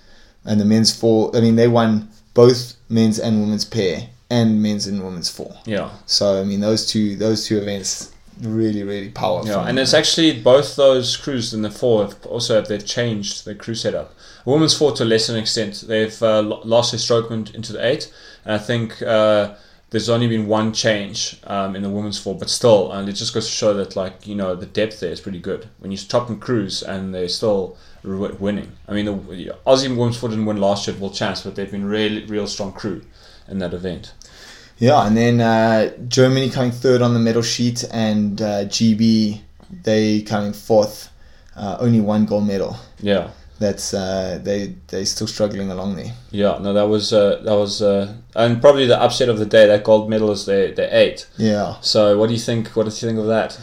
and 0.45 0.60
the 0.60 0.65
men's 0.65 0.91
four. 0.97 1.36
I 1.36 1.41
mean, 1.41 1.55
they 1.55 1.67
won 1.67 2.10
both 2.34 2.75
men's 2.89 3.19
and 3.19 3.41
women's 3.41 3.65
pair 3.65 4.08
and 4.29 4.62
men's 4.62 4.88
and 4.88 5.03
women's 5.03 5.29
four. 5.29 5.53
yeah, 5.65 5.89
So 6.05 6.39
I 6.41 6.43
mean, 6.45 6.62
those 6.62 6.86
two 6.86 7.15
those 7.17 7.45
two 7.47 7.58
events 7.58 8.12
really 8.41 8.84
really 8.84 9.10
powerful. 9.10 9.49
yeah. 9.51 9.67
And 9.67 9.77
it's 9.77 9.93
actually 9.93 10.41
both 10.41 10.75
those 10.77 11.17
crews 11.17 11.53
in 11.53 11.62
the 11.62 11.71
four 11.71 12.05
have 12.05 12.25
also 12.25 12.62
they've 12.62 12.86
changed 12.86 13.43
their 13.45 13.55
crew 13.55 13.75
setup. 13.75 14.13
Women's 14.45 14.77
four 14.77 14.93
to 14.93 15.03
a 15.03 15.05
lesser 15.05 15.38
extent, 15.38 15.84
they've 15.88 16.23
uh, 16.23 16.41
lost 16.41 16.91
their 16.91 16.99
strokeman 16.99 17.53
into 17.53 17.73
the 17.73 17.86
eight, 17.86 18.12
and 18.45 18.53
I 18.55 18.58
think 18.58 19.01
uh, 19.01 19.55
there's 19.91 20.10
only 20.10 20.28
been 20.28 20.47
one 20.47 20.71
change 20.71 21.38
um, 21.45 21.75
in 21.75 21.82
the 21.82 21.89
women's 21.89 22.19
four, 22.19 22.38
but 22.38 22.49
still, 22.49 22.91
and 22.91 23.10
it 23.10 23.13
just 23.13 23.34
goes 23.34 23.45
to 23.47 23.52
show 23.52 23.73
that 23.73 23.95
like 23.95 24.28
you 24.28 24.36
know 24.36 24.56
the 24.56 24.65
depth 24.65 24.99
there 24.99 25.12
is 25.12 25.19
pretty 25.19 25.39
good 25.39 25.67
when 25.80 25.91
you're 25.91 25.99
top 25.99 26.30
in 26.30 26.39
crews 26.39 26.84
and 26.84 27.13
they're 27.13 27.28
still 27.28 27.75
r- 28.06 28.34
winning. 28.34 28.71
I 28.88 28.93
mean, 28.93 29.06
the 29.06 29.56
Aussie 29.65 29.89
women's 29.95 30.17
four 30.17 30.30
didn't 30.30 30.45
win 30.45 30.58
last 30.58 30.88
year 30.88 30.95
at 30.95 31.02
World 31.02 31.15
Champs, 31.15 31.41
but 31.41 31.56
they've 31.56 31.71
been 31.71 31.86
really 31.86 32.25
real 32.25 32.47
strong 32.47 32.71
crew 32.71 33.04
in 33.47 33.58
that 33.60 33.73
event. 33.73 34.13
Yeah, 34.78 35.06
and 35.06 35.17
then 35.17 35.41
uh, 35.41 35.97
Germany 36.08 36.49
coming 36.49 36.71
third 36.71 37.02
on 37.02 37.13
the 37.13 37.19
medal 37.19 37.41
sheet, 37.41 37.84
and 37.91 38.41
uh, 38.41 38.65
GB 38.65 39.41
they 39.84 40.21
coming 40.21 40.54
fourth. 40.54 41.10
Uh, 41.56 41.78
only 41.80 41.99
one 41.99 42.25
gold 42.25 42.47
medal. 42.47 42.78
Yeah. 43.02 43.32
That's 43.59 43.93
uh, 43.93 44.39
they 44.41 44.75
they 44.87 45.03
still 45.05 45.27
struggling 45.27 45.69
along 45.69 45.95
there. 45.97 46.13
Yeah, 46.31 46.59
no, 46.61 46.71
that 46.73 46.87
was 46.87 47.11
uh, 47.11 47.41
that 47.43 47.55
was, 47.55 47.81
uh, 47.81 48.13
and 48.35 48.61
probably 48.61 48.87
the 48.87 48.97
upset 49.01 49.27
of 49.29 49.37
the 49.37 49.45
day. 49.45 49.67
That 49.67 49.83
gold 49.83 50.09
medal 50.09 50.31
is 50.31 50.45
they 50.45 50.71
they 50.71 50.89
eight. 50.89 51.27
Yeah, 51.37 51.75
So, 51.81 52.17
what 52.17 52.27
do 52.27 52.33
you 52.33 52.39
think? 52.39 52.69
What 52.69 52.83
do 52.83 52.89
you 52.89 52.95
think 52.95 53.19
of 53.19 53.27
that? 53.27 53.59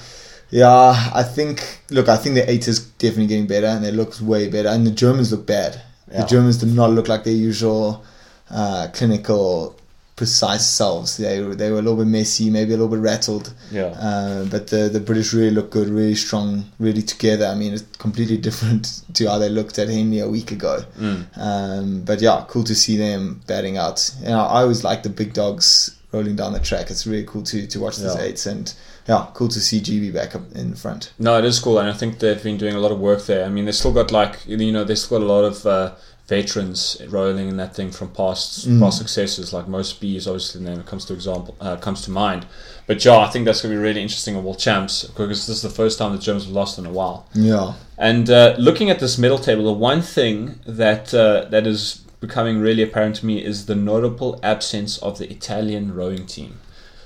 yeah. 0.50 1.10
I 1.14 1.22
think 1.22 1.80
look, 1.90 2.08
I 2.08 2.16
think 2.16 2.34
the 2.34 2.48
eight 2.50 2.68
is 2.68 2.80
definitely 2.98 3.26
getting 3.28 3.46
better, 3.46 3.66
and 3.68 3.84
it 3.86 3.94
looks 3.94 4.20
way 4.20 4.48
better. 4.50 4.68
And 4.68 4.86
the 4.86 4.90
Germans 4.90 5.32
look 5.32 5.46
bad. 5.46 5.80
Yeah. 6.12 6.20
The 6.22 6.26
Germans 6.26 6.58
do 6.58 6.66
not 6.66 6.90
look 6.90 7.08
like 7.08 7.24
their 7.24 7.32
usual 7.34 8.04
uh, 8.50 8.88
clinical, 8.92 9.76
precise 10.16 10.66
selves. 10.66 11.18
They 11.18 11.40
were- 11.42 11.54
they 11.54 11.70
were 11.70 11.78
a 11.78 11.82
little 11.82 11.96
bit 11.96 12.06
messy, 12.06 12.48
maybe 12.50 12.72
a 12.72 12.76
little 12.76 12.88
bit 12.88 13.00
rattled. 13.00 13.52
Yeah, 13.70 13.90
Uh, 14.08 14.44
but 14.44 14.68
the 14.68 14.88
the 14.88 15.00
British 15.00 15.32
really 15.34 15.50
look 15.50 15.70
good, 15.70 15.88
really 15.88 16.14
strong, 16.14 16.64
really 16.78 17.02
together. 17.02 17.46
I 17.46 17.54
mean, 17.54 17.74
it's 17.74 17.84
completely 17.98 18.38
different 18.38 19.02
to 19.14 19.26
how 19.28 19.38
they 19.38 19.48
looked 19.50 19.78
at 19.78 19.88
Henley 19.88 20.20
a 20.20 20.28
week 20.28 20.50
ago. 20.52 20.84
Mm. 20.98 21.26
Um, 21.36 22.02
but 22.04 22.20
yeah, 22.22 22.44
cool 22.48 22.64
to 22.64 22.74
see 22.74 22.96
them 22.96 23.40
batting 23.46 23.76
out. 23.76 24.10
You 24.22 24.28
know, 24.30 24.40
I 24.40 24.62
always 24.62 24.82
like 24.84 25.02
the 25.02 25.10
big 25.10 25.32
dogs 25.34 25.90
rolling 26.12 26.36
down 26.36 26.52
the 26.54 26.60
track. 26.60 26.90
It's 26.90 27.06
really 27.06 27.24
cool 27.24 27.42
to 27.42 27.66
to 27.66 27.78
watch 27.80 27.96
these 27.98 28.14
Yeah. 28.14 28.22
eights, 28.22 28.46
and 28.46 28.72
yeah, 29.06 29.26
cool 29.34 29.48
to 29.48 29.60
see 29.60 29.80
GB 29.80 30.10
back 30.14 30.34
up 30.34 30.42
in 30.54 30.74
front. 30.74 31.10
no, 31.18 31.36
it 31.38 31.44
is 31.44 31.58
cool, 31.58 31.78
and 31.78 31.88
I 31.90 31.92
think 31.92 32.18
they've 32.20 32.42
been 32.42 32.56
doing 32.56 32.74
a 32.74 32.80
lot 32.80 32.90
of 32.92 32.98
work 33.00 33.26
there. 33.26 33.44
I 33.44 33.50
mean, 33.50 33.66
they've 33.66 33.74
still 33.82 33.92
got 33.92 34.10
like 34.12 34.38
you 34.46 34.72
know 34.72 34.82
they've 34.84 34.98
still 34.98 35.18
got 35.18 35.24
a 35.24 35.32
lot 35.34 35.44
of 35.44 35.66
uh, 35.66 35.90
veterans 36.28 37.00
rolling 37.08 37.48
in 37.48 37.56
that 37.56 37.74
thing 37.74 37.90
from 37.90 38.08
past 38.10 38.68
Mm. 38.68 38.80
past 38.80 38.98
successes. 38.98 39.52
Like 39.52 39.68
Moe 39.68 39.80
Sbihi, 39.80 40.26
obviously, 40.26 40.62
the 40.62 40.70
name 40.70 40.82
comes 40.82 41.04
to 41.06 41.14
example 41.14 41.54
uh, 41.60 41.76
comes 41.76 42.02
to 42.02 42.10
mind. 42.10 42.46
But 42.86 43.04
yeah, 43.04 43.18
I 43.18 43.28
think 43.30 43.44
that's 43.44 43.62
going 43.62 43.72
to 43.74 43.78
be 43.78 43.82
really 43.82 44.02
interesting 44.02 44.36
at 44.36 44.42
World 44.42 44.58
Champs 44.58 45.04
because 45.04 45.46
this 45.46 45.56
is 45.56 45.62
the 45.62 45.70
first 45.70 45.98
time 45.98 46.12
the 46.12 46.18
Germans 46.22 46.44
have 46.44 46.54
lost 46.54 46.78
in 46.78 46.86
a 46.86 46.90
while. 46.90 47.26
Yeah, 47.34 47.74
And 47.98 48.30
uh, 48.30 48.54
looking 48.58 48.90
at 48.90 48.98
this 49.00 49.18
medal 49.18 49.38
table, 49.38 49.64
the 49.64 49.72
one 49.72 50.02
thing 50.02 50.60
that 50.66 51.12
uh, 51.14 51.46
that 51.50 51.66
is 51.66 52.02
becoming 52.20 52.58
really 52.60 52.82
apparent 52.82 53.16
to 53.16 53.26
me 53.26 53.44
is 53.44 53.66
the 53.66 53.74
notable 53.74 54.38
absence 54.42 54.98
of 54.98 55.18
the 55.18 55.30
Italian 55.30 55.94
rowing 55.94 56.26
team. 56.26 56.58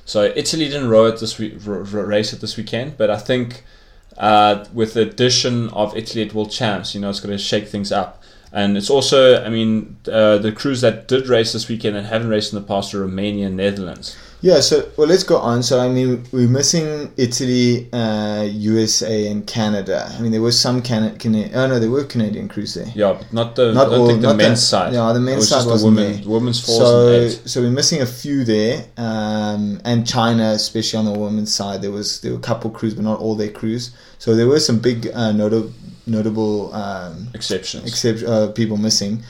So 0.04 0.32
Italy 0.34 0.66
didn't 0.66 0.88
row 0.88 1.06
at 1.06 1.18
this 1.20 1.38
we- 1.38 1.56
r- 1.66 1.78
r- 1.80 1.84
race 1.84 2.32
at 2.32 2.40
this 2.40 2.56
weekend, 2.56 2.96
but 2.96 3.10
I 3.10 3.16
think 3.18 3.64
uh, 4.18 4.64
with 4.72 4.94
the 4.94 5.02
addition 5.02 5.68
of 5.70 5.96
Italy 5.96 6.24
at 6.26 6.34
World 6.34 6.50
Champs, 6.50 6.94
you 6.94 7.00
know, 7.00 7.10
it's 7.10 7.20
going 7.20 7.36
to 7.36 7.42
shake 7.42 7.68
things 7.68 7.90
up. 7.92 8.19
And 8.52 8.76
it's 8.76 8.90
also, 8.90 9.44
I 9.44 9.48
mean, 9.48 9.96
uh, 10.10 10.38
the 10.38 10.50
crews 10.50 10.80
that 10.80 11.06
did 11.06 11.28
race 11.28 11.52
this 11.52 11.68
weekend 11.68 11.96
and 11.96 12.06
haven't 12.06 12.28
raced 12.28 12.52
in 12.52 12.58
the 12.60 12.66
past 12.66 12.92
are 12.94 13.00
Romania 13.00 13.46
and 13.46 13.56
Netherlands. 13.56 14.16
yeah. 14.42 14.58
So 14.60 14.88
well, 14.96 15.06
let's 15.06 15.22
go 15.22 15.36
on. 15.38 15.62
So 15.62 15.78
I 15.78 15.88
mean, 15.88 16.24
we're 16.32 16.48
missing 16.48 17.12
Italy, 17.16 17.88
uh, 17.92 18.42
USA, 18.50 19.28
and 19.30 19.46
Canada. 19.46 20.10
I 20.12 20.20
mean, 20.20 20.32
there 20.32 20.42
was 20.42 20.58
some 20.58 20.82
Canada. 20.82 21.14
Cana- 21.16 21.50
oh 21.54 21.66
no, 21.68 21.78
there 21.78 21.90
were 21.90 22.02
Canadian 22.04 22.48
crews 22.48 22.74
there. 22.74 22.90
Yeah, 22.94 23.12
but 23.18 23.32
not 23.32 23.54
the. 23.54 23.72
Not 23.72 23.86
I 23.86 23.90
don't 23.90 24.00
all- 24.00 24.06
think 24.08 24.20
the 24.22 24.28
not 24.28 24.36
men's 24.36 24.60
the- 24.60 24.66
side. 24.66 24.92
yeah, 24.94 25.12
the 25.12 25.20
men's 25.20 25.36
was 25.42 25.48
side 25.50 25.64
just 25.64 25.78
the 25.84 25.84
women, 25.88 26.28
women's 26.28 26.60
fours 26.64 26.78
so, 26.78 27.28
so 27.46 27.60
we're 27.62 27.70
missing 27.70 28.00
a 28.02 28.06
few 28.06 28.44
there, 28.44 28.84
um, 28.96 29.80
and 29.84 30.06
China, 30.06 30.50
especially 30.54 30.98
on 30.98 31.04
the 31.12 31.18
women's 31.18 31.54
side, 31.54 31.82
there 31.82 31.92
was 31.92 32.20
there 32.22 32.32
were 32.32 32.38
a 32.38 32.42
couple 32.42 32.70
crews, 32.70 32.94
but 32.94 33.04
not 33.04 33.20
all 33.20 33.36
their 33.36 33.50
crews. 33.60 33.92
So 34.18 34.34
there 34.34 34.48
were 34.48 34.58
some 34.60 34.78
big 34.80 35.08
uh, 35.14 35.30
notable 35.32 35.72
notable 36.06 36.72
um, 36.74 37.28
exceptions. 37.34 37.86
except 37.86 38.22
uh, 38.22 38.48
people 38.52 38.76
missing. 38.76 39.22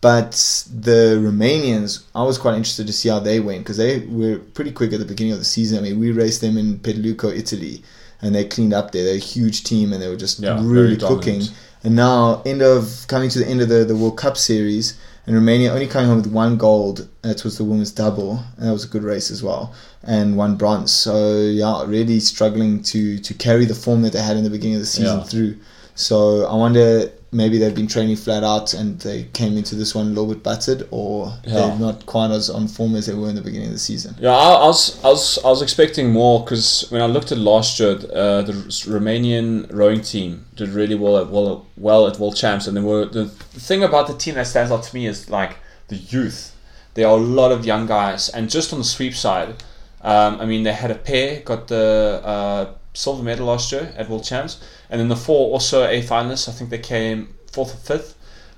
But 0.00 0.32
the 0.72 1.18
Romanians, 1.20 2.04
I 2.14 2.22
was 2.22 2.38
quite 2.38 2.54
interested 2.54 2.86
to 2.86 2.92
see 2.92 3.08
how 3.08 3.18
they 3.18 3.40
went 3.40 3.60
because 3.60 3.78
they 3.78 4.00
were 4.00 4.38
pretty 4.54 4.70
quick 4.70 4.92
at 4.92 4.98
the 4.98 5.04
beginning 5.06 5.32
of 5.32 5.38
the 5.38 5.44
season. 5.44 5.78
I 5.78 5.80
mean, 5.80 5.98
we 5.98 6.12
raced 6.12 6.42
them 6.42 6.58
in 6.58 6.78
Piediluco, 6.78 7.36
Italy, 7.36 7.82
and 8.22 8.34
they 8.34 8.44
cleaned 8.44 8.74
up 8.74 8.92
there. 8.92 9.04
They're 9.04 9.14
a 9.14 9.18
huge 9.18 9.64
team, 9.64 9.92
and 9.92 10.00
they 10.02 10.08
were 10.08 10.16
just 10.16 10.38
Yeah, 10.38 10.58
really 10.62 10.96
cooking. 10.96 11.42
And 11.82 11.96
now, 11.96 12.42
end 12.44 12.62
of 12.62 13.06
coming 13.08 13.30
to 13.30 13.38
the 13.38 13.46
end 13.48 13.60
of 13.62 13.68
the, 13.68 13.84
the 13.84 13.96
World 13.96 14.18
Cup 14.18 14.36
series, 14.36 14.96
and 15.26 15.34
Romania 15.34 15.72
only 15.72 15.86
coming 15.88 16.08
home 16.08 16.18
with 16.18 16.30
one 16.30 16.56
gold. 16.56 17.08
That 17.22 17.42
was 17.42 17.58
the 17.58 17.64
women's 17.64 17.90
double, 17.90 18.44
and 18.58 18.68
that 18.68 18.72
was 18.72 18.84
a 18.84 18.88
good 18.88 19.02
race 19.02 19.30
as 19.30 19.42
well, 19.42 19.74
and 20.04 20.36
one 20.36 20.56
bronze. 20.56 20.92
So 20.92 21.40
yeah, 21.40 21.84
really 21.86 22.20
struggling 22.20 22.82
to 22.84 23.18
to 23.18 23.34
carry 23.34 23.64
the 23.64 23.74
form 23.74 24.02
that 24.02 24.12
they 24.12 24.22
had 24.22 24.36
in 24.36 24.44
the 24.44 24.50
beginning 24.50 24.76
of 24.76 24.82
the 24.82 24.86
season 24.86 25.18
Yeah. 25.18 25.24
through. 25.24 25.56
So 25.96 26.44
I 26.46 26.54
wonder 26.54 27.10
maybe 27.32 27.58
they've 27.58 27.74
been 27.74 27.86
training 27.88 28.16
flat 28.16 28.44
out 28.44 28.72
and 28.74 28.98
they 29.00 29.24
came 29.32 29.56
into 29.58 29.74
this 29.74 29.94
one 29.94 30.06
a 30.06 30.08
little 30.10 30.28
bit 30.32 30.42
battered, 30.42 30.86
or 30.90 31.32
Yeah. 31.44 31.54
they're 31.54 31.78
not 31.78 32.06
quite 32.06 32.30
as 32.30 32.48
on 32.48 32.68
form 32.68 32.94
as 32.96 33.06
they 33.06 33.14
were 33.14 33.28
in 33.28 33.34
the 33.34 33.40
beginning 33.42 33.68
of 33.68 33.72
the 33.74 33.78
season. 33.78 34.14
Yeah, 34.20 34.30
I, 34.30 34.52
I 34.54 34.66
was 34.66 34.98
I 35.04 35.08
was 35.08 35.38
I 35.44 35.48
was 35.48 35.62
expecting 35.62 36.12
more 36.12 36.44
because 36.44 36.86
when 36.90 37.00
I 37.02 37.06
looked 37.06 37.32
at 37.32 37.38
last 37.38 37.80
year, 37.80 37.92
uh, 37.92 38.42
the 38.42 38.52
Romanian 38.86 39.66
rowing 39.72 40.00
team 40.02 40.46
did 40.54 40.68
really 40.70 40.94
well 40.94 41.16
at 41.18 41.28
well 41.30 41.66
well 41.76 42.06
at 42.06 42.18
World 42.18 42.36
Champs, 42.36 42.66
and 42.66 42.76
they 42.76 42.80
were 42.82 43.06
the, 43.06 43.24
the 43.54 43.60
thing 43.60 43.82
about 43.82 44.06
the 44.06 44.14
team 44.14 44.34
that 44.36 44.46
stands 44.46 44.70
out 44.70 44.82
to 44.84 44.94
me 44.94 45.06
is 45.06 45.28
like 45.30 45.56
the 45.88 45.96
youth. 45.96 46.52
There 46.94 47.06
are 47.06 47.16
a 47.18 47.20
lot 47.20 47.52
of 47.52 47.66
young 47.66 47.86
guys, 47.86 48.28
and 48.30 48.48
just 48.48 48.72
on 48.72 48.78
the 48.78 48.84
sweep 48.84 49.14
side, 49.14 49.62
um, 50.02 50.40
I 50.40 50.46
mean 50.46 50.62
they 50.62 50.72
had 50.72 50.90
a 50.90 50.94
pair 50.94 51.40
got 51.40 51.68
the 51.68 52.20
uh, 52.24 52.64
silver 52.94 53.22
medal 53.22 53.46
last 53.46 53.72
year 53.72 53.92
at 53.96 54.08
World 54.08 54.24
Champs, 54.24 54.56
and 54.90 55.00
then 55.00 55.08
the 55.08 55.16
four 55.16 55.52
also 55.52 55.84
a 55.84 56.02
finalists. 56.02 56.48
I 56.48 56.52
think 56.52 56.70
they 56.70 56.78
came 56.78 57.34
fourth 57.52 57.74
or 57.74 57.78
fifth. 57.78 58.14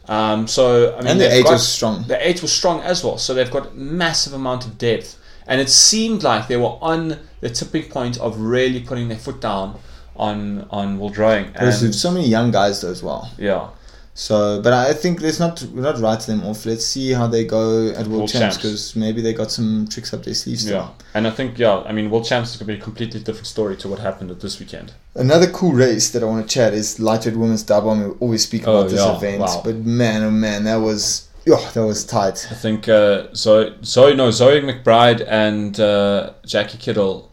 Um, 0.09 0.47
so 0.47 0.95
I 0.95 0.99
mean, 0.99 1.07
And 1.09 1.21
the 1.21 1.33
eight 1.33 1.45
got- 1.45 1.53
was 1.53 1.69
strong. 1.69 2.05
the 2.09 2.27
eight 2.27 2.41
was 2.43 2.53
strong 2.53 2.81
as 2.81 3.05
well, 3.05 3.19
so 3.19 3.35
they've 3.35 3.51
got 3.51 3.77
massive 3.77 4.33
amount 4.33 4.65
of 4.65 4.79
depth, 4.79 5.17
and 5.47 5.61
it 5.61 5.69
seemed 5.69 6.23
like 6.23 6.49
they 6.49 6.57
were 6.57 6.77
on 6.81 7.19
the 7.41 7.51
tipping 7.51 7.85
point 7.91 8.19
of 8.19 8.39
really 8.41 8.81
putting 8.81 9.09
their 9.09 9.19
foot 9.19 9.41
down 9.41 9.79
on 10.17 10.67
on 10.71 10.99
world 10.99 11.17
rowing. 11.19 11.53
There's 11.59 12.01
so 12.01 12.11
many 12.11 12.27
young 12.27 12.51
guys 12.51 12.81
though 12.81 12.91
as 12.91 13.03
well. 13.03 13.31
yeah, 13.39 13.69
So, 14.21 14.61
but 14.61 14.73
I 14.73 14.95
think 14.95 15.21
let's 15.21 15.39
not 15.39 15.63
not 15.73 16.01
writing 16.01 16.39
them 16.39 16.45
off. 16.49 16.67
Let's 16.67 16.85
see 16.85 17.13
how 17.13 17.29
they 17.29 17.45
go 17.45 17.91
at 17.91 17.99
World, 17.99 18.11
World 18.11 18.29
Champs 18.31 18.57
because 18.57 18.97
maybe 18.97 19.21
they 19.23 19.33
got 19.33 19.53
some 19.53 19.87
tricks 19.89 20.13
up 20.13 20.25
their 20.25 20.35
sleeves. 20.35 20.63
Still. 20.63 20.77
yeah, 20.77 20.89
and 21.15 21.25
I 21.25 21.31
think 21.31 21.57
yeah, 21.57 21.85
I 21.87 21.93
mean 21.93 22.11
world 22.11 22.25
champs 22.27 22.51
is 22.51 22.57
going 22.57 22.67
to 22.67 22.73
be 22.75 22.81
a 22.81 22.83
completely 22.83 23.21
different 23.21 23.47
story 23.47 23.77
to 23.77 23.87
what 23.89 24.01
happened 24.01 24.33
at 24.33 24.41
this 24.41 24.59
weekend. 24.59 24.93
Another 25.15 25.49
cool 25.49 25.73
race 25.73 26.11
that 26.11 26.25
I 26.25 26.27
want 26.27 26.43
to 26.49 26.53
chat 26.53 26.75
is 26.75 26.99
lightweight 26.99 27.37
women's 27.37 27.63
double. 27.63 27.95
We 27.97 28.07
always 28.19 28.43
speak 28.43 28.67
Oh, 28.67 28.79
about 28.79 28.91
this 28.91 28.99
yeah, 29.01 29.17
event, 29.17 29.39
wow. 29.41 29.61
but 29.65 29.77
man, 29.77 30.25
oh 30.25 30.33
man, 30.33 30.65
that 30.65 30.81
was 30.89 31.29
oh, 31.49 31.71
that 31.75 31.87
was 31.87 32.05
tight. 32.05 32.45
I 32.51 32.55
think 32.57 32.89
uh, 32.89 33.33
Zoe, 33.37 33.77
Zoe, 33.85 34.15
no, 34.17 34.33
Zoe 34.33 34.61
McBride 34.63 35.25
and 35.29 35.79
uh, 35.79 36.33
Jackie 36.45 36.79
Kiddle 36.79 37.31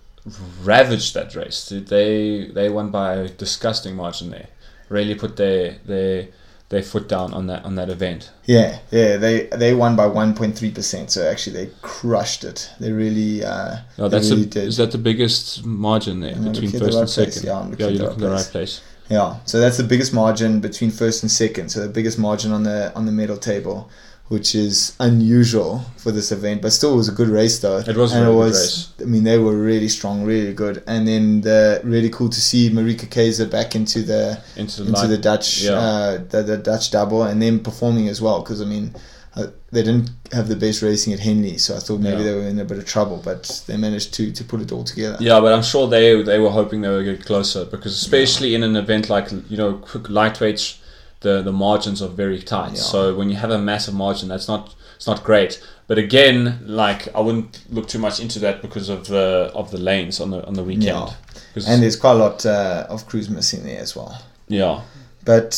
ravaged 0.64 1.16
that 1.16 1.34
race. 1.36 1.68
They 1.70 2.52
they 2.54 2.70
won 2.70 2.92
by 2.92 3.16
a 3.16 3.28
disgusting 3.28 3.96
margin 3.96 4.30
there. 4.30 4.50
Really 4.90 5.16
put 5.16 5.36
their 5.36 5.78
their 5.84 6.28
their 6.70 6.82
foot 6.82 7.08
down 7.08 7.34
on 7.34 7.48
that 7.48 7.64
on 7.64 7.76
that 7.76 7.90
event. 7.90 8.32
Yeah, 8.46 8.80
yeah, 8.92 9.18
they 9.18 9.48
they 9.48 9.74
won 9.74 9.96
by 9.96 10.08
1.3 10.08 10.74
percent. 10.74 11.12
So 11.12 11.28
actually, 11.30 11.66
they 11.66 11.72
crushed 11.82 12.44
it. 12.44 12.70
They 12.80 12.92
really, 12.92 13.44
uh, 13.44 13.78
No, 13.98 14.08
that's 14.10 14.30
really 14.32 14.44
a, 14.44 14.46
did. 14.48 14.64
is 14.68 14.78
that 14.78 14.92
the 14.92 14.98
biggest 14.98 15.64
margin 15.66 16.20
there 16.22 16.36
between 16.36 16.68
at 16.68 16.72
the 16.74 16.80
first 16.80 16.94
right 16.96 17.02
and 17.02 17.10
place. 17.10 17.34
second? 17.36 17.44
Yeah, 17.48 17.60
I'm 17.60 17.70
looking 17.72 17.86
at 17.86 17.92
you're 17.94 18.02
looking 18.04 18.24
at 18.24 18.30
the 18.30 18.36
right 18.36 18.46
place. 18.52 18.82
Yeah, 19.10 19.36
so 19.46 19.60
that's 19.60 19.78
the 19.78 19.84
biggest 19.84 20.14
margin 20.14 20.60
between 20.62 20.90
first 20.90 21.22
and 21.22 21.32
second. 21.32 21.70
So 21.70 21.82
the 21.82 21.90
biggest 21.94 22.18
margin 22.18 22.52
on 22.52 22.64
the 22.64 22.92
on 22.96 23.06
the 23.06 23.12
medal 23.12 23.38
table, 23.38 23.90
which 24.28 24.56
is 24.56 24.96
unusual 25.00 25.82
for 25.98 26.12
this 26.12 26.32
event, 26.32 26.62
but 26.62 26.72
still 26.74 26.94
it 26.94 26.98
was 26.98 27.10
a 27.10 27.12
good 27.12 27.28
race 27.30 27.60
though. 27.60 27.78
It 27.78 27.96
was 27.96 28.12
a 28.14 28.18
and 28.18 28.26
very 28.26 28.36
it 28.36 28.40
good 28.40 28.46
was. 28.48 28.54
race. 28.62 28.94
I 29.02 29.10
mean, 29.10 29.24
they 29.24 29.38
were 29.38 29.56
really 29.56 29.88
strong, 29.88 30.24
really 30.24 30.54
good, 30.54 30.84
and 30.88 31.08
then 31.08 31.42
the 31.42 31.80
really 31.84 32.10
cool 32.10 32.30
to 32.30 32.42
see 32.42 32.70
Marieke 32.70 33.08
Keijser 33.10 33.50
back 33.50 33.76
into 33.76 34.02
the 34.02 34.42
Into 34.56 34.82
the 34.84 34.88
into 34.90 35.00
line. 35.02 35.10
the 35.10 35.18
Dutch 35.18 35.62
Yeah. 35.64 35.74
uh, 35.74 36.18
the, 36.30 36.42
the 36.44 36.58
Dutch 36.58 36.90
double, 36.92 37.24
and 37.24 37.42
then 37.42 37.60
performing 37.60 38.08
as 38.10 38.22
well. 38.22 38.42
Because 38.42 38.62
I 38.62 38.66
mean. 38.66 38.96
Uh, 39.38 39.48
they 39.70 39.84
didn't 39.84 40.10
have 40.32 40.48
the 40.48 40.56
best 40.56 40.82
racing 40.82 41.12
at 41.12 41.20
Henley, 41.20 41.58
so 41.58 41.76
I 41.76 41.80
thought 41.80 42.00
maybe 42.00 42.20
Yeah. 42.24 42.24
they 42.32 42.36
were 42.36 42.48
in 42.48 42.58
a 42.58 42.64
bit 42.64 42.78
of 42.78 42.86
trouble, 42.86 43.20
but 43.22 43.64
they 43.68 43.76
managed 43.76 44.14
to, 44.14 44.32
to 44.32 44.44
put 44.46 44.62
it 44.62 44.72
all 44.72 44.86
together. 44.86 45.18
Yeah, 45.20 45.42
but 45.42 45.52
I'm 45.52 45.62
sure 45.62 45.90
they 45.90 46.22
they 46.24 46.40
were 46.40 46.52
hoping 46.52 46.80
they 46.80 46.88
would 46.88 47.04
get 47.04 47.26
closer 47.26 47.66
because 47.66 47.92
especially 48.02 48.56
in 48.56 48.64
an 48.64 48.78
event 48.78 49.10
like 49.10 49.30
you 49.50 49.58
know 49.58 49.74
quick 49.74 50.04
lightweights, 50.04 50.78
the 51.26 51.42
the 51.42 51.52
margins 51.52 52.02
are 52.02 52.14
very 52.24 52.42
tight. 52.42 52.74
Yeah. 52.76 52.92
So 52.94 53.16
when 53.16 53.30
you 53.30 53.36
have 53.36 53.52
a 53.52 53.58
massive 53.58 53.96
margin, 53.96 54.30
that's 54.30 54.48
not 54.48 54.74
it's 54.96 55.08
not 55.08 55.24
great. 55.24 55.62
But 55.88 55.98
again, 55.98 56.62
like 56.66 57.14
I 57.14 57.20
wouldn't 57.20 57.64
look 57.70 57.88
too 57.88 58.00
much 58.00 58.20
into 58.20 58.40
that 58.40 58.62
because 58.62 58.88
of 58.90 59.08
the 59.08 59.52
of 59.54 59.72
the 59.72 59.78
lanes 59.78 60.22
on 60.22 60.30
the 60.32 60.46
on 60.46 60.54
the 60.54 60.64
weekend. 60.64 61.10
Yeah. 61.56 61.64
And 61.68 61.82
there's 61.82 61.96
quite 61.96 62.12
a 62.12 62.22
lot 62.28 62.46
uh, 62.46 62.86
of 62.90 63.08
crews 63.08 63.30
missing 63.30 63.64
there 63.64 63.80
as 63.80 63.96
well. 63.96 64.22
yeah, 64.48 64.82
but 65.24 65.54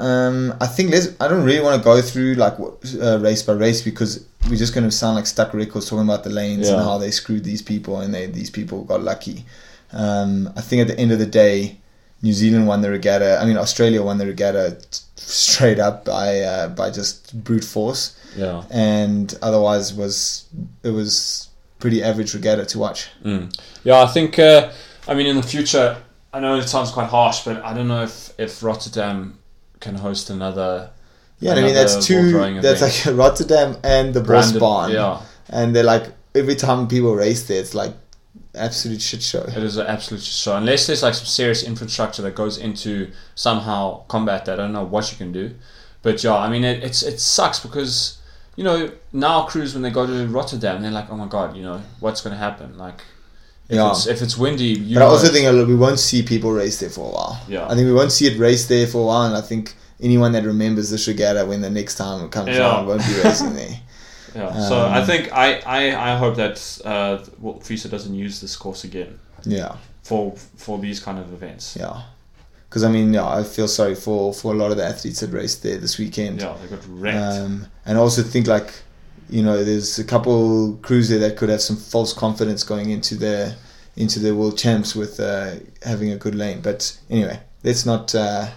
um, 0.00 0.54
I 0.60 0.66
think 0.66 0.90
let's. 0.90 1.08
I 1.20 1.28
don't 1.28 1.44
really 1.44 1.62
want 1.62 1.80
to 1.80 1.84
go 1.84 2.02
through 2.02 2.34
like 2.34 2.56
uh, 3.00 3.18
race 3.20 3.42
by 3.42 3.54
race 3.54 3.80
because 3.82 4.26
we're 4.48 4.62
just 4.64 4.74
going 4.74 4.84
to 4.84 4.90
sound 4.90 5.16
like 5.16 5.26
stuck 5.26 5.54
records 5.54 5.88
talking 5.88 6.04
about 6.04 6.24
the 6.24 6.30
lanes 6.30 6.68
and 6.68 6.80
how 6.80 6.98
they 6.98 7.10
screwed 7.10 7.44
these 7.44 7.62
people 7.62 8.00
and 8.00 8.12
they 8.14 8.26
these 8.26 8.50
people 8.50 8.84
got 8.84 9.02
lucky. 9.02 9.44
Um, 9.92 10.52
I 10.56 10.60
think 10.60 10.82
at 10.82 10.88
the 10.88 10.98
end 10.98 11.12
of 11.12 11.18
the 11.18 11.32
day, 11.44 11.78
New 12.22 12.32
Zealand 12.32 12.66
won 12.66 12.80
the 12.80 12.90
regatta. 12.90 13.38
I 13.40 13.46
mean, 13.46 13.56
Australia 13.56 14.02
won 14.02 14.18
the 14.18 14.26
regatta 14.26 14.78
straight 15.16 15.78
up 15.78 16.04
by 16.04 16.40
uh, 16.40 16.68
by 16.68 16.90
just 16.90 17.44
brute 17.44 17.64
force, 17.64 18.18
yeah. 18.36 18.64
and 18.70 19.36
otherwise 19.42 19.94
was 19.94 20.46
it 20.82 20.90
was 20.90 21.48
pretty 21.78 22.02
average 22.02 22.34
regatta 22.34 22.66
to 22.66 22.78
watch. 22.78 23.08
Mm. 23.24 23.56
Yeah, 23.84 24.02
I 24.02 24.06
think. 24.06 24.38
Uh, 24.38 24.70
I 25.06 25.14
mean, 25.14 25.26
in 25.26 25.36
the 25.36 25.42
future, 25.42 25.96
I 26.32 26.40
know 26.40 26.56
it 26.56 26.68
sounds 26.68 26.90
quite 26.90 27.08
harsh, 27.08 27.44
but 27.44 27.64
I 27.64 27.72
don't 27.72 27.88
know 27.88 28.02
if 28.02 28.32
if 28.38 28.62
Rotterdam 28.62 29.38
can 29.80 29.94
host 29.94 30.30
another. 30.30 30.90
Yeah, 31.40 31.52
and 31.52 31.60
I 31.60 31.62
mean 31.62 31.74
that's 31.74 32.04
two. 32.04 32.32
That's 32.60 32.82
event. 32.82 33.06
like 33.06 33.16
Rotterdam 33.26 33.76
and 33.84 34.12
the 34.12 34.22
Barn. 34.58 34.90
Yeah, 34.90 35.22
and 35.48 35.74
they're 35.74 35.84
like 35.84 36.12
every 36.34 36.56
time 36.56 36.88
people 36.88 37.14
race 37.14 37.46
there, 37.46 37.60
it's 37.60 37.74
like 37.74 37.94
absolute 38.58 39.00
shit 39.00 39.22
show. 39.22 39.42
It 39.42 39.56
is 39.62 39.76
an 39.76 39.86
absolute 39.86 40.20
so 40.22 40.56
unless 40.56 40.86
there's 40.86 41.02
like 41.02 41.14
some 41.14 41.26
serious 41.26 41.62
infrastructure 41.62 42.22
that 42.22 42.34
goes 42.34 42.58
into 42.58 43.10
somehow 43.34 44.02
combat 44.08 44.44
that. 44.46 44.54
I 44.58 44.62
don't 44.64 44.72
know 44.72 44.84
what 44.84 45.10
you 45.10 45.16
can 45.18 45.32
do, 45.32 45.54
but 46.02 46.22
yeah, 46.24 46.36
I 46.36 46.48
mean 46.48 46.64
it, 46.64 46.82
it's 46.82 47.02
it 47.02 47.20
sucks 47.20 47.60
because 47.60 48.18
you 48.56 48.64
know 48.64 48.90
now 49.12 49.44
crews 49.44 49.74
when 49.74 49.82
they 49.82 49.90
go 49.90 50.06
to 50.06 50.26
Rotterdam 50.26 50.82
they're 50.82 50.90
like 50.90 51.08
oh 51.10 51.16
my 51.16 51.28
god 51.28 51.56
you 51.56 51.62
know 51.62 51.80
what's 52.00 52.20
going 52.22 52.32
to 52.32 52.38
happen 52.38 52.76
like 52.76 53.00
if 53.68 53.76
Yeah. 53.76 53.90
it's 53.90 54.06
if 54.08 54.20
it's 54.20 54.36
windy 54.36 54.64
you 54.64 54.94
but 54.96 55.02
I 55.04 55.06
also 55.06 55.28
think 55.28 55.46
we 55.68 55.76
won't 55.76 56.00
see 56.00 56.22
people 56.22 56.50
race 56.52 56.80
there 56.80 56.90
for 56.90 57.08
a 57.08 57.12
while. 57.14 57.40
Yeah. 57.48 57.66
I 57.66 57.74
think 57.76 57.86
we 57.86 57.92
won't 57.92 58.10
see 58.12 58.26
it 58.26 58.36
race 58.38 58.66
there 58.66 58.86
for 58.88 58.98
a 59.02 59.04
while, 59.04 59.26
and 59.26 59.36
I 59.36 59.40
think 59.42 59.74
anyone 60.00 60.32
that 60.32 60.44
remembers 60.44 60.90
this 60.90 61.06
regatta 61.06 61.44
when 61.46 61.60
the 61.60 61.70
next 61.70 61.94
time 61.96 62.24
it 62.24 62.30
comes 62.32 62.48
Yeah. 62.48 62.60
around 62.60 62.86
won't 62.86 63.06
be 63.06 63.14
racing 63.22 63.54
there. 63.54 63.80
yeah. 64.38 64.68
so 64.68 64.76
I 64.80 64.98
um, 65.00 65.06
think 65.06 65.32
I, 65.32 65.60
I 65.78 66.12
I 66.12 66.16
hope 66.16 66.36
that 66.36 66.56
uh 66.84 67.18
well, 67.40 67.54
FISA 67.60 67.88
doesn't 67.90 68.14
use 68.14 68.40
this 68.40 68.56
course 68.56 68.84
again 68.84 69.18
Yeah, 69.44 69.76
for 70.02 70.36
for 70.56 70.78
these 70.78 71.00
kind 71.00 71.18
of 71.18 71.32
events. 71.32 71.76
yeah. 71.78 72.02
Because 72.68 72.84
I 72.84 72.90
mean, 72.90 73.14
yeah, 73.14 73.26
I 73.26 73.44
feel 73.44 73.66
sorry 73.68 73.94
for 73.94 74.34
for 74.34 74.52
a 74.52 74.56
lot 74.56 74.70
of 74.70 74.76
the 74.76 74.84
athletes 74.84 75.20
that 75.20 75.30
raced 75.32 75.62
there 75.62 75.78
this 75.78 75.98
weekend. 75.98 76.40
Yeah, 76.40 76.54
they 76.60 76.68
got 76.68 76.84
wrecked. 76.86 77.16
Um, 77.16 77.66
and 77.86 77.96
I 77.96 78.00
also 78.00 78.22
think 78.22 78.46
like, 78.46 78.70
you 79.30 79.42
know, 79.42 79.64
there's 79.64 79.98
a 79.98 80.04
couple 80.04 80.76
crews 80.82 81.08
there 81.08 81.18
that 81.20 81.36
could 81.38 81.48
have 81.48 81.62
some 81.62 81.76
false 81.76 82.12
confidence 82.12 82.62
going 82.64 82.90
into 82.90 83.14
their 83.16 83.56
into 83.96 84.18
the 84.20 84.34
world 84.34 84.58
champs 84.58 84.94
with 84.94 85.18
uh, 85.18 85.54
having 85.82 86.12
a 86.12 86.16
good 86.16 86.34
lane. 86.34 86.60
But 86.60 86.98
anyway, 87.08 87.40
let's 87.64 87.86
not 87.86 88.14
uh, 88.14 88.48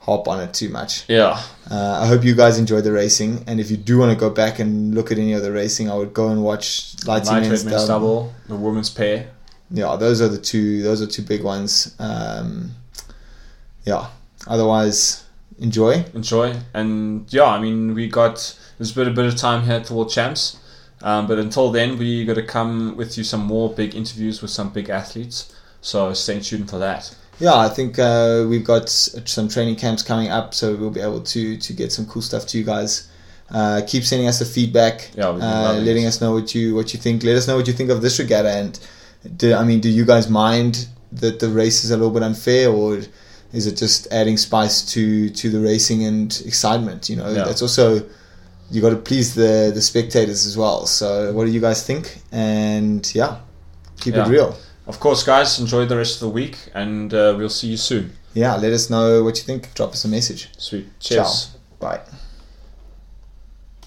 hop 0.00 0.26
on 0.28 0.40
it 0.40 0.52
too 0.54 0.68
much. 0.68 1.04
yeah, 1.08 1.40
Uh, 1.70 2.00
I 2.02 2.06
hope 2.06 2.24
you 2.24 2.34
guys 2.34 2.58
enjoyed 2.58 2.84
the 2.84 2.92
racing, 2.92 3.44
and 3.46 3.60
if 3.60 3.70
you 3.70 3.76
do 3.76 3.98
want 3.98 4.10
to 4.12 4.18
go 4.18 4.30
back 4.30 4.58
and 4.58 4.94
look 4.94 5.12
at 5.12 5.18
any 5.18 5.32
of 5.34 5.42
the 5.42 5.52
racing, 5.52 5.90
I 5.90 5.94
would 5.94 6.12
go 6.14 6.28
and 6.28 6.42
watch 6.42 6.94
lightweight 7.06 7.42
Men's 7.48 7.64
Double. 7.64 7.86
double, 7.86 8.32
the 8.48 8.56
women's 8.56 8.90
pair. 8.90 9.30
Yeah, 9.70 9.96
those 9.96 10.20
are 10.20 10.28
the 10.28 10.38
two. 10.38 10.82
Those 10.82 11.00
are 11.00 11.06
two 11.06 11.22
big 11.22 11.44
ones. 11.44 11.94
Um, 11.98 12.72
yeah. 13.84 14.08
Otherwise, 14.46 15.24
enjoy. 15.58 16.04
enjoy. 16.14 16.56
And 16.74 17.32
yeah, 17.32 17.44
I 17.44 17.60
mean, 17.60 17.94
we 17.94 18.08
got 18.08 18.58
there's 18.78 18.92
been 18.92 19.06
a 19.06 19.12
bit 19.12 19.26
of 19.26 19.36
time 19.36 19.64
here 19.64 19.82
World 19.90 20.10
Champs, 20.10 20.58
um, 21.02 21.26
but 21.26 21.38
until 21.38 21.70
then, 21.70 21.98
we 21.98 22.24
got 22.24 22.34
to 22.34 22.42
come 22.42 22.96
with 22.96 23.16
you 23.18 23.22
some 23.24 23.42
more 23.44 23.72
big 23.72 23.94
interviews 23.94 24.42
with 24.42 24.50
some 24.50 24.70
big 24.70 24.88
athletes. 24.88 25.54
So 25.82 26.12
stay 26.14 26.40
tuned 26.40 26.68
for 26.68 26.78
that. 26.78 27.14
Yeah, 27.40 27.56
I 27.56 27.68
think 27.68 27.98
uh, 27.98 28.44
we've 28.48 28.64
got 28.64 28.88
some 28.90 29.48
training 29.48 29.76
camps 29.76 30.02
coming 30.02 30.28
up, 30.30 30.52
so 30.54 30.74
we'll 30.76 30.90
be 30.90 31.00
able 31.00 31.22
to 31.22 31.56
to 31.56 31.72
get 31.72 31.90
some 31.92 32.06
cool 32.06 32.22
stuff 32.22 32.46
to 32.48 32.58
you 32.58 32.64
guys. 32.64 33.08
Uh, 33.50 33.80
keep 33.86 34.04
sending 34.04 34.28
us 34.28 34.38
the 34.38 34.44
feedback, 34.44 35.10
Yeah, 35.16 35.28
uh, 35.30 35.80
letting 35.82 36.06
us 36.06 36.20
know 36.20 36.32
what 36.32 36.54
you 36.54 36.74
what 36.74 36.92
you 36.94 37.00
think. 37.00 37.24
Let 37.24 37.36
us 37.36 37.48
know 37.48 37.56
what 37.56 37.66
you 37.66 37.72
think 37.72 37.90
of 37.90 38.00
this 38.02 38.18
regatta, 38.18 38.50
and 38.50 38.78
do, 39.36 39.54
I 39.54 39.64
mean, 39.64 39.80
do 39.80 39.88
you 39.88 40.04
guys 40.04 40.28
mind 40.28 40.86
that 41.12 41.40
the 41.40 41.48
race 41.48 41.82
is 41.84 41.90
a 41.90 41.96
little 41.96 42.12
bit 42.12 42.22
unfair, 42.22 42.68
or 42.70 43.00
is 43.52 43.66
it 43.66 43.76
just 43.76 44.06
adding 44.12 44.36
spice 44.36 44.82
to 44.92 45.30
to 45.30 45.50
the 45.50 45.58
racing 45.60 46.04
and 46.04 46.42
excitement? 46.46 47.08
You 47.08 47.16
know, 47.16 47.28
Yeah. 47.28 47.44
that's 47.44 47.62
also 47.62 48.02
you 48.70 48.80
got 48.80 48.90
to 48.90 48.96
please 48.96 49.34
the 49.34 49.72
the 49.74 49.80
spectators 49.82 50.46
as 50.46 50.56
well. 50.56 50.86
So, 50.86 51.32
what 51.32 51.46
do 51.46 51.50
you 51.50 51.60
guys 51.60 51.82
think? 51.84 52.20
And 52.30 53.02
yeah, 53.14 53.38
keep 53.98 54.14
Yeah. 54.14 54.26
it 54.26 54.30
real. 54.30 54.54
Of 54.90 54.98
course, 54.98 55.22
guys, 55.22 55.60
enjoy 55.60 55.86
the 55.86 55.96
rest 55.96 56.14
of 56.16 56.20
the 56.26 56.34
week, 56.34 56.56
and 56.74 57.14
uh, 57.14 57.34
we'll 57.38 57.48
see 57.48 57.68
you 57.68 57.76
soon. 57.76 58.12
Yeah, 58.34 58.56
let 58.56 58.72
us 58.72 58.90
know 58.90 59.22
what 59.24 59.38
you 59.38 59.44
think. 59.44 59.72
Drop 59.74 59.92
us 59.92 60.04
a 60.04 60.08
message. 60.08 60.50
Sweet. 60.58 60.86
Cheers. 60.98 61.54
Ciao. 61.54 61.58
Bye. 61.78 62.00